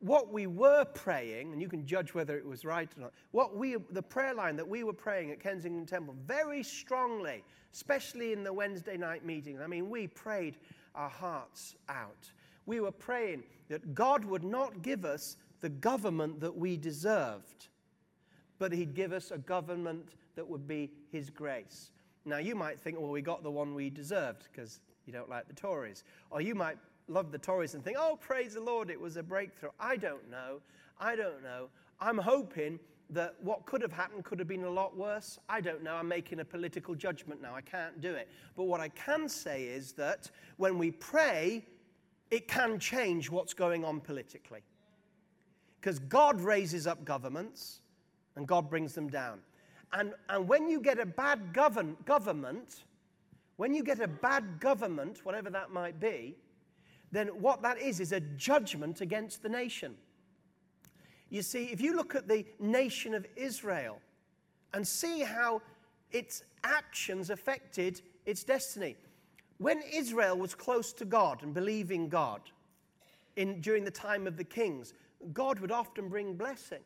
what 0.00 0.32
we 0.32 0.46
were 0.46 0.84
praying, 0.84 1.52
and 1.52 1.60
you 1.60 1.68
can 1.68 1.86
judge 1.86 2.12
whether 2.14 2.36
it 2.36 2.44
was 2.44 2.64
right 2.64 2.88
or 2.96 3.00
not, 3.00 3.12
what 3.30 3.56
we, 3.56 3.76
the 3.90 4.02
prayer 4.02 4.34
line 4.34 4.56
that 4.56 4.68
we 4.68 4.84
were 4.84 4.92
praying 4.92 5.30
at 5.30 5.40
Kensington 5.40 5.86
Temple 5.86 6.14
very 6.26 6.62
strongly, 6.62 7.42
especially 7.72 8.32
in 8.32 8.44
the 8.44 8.52
Wednesday 8.52 8.96
night 8.96 9.24
meetings, 9.24 9.60
I 9.60 9.66
mean, 9.66 9.88
we 9.88 10.06
prayed 10.06 10.58
our 10.94 11.08
hearts 11.08 11.74
out. 11.88 12.30
We 12.66 12.80
were 12.80 12.92
praying 12.92 13.44
that 13.68 13.94
God 13.94 14.24
would 14.24 14.44
not 14.44 14.82
give 14.82 15.04
us 15.04 15.36
the 15.60 15.68
government 15.68 16.40
that 16.40 16.54
we 16.54 16.76
deserved, 16.76 17.68
but 18.58 18.72
He'd 18.72 18.94
give 18.94 19.12
us 19.12 19.30
a 19.30 19.38
government 19.38 20.14
that 20.36 20.48
would 20.48 20.68
be 20.68 20.90
His 21.10 21.30
grace. 21.30 21.90
Now, 22.24 22.38
you 22.38 22.54
might 22.54 22.78
think, 22.78 22.98
well, 22.98 23.10
we 23.10 23.22
got 23.22 23.42
the 23.42 23.50
one 23.50 23.74
we 23.74 23.90
deserved 23.90 24.48
because 24.50 24.80
you 25.06 25.12
don't 25.12 25.28
like 25.28 25.48
the 25.48 25.54
Tories. 25.54 26.04
Or 26.30 26.40
you 26.40 26.54
might 26.54 26.78
love 27.08 27.30
the 27.30 27.38
Tories 27.38 27.74
and 27.74 27.84
think, 27.84 27.96
oh, 27.98 28.18
praise 28.20 28.54
the 28.54 28.60
Lord, 28.60 28.90
it 28.90 29.00
was 29.00 29.16
a 29.16 29.22
breakthrough. 29.22 29.70
I 29.78 29.96
don't 29.96 30.28
know. 30.30 30.60
I 30.98 31.16
don't 31.16 31.42
know. 31.42 31.68
I'm 32.00 32.18
hoping 32.18 32.78
that 33.10 33.34
what 33.40 33.64
could 33.66 33.80
have 33.82 33.92
happened 33.92 34.24
could 34.24 34.38
have 34.38 34.48
been 34.48 34.64
a 34.64 34.70
lot 34.70 34.96
worse. 34.96 35.38
I 35.48 35.60
don't 35.60 35.82
know. 35.82 35.94
I'm 35.94 36.08
making 36.08 36.40
a 36.40 36.44
political 36.44 36.94
judgment 36.94 37.40
now. 37.40 37.54
I 37.54 37.60
can't 37.60 38.00
do 38.00 38.12
it. 38.14 38.28
But 38.56 38.64
what 38.64 38.80
I 38.80 38.88
can 38.88 39.28
say 39.28 39.64
is 39.64 39.92
that 39.92 40.30
when 40.56 40.76
we 40.78 40.90
pray, 40.90 41.64
it 42.30 42.48
can 42.48 42.78
change 42.80 43.30
what's 43.30 43.54
going 43.54 43.84
on 43.84 44.00
politically. 44.00 44.62
Because 45.80 46.00
God 46.00 46.40
raises 46.40 46.88
up 46.88 47.04
governments 47.04 47.80
and 48.34 48.48
God 48.48 48.68
brings 48.68 48.94
them 48.94 49.08
down. 49.08 49.38
And, 49.92 50.12
and 50.28 50.48
when 50.48 50.68
you 50.68 50.80
get 50.80 50.98
a 50.98 51.06
bad 51.06 51.52
govern, 51.52 51.96
government, 52.04 52.84
when 53.56 53.72
you 53.72 53.82
get 53.82 54.00
a 54.00 54.08
bad 54.08 54.60
government, 54.60 55.24
whatever 55.24 55.50
that 55.50 55.70
might 55.70 55.98
be, 56.00 56.36
then 57.12 57.28
what 57.28 57.62
that 57.62 57.80
is 57.80 58.00
is 58.00 58.12
a 58.12 58.20
judgment 58.20 59.00
against 59.00 59.42
the 59.42 59.48
nation. 59.48 59.94
You 61.30 61.42
see, 61.42 61.66
if 61.66 61.80
you 61.80 61.94
look 61.96 62.14
at 62.14 62.28
the 62.28 62.44
nation 62.60 63.14
of 63.14 63.26
Israel 63.36 63.98
and 64.74 64.86
see 64.86 65.20
how 65.20 65.62
its 66.12 66.42
actions 66.64 67.30
affected 67.30 68.02
its 68.26 68.44
destiny. 68.44 68.96
When 69.58 69.80
Israel 69.92 70.36
was 70.36 70.54
close 70.54 70.92
to 70.94 71.04
God 71.04 71.42
and 71.42 71.54
believing 71.54 72.08
God, 72.08 72.42
in, 73.36 73.60
during 73.60 73.84
the 73.84 73.90
time 73.90 74.26
of 74.26 74.36
the 74.36 74.44
kings, 74.44 74.94
God 75.32 75.60
would 75.60 75.70
often 75.70 76.08
bring 76.08 76.34
blessing. 76.34 76.80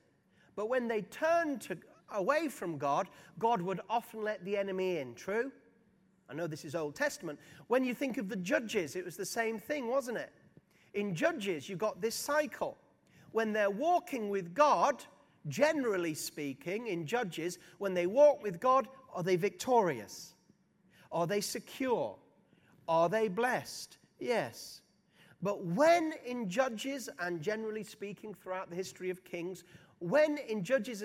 But 0.57 0.69
when 0.69 0.89
they 0.89 1.03
turned 1.03 1.61
to, 1.63 1.77
away 2.13 2.49
from 2.49 2.79
God, 2.79 3.09
God 3.39 3.63
would 3.63 3.81
often 3.89 4.23
let 4.23 4.45
the 4.45 4.57
enemy 4.57 4.99
in. 4.99 5.15
True? 5.15 5.51
I 6.29 6.35
know 6.35 6.47
this 6.47 6.65
is 6.65 6.75
Old 6.75 6.95
Testament. 6.95 7.39
When 7.67 7.85
you 7.85 7.95
think 7.95 8.17
of 8.17 8.29
the 8.29 8.37
judges, 8.37 8.95
it 8.95 9.05
was 9.05 9.17
the 9.17 9.27
same 9.27 9.59
thing, 9.59 9.89
wasn't 9.89 10.19
it? 10.19 10.33
In 10.95 11.15
Judges, 11.15 11.69
you 11.69 11.77
got 11.77 12.01
this 12.01 12.15
cycle. 12.15 12.77
When 13.33 13.53
they're 13.53 13.71
walking 13.71 14.29
with 14.29 14.55
God, 14.55 15.05
generally 15.49 16.15
speaking, 16.15 16.89
in 16.89 17.07
Judges, 17.07 17.59
when 17.79 17.95
they 17.95 18.07
walk 18.07 18.43
with 18.43 18.61
God, 18.61 18.89
are 19.13 19.23
they 19.23 19.37
victorious? 19.37 20.35
Are 21.13 21.27
they 21.27 21.41
secure? 21.41 22.17
Are 22.89 23.09
they 23.09 23.29
blessed? 23.29 23.99
Yes. 24.19 24.83
But 25.43 25.65
when 25.65 26.13
in 26.25 26.49
Judges, 26.49 27.09
and 27.19 27.41
generally 27.41 27.83
speaking 27.83 28.35
throughout 28.35 28.69
the 28.69 28.77
history 28.77 29.11
of 29.11 29.25
kings, 29.25 29.65
when 29.99 30.39
in 30.39 30.63
Judges 30.63 31.05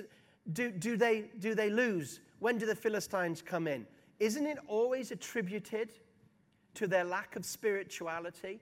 do, 0.54 0.72
do, 0.72 0.98
they, 0.98 1.26
do 1.40 1.56
they 1.56 1.70
lose? 1.70 2.20
When 2.40 2.58
do 2.58 2.66
the 2.66 2.76
Philistines 2.76 3.42
come 3.42 3.68
in? 3.68 3.86
Isn't 4.20 4.46
it 4.46 4.58
always 4.68 5.12
attributed 5.12 5.94
to 6.76 6.88
their 6.88 7.04
lack 7.04 7.36
of 7.36 7.46
spirituality? 7.46 8.60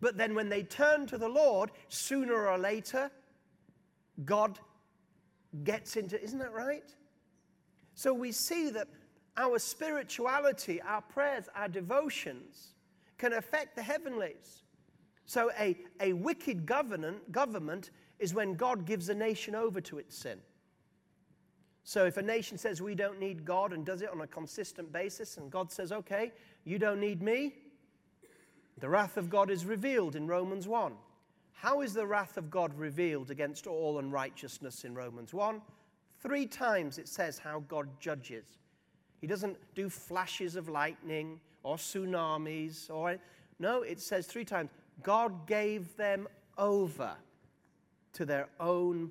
But 0.00 0.16
then 0.16 0.34
when 0.34 0.48
they 0.48 0.62
turn 0.62 1.06
to 1.08 1.18
the 1.18 1.28
Lord, 1.28 1.70
sooner 1.88 2.48
or 2.48 2.58
later, 2.58 3.10
God 4.24 4.58
gets 5.64 5.96
into, 5.96 6.22
isn't 6.22 6.38
that 6.38 6.52
right? 6.52 6.94
So 7.94 8.14
we 8.14 8.32
see 8.32 8.70
that 8.70 8.88
our 9.36 9.58
spirituality, 9.58 10.80
our 10.82 11.02
prayers, 11.02 11.48
our 11.54 11.68
devotions 11.68 12.74
can 13.18 13.34
affect 13.34 13.76
the 13.76 13.82
heavenlies. 13.82 14.62
So 15.26 15.50
a, 15.58 15.76
a 16.00 16.12
wicked 16.14 16.66
government, 16.66 17.30
government 17.30 17.90
is 18.18 18.34
when 18.34 18.54
God 18.54 18.84
gives 18.84 19.08
a 19.08 19.14
nation 19.14 19.54
over 19.54 19.80
to 19.82 19.98
its 19.98 20.16
sin. 20.16 20.38
So 21.84 22.06
if 22.06 22.16
a 22.16 22.22
nation 22.22 22.58
says 22.58 22.82
we 22.82 22.94
don't 22.94 23.18
need 23.18 23.44
God 23.44 23.72
and 23.72 23.84
does 23.84 24.02
it 24.02 24.10
on 24.10 24.20
a 24.20 24.26
consistent 24.26 24.92
basis, 24.92 25.36
and 25.36 25.50
God 25.50 25.72
says, 25.72 25.92
okay, 25.92 26.32
you 26.64 26.78
don't 26.78 27.00
need 27.00 27.22
me, 27.22 27.54
the 28.78 28.88
wrath 28.88 29.16
of 29.16 29.28
God 29.28 29.50
is 29.50 29.64
revealed 29.64 30.16
in 30.16 30.26
Romans 30.26 30.66
1. 30.66 30.92
How 31.52 31.82
is 31.82 31.92
the 31.92 32.06
wrath 32.06 32.36
of 32.36 32.50
God 32.50 32.72
revealed 32.78 33.30
against 33.30 33.66
all 33.66 33.98
unrighteousness 33.98 34.84
in 34.84 34.94
Romans 34.94 35.34
1? 35.34 35.60
Three 36.20 36.46
times 36.46 36.98
it 36.98 37.08
says 37.08 37.38
how 37.38 37.60
God 37.68 37.88
judges. 38.00 38.46
He 39.20 39.26
doesn't 39.26 39.58
do 39.74 39.90
flashes 39.90 40.56
of 40.56 40.68
lightning 40.68 41.40
or 41.62 41.76
tsunamis 41.76 42.88
or 42.90 43.18
no, 43.58 43.82
it 43.82 44.00
says 44.00 44.26
three 44.26 44.44
times 44.44 44.70
God 45.02 45.46
gave 45.46 45.94
them 45.96 46.26
over 46.56 47.12
to 48.14 48.24
their 48.24 48.48
own 48.58 49.10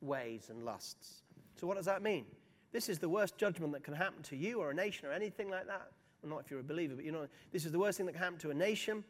ways 0.00 0.48
and 0.50 0.64
lusts. 0.64 1.22
So, 1.58 1.66
what 1.66 1.76
does 1.76 1.86
that 1.86 2.02
mean? 2.02 2.24
This 2.72 2.88
is 2.88 2.98
the 2.98 3.08
worst 3.08 3.38
judgment 3.38 3.72
that 3.72 3.84
can 3.84 3.94
happen 3.94 4.22
to 4.24 4.36
you 4.36 4.60
or 4.60 4.70
a 4.70 4.74
nation 4.74 5.06
or 5.08 5.12
anything 5.12 5.48
like 5.48 5.66
that. 5.66 5.90
Well, 6.22 6.30
not 6.30 6.44
if 6.44 6.50
you're 6.50 6.60
a 6.60 6.64
believer, 6.64 6.94
but 6.94 7.04
you 7.04 7.12
know, 7.12 7.26
this 7.52 7.64
is 7.64 7.72
the 7.72 7.78
worst 7.78 7.96
thing 7.96 8.06
that 8.06 8.12
can 8.12 8.22
happen 8.22 8.38
to 8.40 8.50
a 8.50 8.54
nation 8.54 9.04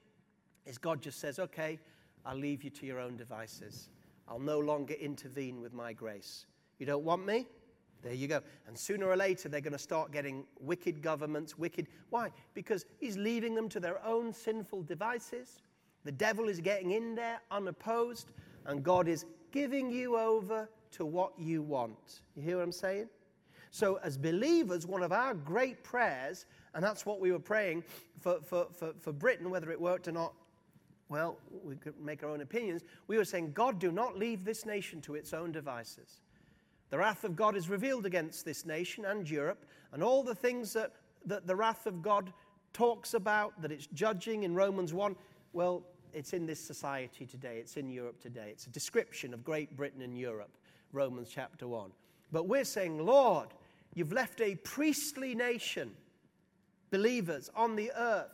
is 0.67 0.79
God 0.79 1.01
just 1.01 1.21
says, 1.21 1.39
okay, 1.39 1.79
I'll 2.25 2.37
leave 2.37 2.63
you 2.63 2.71
to 2.71 2.87
your 2.87 3.01
own 3.01 3.17
devices. 3.17 3.89
I'll 4.29 4.39
no 4.39 4.59
longer 4.59 4.95
intervene 4.95 5.61
with 5.61 5.73
my 5.73 5.93
grace. 5.93 6.47
You 6.79 6.87
don't 6.87 7.05
want 7.05 7.25
me? 7.25 7.47
There 8.03 8.13
you 8.13 8.29
go. 8.29 8.41
And 8.67 8.77
sooner 8.77 9.07
or 9.07 9.17
later, 9.17 9.49
they're 9.49 9.61
going 9.61 9.73
to 9.73 9.79
start 9.79 10.13
getting 10.13 10.45
wicked 10.61 11.03
governments, 11.03 11.57
wicked. 11.57 11.89
Why? 12.11 12.31
Because 12.55 12.85
he's 12.99 13.17
leaving 13.17 13.55
them 13.55 13.69
to 13.71 13.81
their 13.81 14.05
own 14.05 14.33
sinful 14.33 14.83
devices. 14.83 15.63
The 16.05 16.13
devil 16.13 16.49
is 16.49 16.61
getting 16.61 16.93
in 16.93 17.15
there 17.15 17.41
unopposed, 17.51 18.31
and 18.67 18.83
God 18.83 19.09
is 19.09 19.25
giving 19.51 19.91
you 19.91 20.19
over 20.19 20.69
to 20.97 21.07
what 21.07 21.33
you 21.39 21.63
want. 21.63 22.21
You 22.35 22.43
hear 22.43 22.57
what 22.57 22.65
I'm 22.65 22.73
saying? 22.73 23.09
So, 23.71 23.99
as 24.03 24.17
believers, 24.17 24.87
one 24.87 25.03
of 25.03 25.13
our 25.13 25.35
great 25.35 25.85
prayers, 25.85 26.47
and 26.75 26.83
that's 26.83 27.05
what 27.05 27.21
we 27.21 27.33
were 27.33 27.39
praying 27.39 27.85
for, 28.21 28.41
for, 28.41 28.67
for, 28.73 28.93
for 29.01 29.13
Britain, 29.13 29.51
whether 29.51 29.71
it 29.71 29.81
worked 29.81 30.09
or 30.09 30.13
not, 30.13 30.33
well, 31.09 31.39
we 31.63 31.77
could 31.77 32.01
make 32.01 32.23
our 32.25 32.31
own 32.31 32.41
opinions. 32.41 32.83
We 33.07 33.19
were 33.19 33.25
saying, 33.25 33.53
God, 33.53 33.79
do 33.79 33.93
not 33.93 34.19
leave 34.19 34.45
this 34.45 34.65
nation 34.65 35.01
to 35.03 35.15
its 35.15 35.33
own 35.33 35.53
devices. 35.53 36.21
The 36.91 36.99
wrath 36.99 37.25
of 37.25 37.37
God 37.37 37.57
is 37.57 37.69
revealed 37.69 38.07
against 38.07 38.45
this 38.45 38.65
nation 38.65 39.05
and 39.05 39.29
Europe, 39.29 39.67
and 39.93 40.03
all 40.03 40.23
the 40.23 40.35
things 40.35 40.73
that, 40.73 40.93
that 41.27 41.47
the 41.47 41.55
wrath 41.55 41.87
of 41.87 42.03
God 42.03 42.33
talks 42.73 43.15
about, 43.15 43.61
that 43.61 43.73
it's 43.73 43.87
judging 43.89 44.45
in 44.45 44.55
Romans 44.55 44.95
1, 44.95 45.17
well, 45.53 45.83
it's 46.13 46.33
in 46.33 46.47
this 46.47 46.61
society 46.61 47.27
today, 47.27 47.59
it's 47.59 47.77
in 47.77 47.91
Europe 47.91 48.21
today. 48.21 48.49
It's 48.53 48.67
a 48.67 48.71
description 48.71 49.35
of 49.35 49.45
Great 49.45 49.77
Britain 49.77 50.03
and 50.03 50.17
Europe, 50.17 50.57
Romans 50.93 51.29
chapter 51.31 51.67
1. 51.69 51.91
But 52.33 52.49
we're 52.49 52.65
saying, 52.65 53.05
Lord, 53.05 53.49
you've 53.95 54.13
left 54.13 54.41
a 54.41 54.57
priestly 54.57 55.35
nation, 55.35 55.93
believers 56.91 57.51
on 57.55 57.77
the 57.77 57.93
earth. 57.97 58.33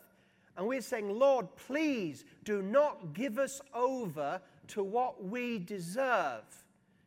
And 0.56 0.66
we're 0.66 0.82
saying, 0.82 1.18
Lord, 1.18 1.46
please 1.56 2.24
do 2.44 2.62
not 2.62 3.14
give 3.14 3.38
us 3.38 3.60
over 3.74 4.40
to 4.68 4.82
what 4.82 5.24
we 5.24 5.58
deserve. 5.58 6.42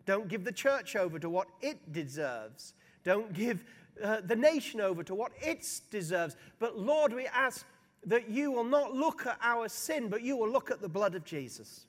Don't 0.06 0.28
give 0.28 0.44
the 0.44 0.52
church 0.52 0.96
over 0.96 1.20
to 1.20 1.30
what 1.30 1.48
it 1.62 1.92
deserves. 1.92 2.74
Don't 3.04 3.34
give 3.34 3.64
uh, 4.04 4.22
the 4.22 4.36
nation 4.36 4.82
over 4.82 5.04
to 5.04 5.16
what 5.16 5.32
it 5.42 5.68
deserves. 5.92 6.36
But 6.60 6.78
Lord, 6.78 7.14
we 7.14 7.28
ask 7.28 7.66
that 8.06 8.30
you 8.30 8.52
will 8.52 8.64
not 8.64 8.94
look 8.94 9.26
at 9.26 9.38
our 9.42 9.70
sin, 9.70 10.10
but 10.10 10.22
you 10.22 10.38
will 10.38 10.50
look 10.50 10.70
at 10.70 10.82
the 10.82 10.90
blood 10.90 11.16
of 11.16 11.24
Jesus 11.24 11.86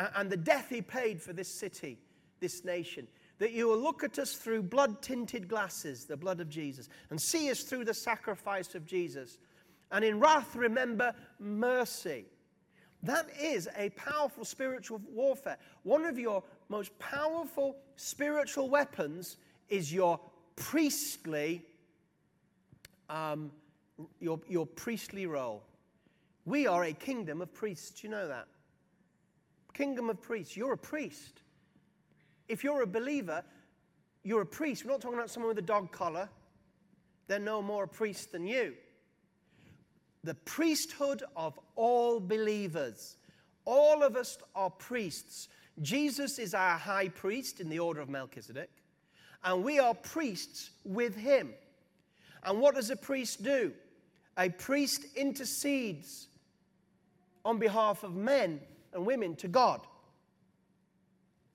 and, 0.00 0.08
and 0.16 0.30
the 0.30 0.36
death 0.36 0.68
he 0.70 0.82
paid 0.82 1.20
for 1.20 1.32
this 1.32 1.48
city, 1.48 1.98
this 2.40 2.64
nation. 2.64 3.06
That 3.38 3.52
you 3.52 3.68
will 3.68 3.78
look 3.78 4.04
at 4.04 4.18
us 4.18 4.34
through 4.34 4.64
blood 4.64 5.00
tinted 5.00 5.48
glasses, 5.48 6.04
the 6.04 6.16
blood 6.16 6.40
of 6.40 6.50
Jesus, 6.50 6.88
and 7.08 7.20
see 7.20 7.50
us 7.50 7.62
through 7.62 7.86
the 7.86 7.94
sacrifice 7.94 8.74
of 8.74 8.84
Jesus. 8.84 9.38
And 9.92 10.04
in 10.04 10.20
wrath, 10.20 10.54
remember 10.54 11.14
mercy. 11.38 12.26
That 13.02 13.26
is 13.40 13.68
a 13.76 13.90
powerful 13.90 14.44
spiritual 14.44 15.00
warfare. 15.10 15.56
One 15.84 16.04
of 16.04 16.18
your 16.18 16.42
most 16.68 16.96
powerful 16.98 17.76
spiritual 17.96 18.68
weapons 18.68 19.38
is 19.70 19.92
your 19.92 20.20
priestly, 20.56 21.62
um, 23.08 23.50
your, 24.20 24.38
your 24.48 24.66
priestly 24.66 25.26
role. 25.26 25.62
We 26.44 26.66
are 26.66 26.84
a 26.84 26.92
kingdom 26.92 27.40
of 27.40 27.54
priests. 27.54 28.04
You 28.04 28.10
know 28.10 28.28
that? 28.28 28.46
Kingdom 29.72 30.10
of 30.10 30.20
priests. 30.20 30.56
You're 30.56 30.74
a 30.74 30.78
priest. 30.78 31.40
If 32.50 32.64
you're 32.64 32.82
a 32.82 32.86
believer, 32.86 33.44
you're 34.24 34.42
a 34.42 34.46
priest. 34.46 34.84
We're 34.84 34.90
not 34.90 35.00
talking 35.00 35.16
about 35.16 35.30
someone 35.30 35.50
with 35.50 35.58
a 35.58 35.66
dog 35.66 35.92
collar. 35.92 36.28
They're 37.28 37.38
no 37.38 37.62
more 37.62 37.84
a 37.84 37.88
priest 37.88 38.32
than 38.32 38.46
you 38.46 38.74
the 40.22 40.34
priesthood 40.34 41.22
of 41.34 41.58
all 41.76 42.20
believers. 42.20 43.16
All 43.64 44.02
of 44.02 44.16
us 44.16 44.36
are 44.54 44.68
priests. 44.68 45.48
Jesus 45.80 46.38
is 46.38 46.52
our 46.52 46.76
high 46.76 47.08
priest 47.08 47.60
in 47.60 47.70
the 47.70 47.78
order 47.78 48.00
of 48.00 48.10
Melchizedek, 48.10 48.68
and 49.44 49.64
we 49.64 49.78
are 49.78 49.94
priests 49.94 50.70
with 50.84 51.16
him. 51.16 51.54
And 52.42 52.60
what 52.60 52.74
does 52.74 52.90
a 52.90 52.96
priest 52.96 53.42
do? 53.42 53.72
A 54.36 54.50
priest 54.50 55.06
intercedes 55.16 56.28
on 57.44 57.58
behalf 57.58 58.02
of 58.02 58.14
men 58.14 58.60
and 58.92 59.06
women 59.06 59.36
to 59.36 59.48
God 59.48 59.80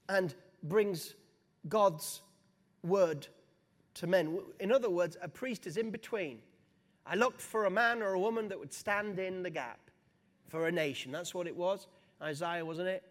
and 0.09 0.33
brings 0.67 1.15
God's 1.69 2.21
word 2.83 3.27
to 3.95 4.07
men. 4.07 4.39
In 4.59 4.71
other 4.71 4.89
words, 4.89 5.17
a 5.21 5.27
priest 5.27 5.67
is 5.67 5.77
in 5.77 5.89
between 5.89 6.39
I 7.05 7.15
looked 7.15 7.41
for 7.41 7.65
a 7.65 7.69
man 7.69 8.01
or 8.01 8.13
a 8.13 8.19
woman 8.19 8.47
that 8.47 8.59
would 8.59 8.73
stand 8.73 9.19
in 9.19 9.43
the 9.43 9.49
gap 9.49 9.79
for 10.47 10.67
a 10.67 10.71
nation. 10.71 11.11
That's 11.11 11.35
what 11.35 11.45
it 11.45 11.55
was. 11.55 11.87
Isaiah, 12.21 12.65
wasn't 12.65 12.87
it? 12.87 13.03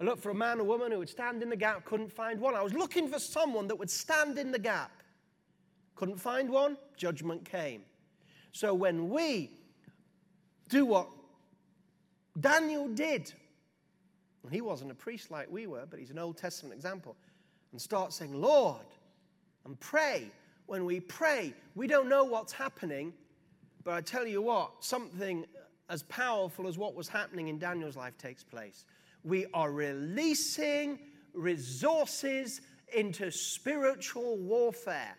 I 0.00 0.04
looked 0.04 0.22
for 0.22 0.30
a 0.30 0.34
man 0.34 0.60
or 0.60 0.64
woman 0.64 0.92
who 0.92 0.98
would 0.98 1.08
stand 1.08 1.42
in 1.42 1.48
the 1.48 1.56
gap, 1.56 1.84
couldn't 1.84 2.12
find 2.12 2.40
one. 2.40 2.54
I 2.54 2.62
was 2.62 2.74
looking 2.74 3.08
for 3.08 3.18
someone 3.18 3.66
that 3.68 3.76
would 3.76 3.90
stand 3.90 4.38
in 4.38 4.52
the 4.52 4.58
gap. 4.58 4.90
Couldn't 5.94 6.18
find 6.18 6.50
one, 6.50 6.76
judgment 6.96 7.44
came. 7.44 7.82
So 8.52 8.74
when 8.74 9.08
we 9.08 9.50
do 10.68 10.86
what 10.86 11.08
Daniel 12.38 12.88
did, 12.88 13.32
and 14.42 14.52
he 14.52 14.60
wasn't 14.60 14.90
a 14.90 14.94
priest 14.94 15.30
like 15.30 15.50
we 15.50 15.66
were, 15.66 15.86
but 15.88 15.98
he's 15.98 16.10
an 16.10 16.18
Old 16.18 16.36
Testament 16.36 16.74
example, 16.74 17.16
and 17.72 17.80
start 17.80 18.12
saying, 18.12 18.34
Lord, 18.34 18.86
and 19.64 19.78
pray. 19.80 20.30
When 20.66 20.84
we 20.84 21.00
pray, 21.00 21.52
we 21.74 21.86
don't 21.86 22.08
know 22.08 22.24
what's 22.24 22.52
happening, 22.52 23.12
but 23.82 23.94
I 23.94 24.00
tell 24.00 24.26
you 24.26 24.40
what, 24.40 24.70
something 24.80 25.44
as 25.88 26.04
powerful 26.04 26.68
as 26.68 26.78
what 26.78 26.94
was 26.94 27.08
happening 27.08 27.48
in 27.48 27.58
Daniel's 27.58 27.96
life 27.96 28.16
takes 28.16 28.44
place. 28.44 28.86
We 29.24 29.46
are 29.52 29.72
releasing 29.72 30.98
resources 31.34 32.60
into 32.94 33.30
spiritual 33.30 34.36
warfare. 34.38 35.16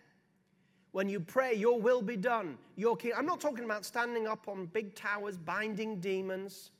When 0.92 1.08
you 1.08 1.20
pray, 1.20 1.54
your 1.54 1.80
will 1.80 2.02
be 2.02 2.16
done. 2.16 2.58
Your 2.76 2.96
king. 2.96 3.12
I'm 3.16 3.26
not 3.26 3.40
talking 3.40 3.64
about 3.64 3.84
standing 3.84 4.26
up 4.26 4.48
on 4.48 4.66
big 4.66 4.94
towers, 4.94 5.36
binding 5.36 6.00
demons, 6.00 6.70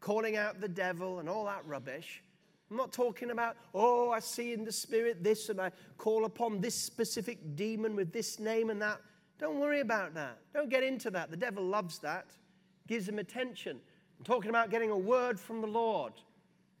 calling 0.00 0.36
out 0.36 0.60
the 0.60 0.68
devil 0.68 1.18
and 1.18 1.28
all 1.28 1.44
that 1.46 1.64
rubbish. 1.66 2.22
I'm 2.70 2.76
not 2.76 2.92
talking 2.92 3.30
about, 3.30 3.56
oh, 3.74 4.10
I 4.10 4.18
see 4.18 4.52
in 4.52 4.64
the 4.64 4.72
spirit 4.72 5.22
this 5.22 5.48
and 5.48 5.60
I 5.60 5.70
call 5.98 6.24
upon 6.24 6.60
this 6.60 6.74
specific 6.74 7.54
demon 7.54 7.94
with 7.94 8.12
this 8.12 8.40
name 8.40 8.70
and 8.70 8.82
that. 8.82 9.00
Don't 9.38 9.60
worry 9.60 9.80
about 9.80 10.14
that. 10.14 10.38
Don't 10.52 10.68
get 10.68 10.82
into 10.82 11.10
that. 11.10 11.30
The 11.30 11.36
devil 11.36 11.64
loves 11.64 11.98
that, 12.00 12.26
gives 12.88 13.08
him 13.08 13.18
attention. 13.18 13.78
I'm 14.18 14.24
talking 14.24 14.50
about 14.50 14.70
getting 14.70 14.90
a 14.90 14.98
word 14.98 15.38
from 15.38 15.60
the 15.60 15.66
Lord. 15.66 16.14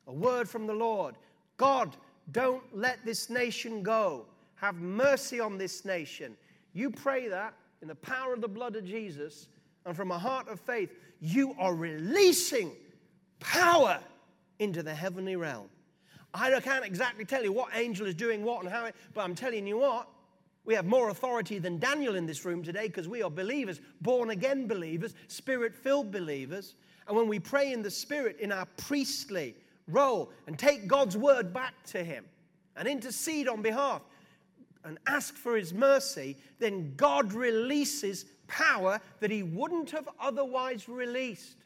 A 0.08 0.12
word 0.12 0.48
from 0.48 0.66
the 0.66 0.74
Lord. 0.74 1.16
God, 1.56 1.96
don't 2.32 2.64
let 2.76 3.04
this 3.04 3.30
nation 3.30 3.82
go. 3.82 4.26
Have 4.56 4.76
mercy 4.76 5.38
on 5.38 5.58
this 5.58 5.84
nation. 5.84 6.36
You 6.72 6.90
pray 6.90 7.28
that 7.28 7.54
in 7.82 7.88
the 7.88 7.94
power 7.94 8.32
of 8.32 8.40
the 8.40 8.48
blood 8.48 8.74
of 8.74 8.84
Jesus 8.84 9.48
and 9.84 9.94
from 9.94 10.10
a 10.10 10.18
heart 10.18 10.48
of 10.48 10.58
faith, 10.58 10.90
you 11.20 11.54
are 11.58 11.74
releasing 11.74 12.72
power 13.40 14.00
into 14.58 14.82
the 14.82 14.94
heavenly 14.94 15.36
realm. 15.36 15.68
I 16.34 16.60
can't 16.60 16.84
exactly 16.84 17.24
tell 17.24 17.42
you 17.42 17.52
what 17.52 17.70
angel 17.74 18.06
is 18.06 18.14
doing 18.14 18.44
what 18.44 18.62
and 18.62 18.70
how, 18.70 18.90
but 19.14 19.22
I'm 19.22 19.34
telling 19.34 19.66
you 19.66 19.78
what, 19.78 20.08
we 20.66 20.74
have 20.74 20.84
more 20.84 21.10
authority 21.10 21.58
than 21.58 21.78
Daniel 21.78 22.16
in 22.16 22.26
this 22.26 22.44
room 22.44 22.62
today 22.62 22.88
because 22.88 23.08
we 23.08 23.22
are 23.22 23.30
believers, 23.30 23.80
born 24.00 24.30
again 24.30 24.66
believers, 24.66 25.14
spirit 25.28 25.74
filled 25.74 26.10
believers. 26.10 26.74
And 27.06 27.16
when 27.16 27.28
we 27.28 27.38
pray 27.38 27.72
in 27.72 27.82
the 27.82 27.90
spirit 27.90 28.38
in 28.40 28.50
our 28.50 28.66
priestly 28.76 29.54
role 29.86 30.30
and 30.46 30.58
take 30.58 30.88
God's 30.88 31.16
word 31.16 31.54
back 31.54 31.74
to 31.86 32.02
Him 32.02 32.24
and 32.76 32.88
intercede 32.88 33.48
on 33.48 33.62
behalf 33.62 34.02
and 34.84 34.98
ask 35.06 35.34
for 35.36 35.56
His 35.56 35.72
mercy, 35.72 36.36
then 36.58 36.92
God 36.96 37.32
releases 37.32 38.26
power 38.48 39.00
that 39.20 39.30
He 39.30 39.44
wouldn't 39.44 39.90
have 39.92 40.08
otherwise 40.20 40.88
released. 40.88 41.56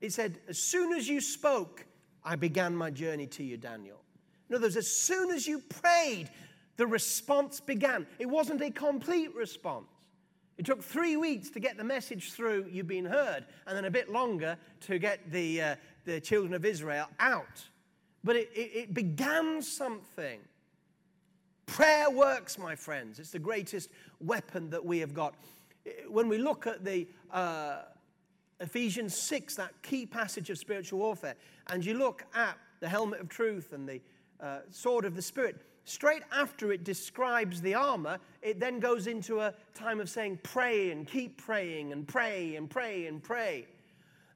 It 0.00 0.12
said, 0.12 0.38
As 0.48 0.58
soon 0.58 0.92
as 0.92 1.08
you 1.08 1.20
spoke, 1.20 1.86
I 2.24 2.36
began 2.36 2.74
my 2.74 2.90
journey 2.90 3.26
to 3.28 3.42
you, 3.42 3.56
Daniel. 3.56 4.00
In 4.48 4.56
other 4.56 4.66
words, 4.66 4.76
as 4.76 4.90
soon 4.90 5.30
as 5.30 5.46
you 5.46 5.60
prayed, 5.60 6.30
the 6.76 6.86
response 6.86 7.60
began. 7.60 8.06
It 8.18 8.26
wasn't 8.26 8.62
a 8.62 8.70
complete 8.70 9.34
response. 9.34 9.86
It 10.56 10.66
took 10.66 10.82
three 10.82 11.16
weeks 11.16 11.50
to 11.50 11.60
get 11.60 11.76
the 11.76 11.84
message 11.84 12.32
through, 12.32 12.66
you've 12.70 12.88
been 12.88 13.04
heard, 13.04 13.44
and 13.66 13.76
then 13.76 13.84
a 13.84 13.90
bit 13.90 14.10
longer 14.10 14.56
to 14.82 14.98
get 14.98 15.30
the, 15.30 15.62
uh, 15.62 15.76
the 16.04 16.20
children 16.20 16.52
of 16.54 16.64
Israel 16.64 17.06
out. 17.20 17.64
But 18.24 18.36
it, 18.36 18.50
it, 18.54 18.70
it 18.74 18.94
began 18.94 19.62
something. 19.62 20.40
Prayer 21.66 22.10
works, 22.10 22.58
my 22.58 22.74
friends. 22.74 23.20
It's 23.20 23.30
the 23.30 23.38
greatest 23.38 23.90
weapon 24.20 24.70
that 24.70 24.84
we 24.84 24.98
have 24.98 25.14
got. 25.14 25.34
When 26.08 26.28
we 26.28 26.38
look 26.38 26.66
at 26.66 26.84
the 26.84 27.06
uh, 27.30 27.82
Ephesians 28.60 29.14
6, 29.14 29.56
that 29.56 29.82
key 29.82 30.04
passage 30.04 30.50
of 30.50 30.58
spiritual 30.58 30.98
warfare, 30.98 31.36
and 31.68 31.84
you 31.84 31.94
look 31.94 32.24
at 32.34 32.56
the 32.80 32.88
helmet 32.88 33.20
of 33.20 33.28
truth 33.28 33.72
and 33.72 33.88
the 33.88 34.00
uh, 34.40 34.60
sword 34.70 35.04
of 35.04 35.14
the 35.14 35.22
Spirit, 35.22 35.64
straight 35.84 36.22
after 36.32 36.72
it 36.72 36.84
describes 36.84 37.60
the 37.60 37.74
armor, 37.74 38.18
it 38.42 38.60
then 38.60 38.78
goes 38.80 39.06
into 39.06 39.40
a 39.40 39.54
time 39.74 40.00
of 40.00 40.10
saying, 40.10 40.38
pray 40.42 40.90
and 40.90 41.06
keep 41.06 41.38
praying 41.38 41.92
and 41.92 42.06
pray 42.06 42.56
and 42.56 42.68
pray 42.68 43.06
and 43.06 43.22
pray. 43.22 43.66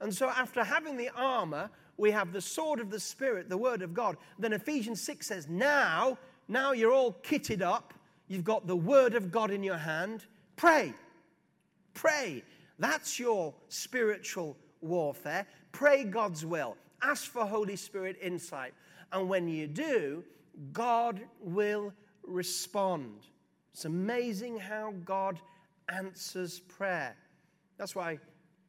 And 0.01 0.13
so, 0.13 0.29
after 0.29 0.65
having 0.65 0.97
the 0.97 1.11
armor, 1.15 1.71
we 1.97 2.11
have 2.11 2.33
the 2.33 2.41
sword 2.41 2.81
of 2.81 2.91
the 2.91 2.99
Spirit, 2.99 3.49
the 3.49 3.57
word 3.57 3.83
of 3.83 3.95
God. 3.95 4.17
Then 4.39 4.53
Ephesians 4.53 5.01
6 5.03 5.27
says, 5.27 5.49
now, 5.49 6.19
now 6.49 6.73
you're 6.73 6.93
all 6.93 7.17
kitted 7.23 7.63
up. 7.63 7.95
You've 8.29 8.45
got 8.45 8.67
the 8.67 8.77
word 8.77 9.15
of 9.15 9.31
God 9.31 9.51
in 9.51 9.63
your 9.63 9.77
hand. 9.77 10.25
Pray. 10.57 10.95
Pray. 11.95 12.43
That's 12.79 13.19
your 13.19 13.55
spiritual 13.69 14.57
warfare. 14.81 15.47
Pray 15.73 16.05
God's 16.05 16.45
will. 16.45 16.77
Ask 17.03 17.31
for 17.31 17.45
Holy 17.45 17.77
Spirit 17.77 18.17
insight. 18.23 18.75
And 19.13 19.29
when 19.29 19.49
you 19.49 19.67
do, 19.67 20.25
God 20.73 21.21
will 21.41 21.93
respond. 22.23 23.27
It's 23.73 23.85
amazing 23.85 24.59
how 24.59 24.95
God 25.05 25.41
answers 25.89 26.61
prayer. 26.61 27.17
That's 27.79 27.95
why 27.95 28.19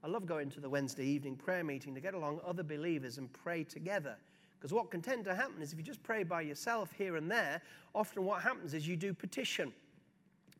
I 0.03 0.07
love 0.07 0.25
going 0.25 0.49
to 0.51 0.59
the 0.59 0.69
Wednesday 0.69 1.05
evening 1.05 1.35
prayer 1.35 1.63
meeting 1.63 1.93
to 1.95 2.01
get 2.01 2.13
along 2.13 2.41
other 2.45 2.63
believers 2.63 3.17
and 3.17 3.31
pray 3.31 3.63
together. 3.63 4.15
Because 4.57 4.73
what 4.73 4.91
can 4.91 5.01
tend 5.01 5.25
to 5.25 5.35
happen 5.35 5.61
is 5.61 5.73
if 5.73 5.77
you 5.77 5.83
just 5.83 6.03
pray 6.03 6.23
by 6.23 6.41
yourself 6.41 6.91
here 6.97 7.17
and 7.17 7.29
there, 7.29 7.61
often 7.93 8.23
what 8.23 8.41
happens 8.41 8.73
is 8.73 8.87
you 8.87 8.95
do 8.95 9.13
petition. 9.13 9.73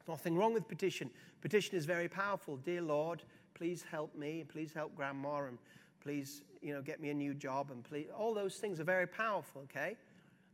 Nothing 0.07 0.35
wrong 0.35 0.53
with 0.53 0.67
petition. 0.67 1.09
Petition 1.41 1.77
is 1.77 1.85
very 1.85 2.09
powerful. 2.09 2.57
Dear 2.57 2.81
Lord, 2.81 3.23
please 3.53 3.83
help 3.89 4.15
me, 4.15 4.43
please 4.47 4.73
help 4.73 4.95
grandma, 4.95 5.45
and 5.45 5.57
please, 6.01 6.43
you 6.61 6.73
know, 6.73 6.81
get 6.81 6.99
me 7.01 7.09
a 7.09 7.13
new 7.13 7.33
job, 7.33 7.71
and 7.71 7.83
please, 7.83 8.07
all 8.17 8.33
those 8.33 8.55
things 8.55 8.79
are 8.79 8.83
very 8.83 9.07
powerful, 9.07 9.61
okay? 9.63 9.95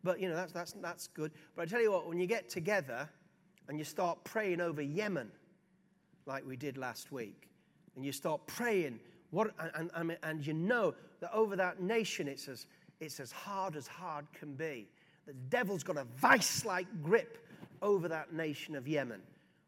But, 0.03 0.19
you 0.19 0.29
know, 0.29 0.35
that's, 0.35 0.53
that's, 0.53 0.73
that's 0.73 1.07
good. 1.07 1.31
But 1.55 1.63
I 1.63 1.65
tell 1.65 1.81
you 1.81 1.91
what, 1.91 2.07
when 2.07 2.19
you 2.19 2.27
get 2.27 2.49
together 2.49 3.09
and 3.67 3.77
you 3.77 3.83
start 3.83 4.23
praying 4.23 4.61
over 4.61 4.81
Yemen, 4.81 5.31
like 6.25 6.45
we 6.45 6.55
did 6.55 6.77
last 6.77 7.11
week, 7.11 7.49
and 7.95 8.05
you 8.05 8.11
start 8.11 8.45
praying, 8.45 8.99
what, 9.31 9.51
and, 9.75 9.89
and, 9.95 10.17
and 10.23 10.45
you 10.45 10.53
know 10.53 10.93
that 11.19 11.31
over 11.33 11.55
that 11.55 11.81
nation 11.81 12.27
it's 12.27 12.47
as, 12.47 12.67
it's 12.99 13.19
as 13.19 13.31
hard 13.31 13.75
as 13.75 13.87
hard 13.87 14.25
can 14.31 14.53
be. 14.53 14.87
The 15.25 15.33
devil's 15.49 15.83
got 15.83 15.97
a 15.97 16.05
vice 16.17 16.65
like 16.65 16.87
grip 17.03 17.45
over 17.81 18.07
that 18.07 18.33
nation 18.33 18.75
of 18.75 18.87
Yemen. 18.87 19.21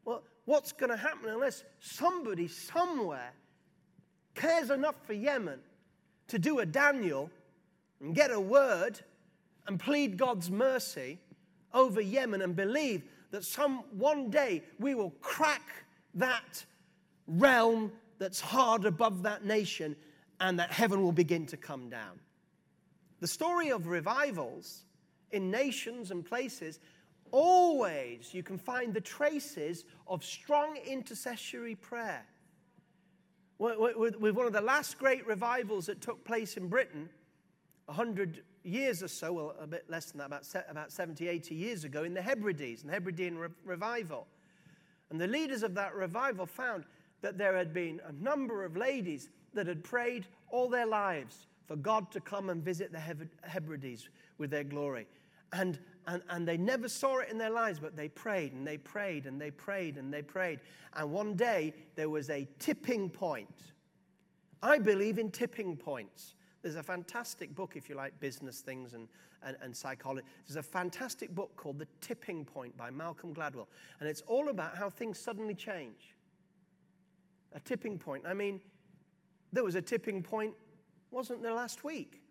Well, 0.06 0.24
what's 0.45 0.72
going 0.72 0.89
to 0.89 0.97
happen 0.97 1.30
unless 1.30 1.64
somebody 1.80 2.47
somewhere 2.47 3.34
cares 4.36 4.70
enough 4.70 4.95
for 5.06 5.14
Yemen 5.14 5.60
to 6.28 6.39
do 6.39 6.60
a 6.60 6.66
Daniel 6.66 7.30
and 7.99 8.16
get 8.16 8.32
a 8.32 8.39
word 8.39 8.99
and 9.68 9.80
plead 9.80 10.18
God's 10.18 10.49
mercy 10.49 11.20
over 11.74 12.02
Yemen 12.02 12.41
and 12.41 12.56
believe 12.56 13.04
that 13.32 13.43
some 13.43 13.84
one 13.91 14.30
day 14.30 14.64
we 14.80 14.95
will 14.95 15.12
crack 15.22 15.86
that 16.16 16.66
realm 17.28 17.91
that's 18.18 18.41
hard 18.41 18.86
above 18.86 19.24
that 19.24 19.45
nation 19.45 19.95
and 20.39 20.60
that 20.60 20.72
heaven 20.72 21.02
will 21.02 21.12
begin 21.12 21.45
to 21.45 21.58
come 21.58 21.89
down. 21.89 22.20
The 23.20 23.28
story 23.28 23.70
of 23.70 23.88
revivals 23.88 24.84
in 25.32 25.52
nations 25.52 26.12
and 26.12 26.26
places 26.26 26.80
always 27.32 28.34
you 28.34 28.44
can 28.44 28.58
find 28.58 28.94
the 28.94 29.02
traces 29.02 29.86
of 30.08 30.24
strong 30.24 30.78
intercessory 30.78 31.76
prayer. 31.76 32.26
With 33.60 34.36
one 34.36 34.48
of 34.48 34.54
the 34.54 34.62
last 34.62 34.98
great 34.98 35.26
revivals 35.28 35.86
that 35.86 36.02
took 36.02 36.24
place 36.26 36.58
in 36.58 36.68
Britain, 36.68 37.10
100 37.86 38.44
years 38.64 39.04
or 39.04 39.08
so, 39.08 39.34
well, 39.34 39.56
a 39.60 39.68
bit 39.68 39.86
less 39.90 40.12
than 40.12 40.20
that, 40.20 40.26
about, 40.26 40.46
about 40.70 40.92
70, 40.92 41.28
80 41.28 41.56
years 41.56 41.84
ago, 41.84 42.04
in 42.04 42.14
the 42.14 42.22
Hebrides, 42.22 42.84
the 42.84 42.92
Hebridean 42.92 43.38
re- 43.38 43.50
revival. 43.64 44.28
And 45.10 45.20
the 45.20 45.28
leaders 45.28 45.62
of 45.62 45.76
that 45.76 45.94
revival 45.94 46.46
found 46.46 46.86
that 47.22 47.38
there 47.38 47.56
had 47.56 47.74
been 47.74 48.02
a 48.08 48.12
number 48.24 48.64
of 48.64 48.78
ladies 48.78 49.30
that 49.54 49.68
had 49.68 49.84
prayed 49.84 50.26
all 50.50 50.70
their 50.70 50.86
lives 50.86 51.48
for 51.68 51.76
God 51.76 52.12
to 52.12 52.20
come 52.20 52.50
and 52.50 52.64
visit 52.64 52.92
the 52.92 53.00
Hebrides 53.44 54.10
with 54.38 54.50
their 54.50 54.64
glory. 54.64 55.08
And, 55.54 55.80
and, 56.08 56.22
and 56.30 56.47
they 56.47 56.58
never 56.58 56.89
saw 56.89 57.20
it 57.20 57.30
in 57.30 57.38
their 57.38 57.49
lives, 57.49 57.80
but 57.80 57.95
they 57.95 58.10
prayed 58.10 58.54
and 58.54 58.66
they 58.66 58.78
prayed 58.78 59.26
and 59.26 59.39
they 59.39 59.52
prayed 59.52 59.97
and 59.97 60.14
they 60.14 60.22
prayed. 60.22 60.60
And 60.93 61.12
one 61.12 61.36
day 61.36 61.74
there 61.95 62.10
was 62.10 62.30
a 62.30 62.47
tipping 62.60 63.10
point. 63.10 63.74
I 64.64 64.80
believe 64.80 65.18
in 65.18 65.32
tipping 65.32 65.76
points. 65.78 66.36
There's 66.62 66.76
a 66.76 66.84
fantastic 66.84 67.56
book, 67.56 67.74
if 67.76 67.89
you 67.89 67.95
like 67.95 68.20
business 68.20 68.60
things 68.60 68.93
and, 68.93 69.08
and, 69.43 69.58
and, 69.62 69.76
psychology. 69.76 70.28
There's 70.47 70.58
a 70.58 70.64
fantastic 70.64 71.34
book 71.34 71.56
called 71.56 71.80
The 71.80 71.88
Tipping 72.02 72.45
Point 72.45 72.78
by 72.78 72.91
Malcolm 72.91 73.34
Gladwell. 73.34 73.68
And 73.99 74.08
it's 74.08 74.22
all 74.22 74.49
about 74.49 74.78
how 74.78 74.89
things 74.89 75.18
suddenly 75.18 75.56
change. 75.56 76.16
A 77.54 77.60
tipping 77.60 77.97
point. 77.97 78.26
I 78.28 78.36
mean, 78.36 78.62
there 79.52 79.64
was 79.64 79.76
a 79.76 79.82
tipping 79.82 80.22
point, 80.22 80.54
wasn't 81.10 81.41
there 81.41 81.54
last 81.54 81.84
week? 81.84 82.22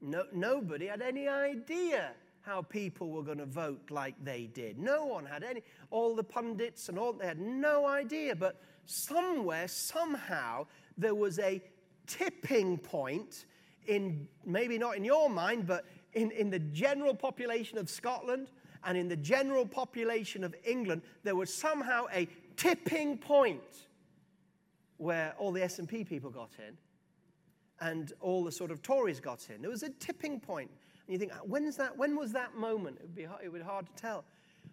No, 0.00 0.24
nobody 0.32 0.86
had 0.86 1.02
any 1.02 1.26
idea 1.26 2.12
how 2.46 2.62
people 2.62 3.10
were 3.10 3.24
going 3.24 3.38
to 3.38 3.46
vote 3.46 3.90
like 3.90 4.14
they 4.22 4.48
did. 4.54 4.78
No 4.78 5.04
one 5.04 5.26
had 5.26 5.42
any, 5.42 5.62
all 5.90 6.14
the 6.14 6.22
pundits 6.22 6.88
and 6.88 6.96
all, 6.96 7.12
they 7.12 7.26
had 7.26 7.40
no 7.40 7.86
idea. 7.86 8.36
But 8.36 8.62
somewhere, 8.84 9.66
somehow, 9.66 10.66
there 10.96 11.14
was 11.14 11.40
a 11.40 11.60
tipping 12.06 12.78
point 12.78 13.46
in, 13.88 14.28
maybe 14.44 14.78
not 14.78 14.96
in 14.96 15.04
your 15.04 15.28
mind, 15.28 15.66
but 15.66 15.86
in, 16.12 16.30
in 16.30 16.48
the 16.48 16.60
general 16.60 17.14
population 17.14 17.78
of 17.78 17.90
Scotland 17.90 18.52
and 18.84 18.96
in 18.96 19.08
the 19.08 19.16
general 19.16 19.66
population 19.66 20.44
of 20.44 20.54
England, 20.64 21.02
there 21.24 21.34
was 21.34 21.52
somehow 21.52 22.06
a 22.14 22.28
tipping 22.56 23.18
point 23.18 23.88
where 24.98 25.34
all 25.36 25.50
the 25.50 25.60
SNP 25.60 26.08
people 26.08 26.30
got 26.30 26.50
in 26.66 26.76
and 27.80 28.12
all 28.20 28.44
the 28.44 28.52
sort 28.52 28.70
of 28.70 28.82
Tories 28.82 29.18
got 29.18 29.48
in. 29.50 29.60
There 29.60 29.70
was 29.70 29.82
a 29.82 29.90
tipping 29.90 30.38
point. 30.38 30.70
And 31.06 31.12
you 31.12 31.18
think, 31.18 31.32
uh, 31.32 31.38
when's 31.44 31.76
that, 31.76 31.96
when 31.96 32.16
was 32.16 32.32
that 32.32 32.56
moment? 32.56 32.96
It 32.98 33.02
would, 33.02 33.14
be 33.14 33.24
hard, 33.24 33.40
it 33.44 33.52
would 33.52 33.60
be 33.60 33.64
hard 33.64 33.86
to 33.86 33.92
tell. 33.94 34.24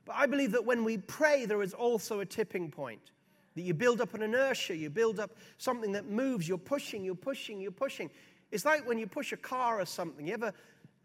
But 0.05 0.15
I 0.15 0.25
believe 0.25 0.51
that 0.51 0.65
when 0.65 0.83
we 0.83 0.97
pray, 0.97 1.45
there 1.45 1.61
is 1.61 1.73
also 1.73 2.19
a 2.19 2.25
tipping 2.25 2.69
point. 2.71 3.11
That 3.55 3.61
you 3.61 3.73
build 3.73 4.01
up 4.01 4.15
an 4.15 4.23
inertia, 4.23 4.75
you 4.75 4.89
build 4.89 5.19
up 5.19 5.31
something 5.59 5.91
that 5.91 6.09
moves, 6.09 6.47
you're 6.47 6.57
pushing, 6.57 7.05
you're 7.05 7.13
pushing, 7.13 7.61
you're 7.61 7.71
pushing. 7.71 8.09
It's 8.51 8.65
like 8.65 8.87
when 8.87 8.97
you 8.97 9.05
push 9.05 9.31
a 9.31 9.37
car 9.37 9.79
or 9.79 9.85
something. 9.85 10.25
You 10.25 10.33
ever 10.33 10.53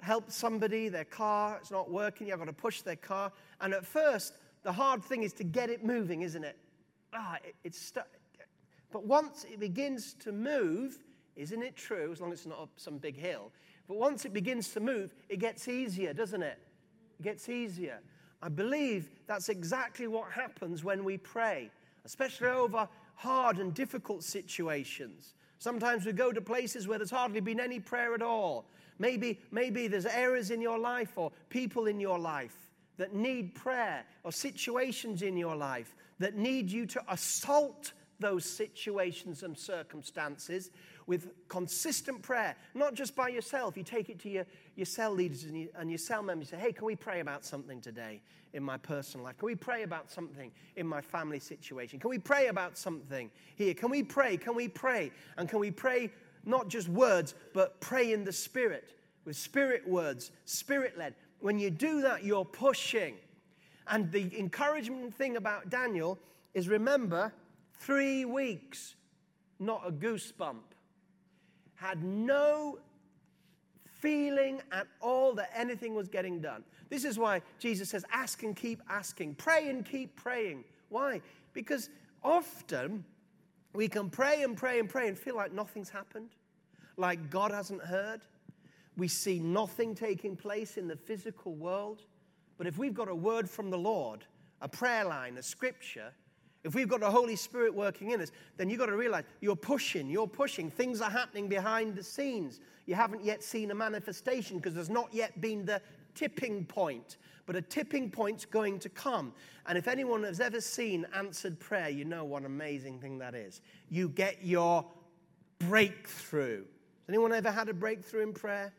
help 0.01 0.31
somebody, 0.31 0.89
their 0.89 1.05
car, 1.05 1.59
it's 1.61 1.71
not 1.71 1.91
working, 1.91 2.29
you've 2.29 2.39
got 2.39 2.47
to 2.47 2.53
push 2.53 2.81
their 2.81 2.97
car. 2.97 3.33
And 3.61 3.75
at 3.75 3.85
first, 3.85 4.35
the 4.63 4.73
hard 4.73 5.05
thing 5.05 5.23
is 5.23 5.33
to 5.35 5.45
get 5.45 5.69
it 5.69 5.85
moving, 5.85 6.23
isn't 6.23 6.45
it? 6.45 6.57
Ah, 7.13 7.37
it, 7.45 7.55
it's 7.65 7.79
stuck. 7.79 8.09
But 8.91 9.05
once 9.05 9.45
it 9.45 9.61
begins 9.61 10.15
to 10.21 10.33
move, 10.33 10.99
isn't 11.37 11.63
it 11.63 11.77
true, 11.77 12.11
as 12.11 12.21
long 12.21 12.33
as 12.33 12.41
it's 12.41 12.47
not 12.47 12.61
up 12.61 12.71
some 12.77 12.99
big 12.99 13.17
hill, 13.17 13.53
but 13.89 13.97
once 13.97 14.27
it 14.27 14.35
begins 14.35 14.69
to 14.75 14.81
move, 14.81 15.15
it 15.29 15.39
gets 15.39 15.67
easier, 15.67 16.13
doesn't 16.13 16.43
it? 16.43 16.59
It 17.19 17.23
gets 17.23 17.49
easier. 17.49 18.01
I 18.43 18.49
believe 18.49 19.11
that's 19.27 19.49
exactly 19.49 20.07
what 20.07 20.31
happens 20.31 20.85
when 20.85 21.03
we 21.03 21.17
pray, 21.17 21.71
especially 22.05 22.49
over 22.49 22.87
hard 23.15 23.59
and 23.59 23.75
difficult 23.75 24.23
situations. 24.23 25.35
Sometimes 25.59 26.07
we 26.07 26.13
go 26.13 26.31
to 26.31 26.41
places 26.41 26.87
where 26.87 26.99
there's 26.99 27.11
hardly 27.11 27.41
been 27.41 27.59
any 27.59 27.81
prayer 27.81 28.15
at 28.15 28.23
all. 28.23 28.67
Maybe, 29.01 29.41
maybe 29.51 29.89
there's 29.89 30.07
areas 30.07 30.51
in 30.51 30.61
your 30.61 30.79
life 30.79 31.17
or 31.17 31.33
people 31.49 31.87
in 31.87 31.99
your 31.99 32.19
life 32.19 32.57
that 32.97 33.15
need 33.15 33.55
prayer 33.55 34.05
or 34.23 34.31
situations 34.31 35.23
in 35.23 35.37
your 35.37 35.57
life 35.57 35.97
that 36.19 36.37
need 36.37 36.71
you 36.71 36.85
to 36.87 37.03
assault 37.09 37.93
those 38.21 38.45
situations 38.45 39.43
and 39.43 39.57
circumstances 39.57 40.71
with 41.07 41.29
consistent 41.49 42.21
prayer, 42.23 42.57
not 42.75 42.95
just 42.95 43.17
by 43.17 43.29
yourself. 43.29 43.77
You 43.77 43.83
take 43.83 44.09
it 44.09 44.19
to 44.21 44.29
your, 44.29 44.47
your 44.77 44.87
cell 44.87 45.13
leaders 45.13 45.45
and, 45.45 45.59
you, 45.59 45.69
and 45.77 45.91
your 45.91 45.99
cell 45.99 46.23
members. 46.23 46.51
You 46.51 46.59
say, 46.59 46.65
hey, 46.65 46.73
can 46.73 46.85
we 46.85 46.97
pray 46.97 47.21
about 47.21 47.45
something 47.45 47.81
today 47.81 48.21
in 48.53 48.63
my 48.63 48.77
personal 48.77 49.25
life? 49.25 49.39
Can 49.39 49.47
we 49.47 49.55
pray 49.55 49.85
about 49.85 50.11
something 50.11 50.51
in 50.77 50.87
my 50.87 51.01
family 51.01 51.39
situation? 51.39 51.99
Can 51.99 52.11
we 52.11 52.19
pray 52.19 52.49
about 52.49 52.77
something 52.77 53.31
here? 53.57 53.73
Can 53.75 53.91
we 53.91 54.03
pray? 54.03 54.37
Can 54.37 54.55
we 54.55 54.69
pray? 54.69 55.11
And 55.37 55.49
can 55.49 55.61
we 55.61 55.71
pray 55.71 56.11
not 56.45 56.69
just 56.69 56.89
words, 56.89 57.35
but 57.55 57.81
pray 57.81 58.13
in 58.13 58.25
the 58.25 58.33
Spirit 58.33 58.95
with 59.25 59.37
spirit 59.37 59.87
words, 59.87 60.31
spirit 60.45 60.99
led? 60.99 61.15
When 61.41 61.59
you 61.59 61.71
do 61.71 62.03
that, 62.03 62.25
you're 62.25 62.45
pushing. 62.45 63.15
And 63.87 64.11
the 64.11 64.31
encouragement 64.39 65.15
thing 65.15 65.37
about 65.37 65.71
Daniel 65.71 66.19
is 66.55 66.69
remember, 66.69 67.33
three 67.79 68.25
weeks, 68.25 68.95
not 69.59 69.83
a 69.87 69.91
goosebump 69.91 70.63
had 71.79 72.03
no 72.03 72.79
feeling 74.01 74.61
at 74.73 74.87
all 75.01 75.33
that 75.35 75.51
anything 75.55 75.95
was 75.95 76.09
getting 76.09 76.41
done. 76.41 76.65
This 76.89 77.05
is 77.05 77.19
why 77.19 77.43
Jesus 77.59 77.89
says, 77.91 78.05
ask 78.13 78.43
and 78.43 78.57
keep 78.57 78.83
asking, 78.89 79.35
pray 79.37 79.69
and 79.69 79.85
keep 79.85 80.17
praying. 80.17 80.65
Why? 80.89 81.21
Because 81.53 81.89
often 82.23 83.05
we 83.73 83.89
can 83.89 84.11
pray 84.11 84.43
and 84.43 84.57
pray 84.57 84.81
and 84.81 84.89
pray 84.89 85.09
and 85.09 85.19
feel 85.19 85.37
like 85.37 85.53
nothing's 85.53 85.89
happened, 85.89 86.31
like 86.97 87.31
God 87.31 87.51
hasn't 87.53 87.83
heard. 87.83 88.23
We 88.97 89.07
see 89.07 89.39
nothing 89.39 89.95
taking 89.95 90.35
place 90.35 90.77
in 90.77 90.89
the 90.89 90.97
physical 90.97 91.55
world. 91.55 92.03
But 92.57 92.67
if 92.67 92.77
we've 92.77 92.95
got 92.95 93.09
a 93.09 93.15
word 93.15 93.49
from 93.49 93.71
the 93.71 93.79
Lord, 93.79 94.25
a 94.61 94.69
prayer 94.69 95.05
line, 95.05 95.39
a 95.39 95.43
scripture, 95.43 96.13
if 96.65 96.75
we've 96.75 96.89
got 96.89 97.01
the 97.01 97.11
Holy 97.11 97.37
Spirit 97.37 97.75
working 97.75 98.11
in 98.11 98.21
us, 98.21 98.33
then 98.57 98.69
you've 98.69 98.81
got 98.81 98.87
to 98.87 98.97
realize 98.97 99.25
you're 99.41 99.57
pushing, 99.57 100.11
you're 100.11 100.27
pushing. 100.27 100.71
Things 100.71 101.01
are 101.01 101.11
happening 101.11 101.49
behind 101.49 101.95
the 101.95 102.03
scenes. 102.03 102.61
You 102.87 102.95
haven't 102.95 103.25
yet 103.25 103.43
seen 103.43 103.71
a 103.71 103.75
manifestation 103.75 104.57
because 104.57 104.75
there's 104.75 104.91
not 104.91 105.13
yet 105.13 105.41
been 105.41 105.65
the 105.65 105.81
tipping 106.15 106.65
point. 106.65 107.17
But 107.47 107.57
a 107.57 107.63
tipping 107.63 108.11
point's 108.11 108.45
going 108.45 108.79
to 108.81 108.89
come. 108.89 109.33
And 109.67 109.79
if 109.79 109.89
anyone 109.89 110.25
has 110.25 110.41
ever 110.41 110.61
seen 110.61 111.07
answered 111.15 111.59
prayer, 111.59 111.89
you 111.89 112.05
know 112.05 112.25
what 112.25 112.41
an 112.41 112.47
amazing 112.47 112.99
thing 112.99 113.19
that 113.19 113.35
is. 113.35 113.63
You 113.89 114.09
get 114.09 114.45
your 114.45 114.85
breakthrough. 115.61 116.59
Has 116.59 117.09
anyone 117.09 117.33
ever 117.33 117.51
had 117.51 117.69
a 117.69 117.75
breakthrough 117.75 118.23
in 118.23 118.33
prayer? 118.33 118.73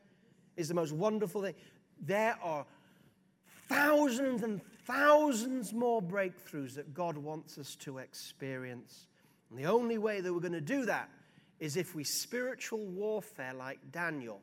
It's 0.57 0.67
the 0.67 0.75
most 0.75 0.91
wonderful 0.91 1.41
thing. 1.41 1.55
There 2.01 2.37
are 2.43 2.65
thousands 3.69 4.43
and 4.43 4.61
thousands 4.85 5.71
more 5.73 6.01
breakthroughs 6.01 6.73
that 6.73 6.93
God 6.93 7.17
wants 7.17 7.57
us 7.57 7.75
to 7.77 7.99
experience. 7.99 9.07
And 9.49 9.57
the 9.57 9.65
only 9.65 9.97
way 9.97 10.19
that 10.19 10.33
we're 10.33 10.39
going 10.39 10.51
to 10.53 10.61
do 10.61 10.85
that 10.85 11.09
is 11.59 11.77
if 11.77 11.95
we 11.95 12.03
spiritual 12.03 12.85
warfare 12.85 13.53
like 13.53 13.79
Daniel, 13.91 14.41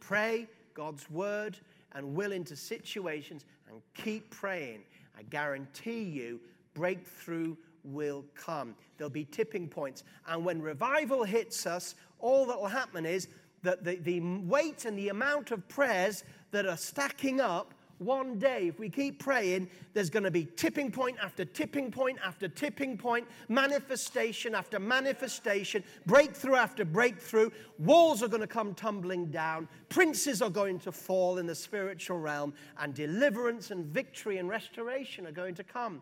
pray 0.00 0.46
God's 0.74 1.08
word 1.10 1.58
and 1.92 2.14
will 2.14 2.32
into 2.32 2.54
situations 2.54 3.44
and 3.68 3.80
keep 3.94 4.30
praying. 4.30 4.82
I 5.16 5.22
guarantee 5.22 6.02
you, 6.02 6.40
breakthrough 6.74 7.56
will 7.84 8.24
come. 8.34 8.74
There'll 8.96 9.10
be 9.10 9.24
tipping 9.24 9.68
points. 9.68 10.04
And 10.26 10.44
when 10.44 10.60
revival 10.60 11.24
hits 11.24 11.66
us, 11.66 11.94
all 12.18 12.46
that 12.46 12.58
will 12.58 12.66
happen 12.66 13.06
is 13.06 13.28
that 13.62 13.84
the, 13.84 13.96
the 13.96 14.20
weight 14.20 14.84
and 14.84 14.98
the 14.98 15.08
amount 15.08 15.50
of 15.50 15.66
prayers 15.68 16.24
that 16.50 16.66
are 16.66 16.76
stacking 16.76 17.40
up 17.40 17.74
one 17.98 18.38
day, 18.38 18.68
if 18.68 18.78
we 18.78 18.88
keep 18.88 19.18
praying, 19.18 19.68
there's 19.92 20.10
going 20.10 20.22
to 20.22 20.30
be 20.30 20.44
tipping 20.56 20.90
point 20.90 21.16
after 21.22 21.44
tipping 21.44 21.90
point 21.90 22.18
after 22.24 22.48
tipping 22.48 22.96
point, 22.96 23.26
manifestation 23.48 24.54
after 24.54 24.78
manifestation, 24.78 25.82
breakthrough 26.06 26.54
after 26.54 26.84
breakthrough. 26.84 27.50
Walls 27.78 28.22
are 28.22 28.28
going 28.28 28.40
to 28.40 28.46
come 28.46 28.74
tumbling 28.74 29.26
down, 29.26 29.68
princes 29.88 30.40
are 30.42 30.50
going 30.50 30.78
to 30.80 30.92
fall 30.92 31.38
in 31.38 31.46
the 31.46 31.54
spiritual 31.54 32.18
realm, 32.18 32.54
and 32.78 32.94
deliverance 32.94 33.70
and 33.70 33.84
victory 33.86 34.38
and 34.38 34.48
restoration 34.48 35.26
are 35.26 35.32
going 35.32 35.54
to 35.56 35.64
come. 35.64 36.00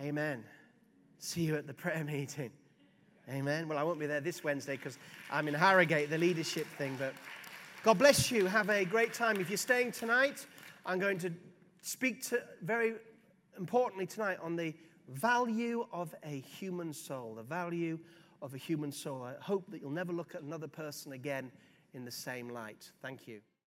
Amen. 0.00 0.42
See 1.18 1.42
you 1.42 1.56
at 1.56 1.66
the 1.66 1.74
prayer 1.74 2.04
meeting. 2.04 2.50
Amen. 3.28 3.68
Well, 3.68 3.78
I 3.78 3.82
won't 3.82 4.00
be 4.00 4.06
there 4.06 4.20
this 4.20 4.42
Wednesday 4.42 4.76
because 4.76 4.98
I'm 5.30 5.46
in 5.46 5.54
Harrogate, 5.54 6.08
the 6.08 6.18
leadership 6.18 6.66
thing, 6.78 6.96
but 6.98 7.12
God 7.82 7.96
bless 7.96 8.30
you. 8.30 8.44
Have 8.46 8.68
a 8.68 8.84
great 8.84 9.14
time. 9.14 9.40
If 9.40 9.48
you're 9.48 9.56
staying 9.56 9.92
tonight, 9.92 10.44
I'm 10.84 10.98
going 10.98 11.18
to 11.18 11.32
speak 11.82 12.22
to 12.28 12.42
very 12.62 12.94
importantly 13.58 14.06
tonight 14.06 14.38
on 14.42 14.56
the 14.56 14.74
value 15.08 15.86
of 15.92 16.14
a 16.24 16.40
human 16.40 16.92
soul, 16.92 17.34
the 17.34 17.42
value 17.42 17.98
of 18.42 18.54
a 18.54 18.58
human 18.58 18.92
soul. 18.92 19.22
I 19.22 19.34
hope 19.40 19.70
that 19.70 19.80
you'll 19.80 19.90
never 19.90 20.12
look 20.12 20.34
at 20.34 20.42
another 20.42 20.68
person 20.68 21.12
again 21.12 21.50
in 21.94 22.04
the 22.04 22.10
same 22.10 22.48
light. 22.48 22.90
Thank 23.02 23.26
you. 23.26 23.40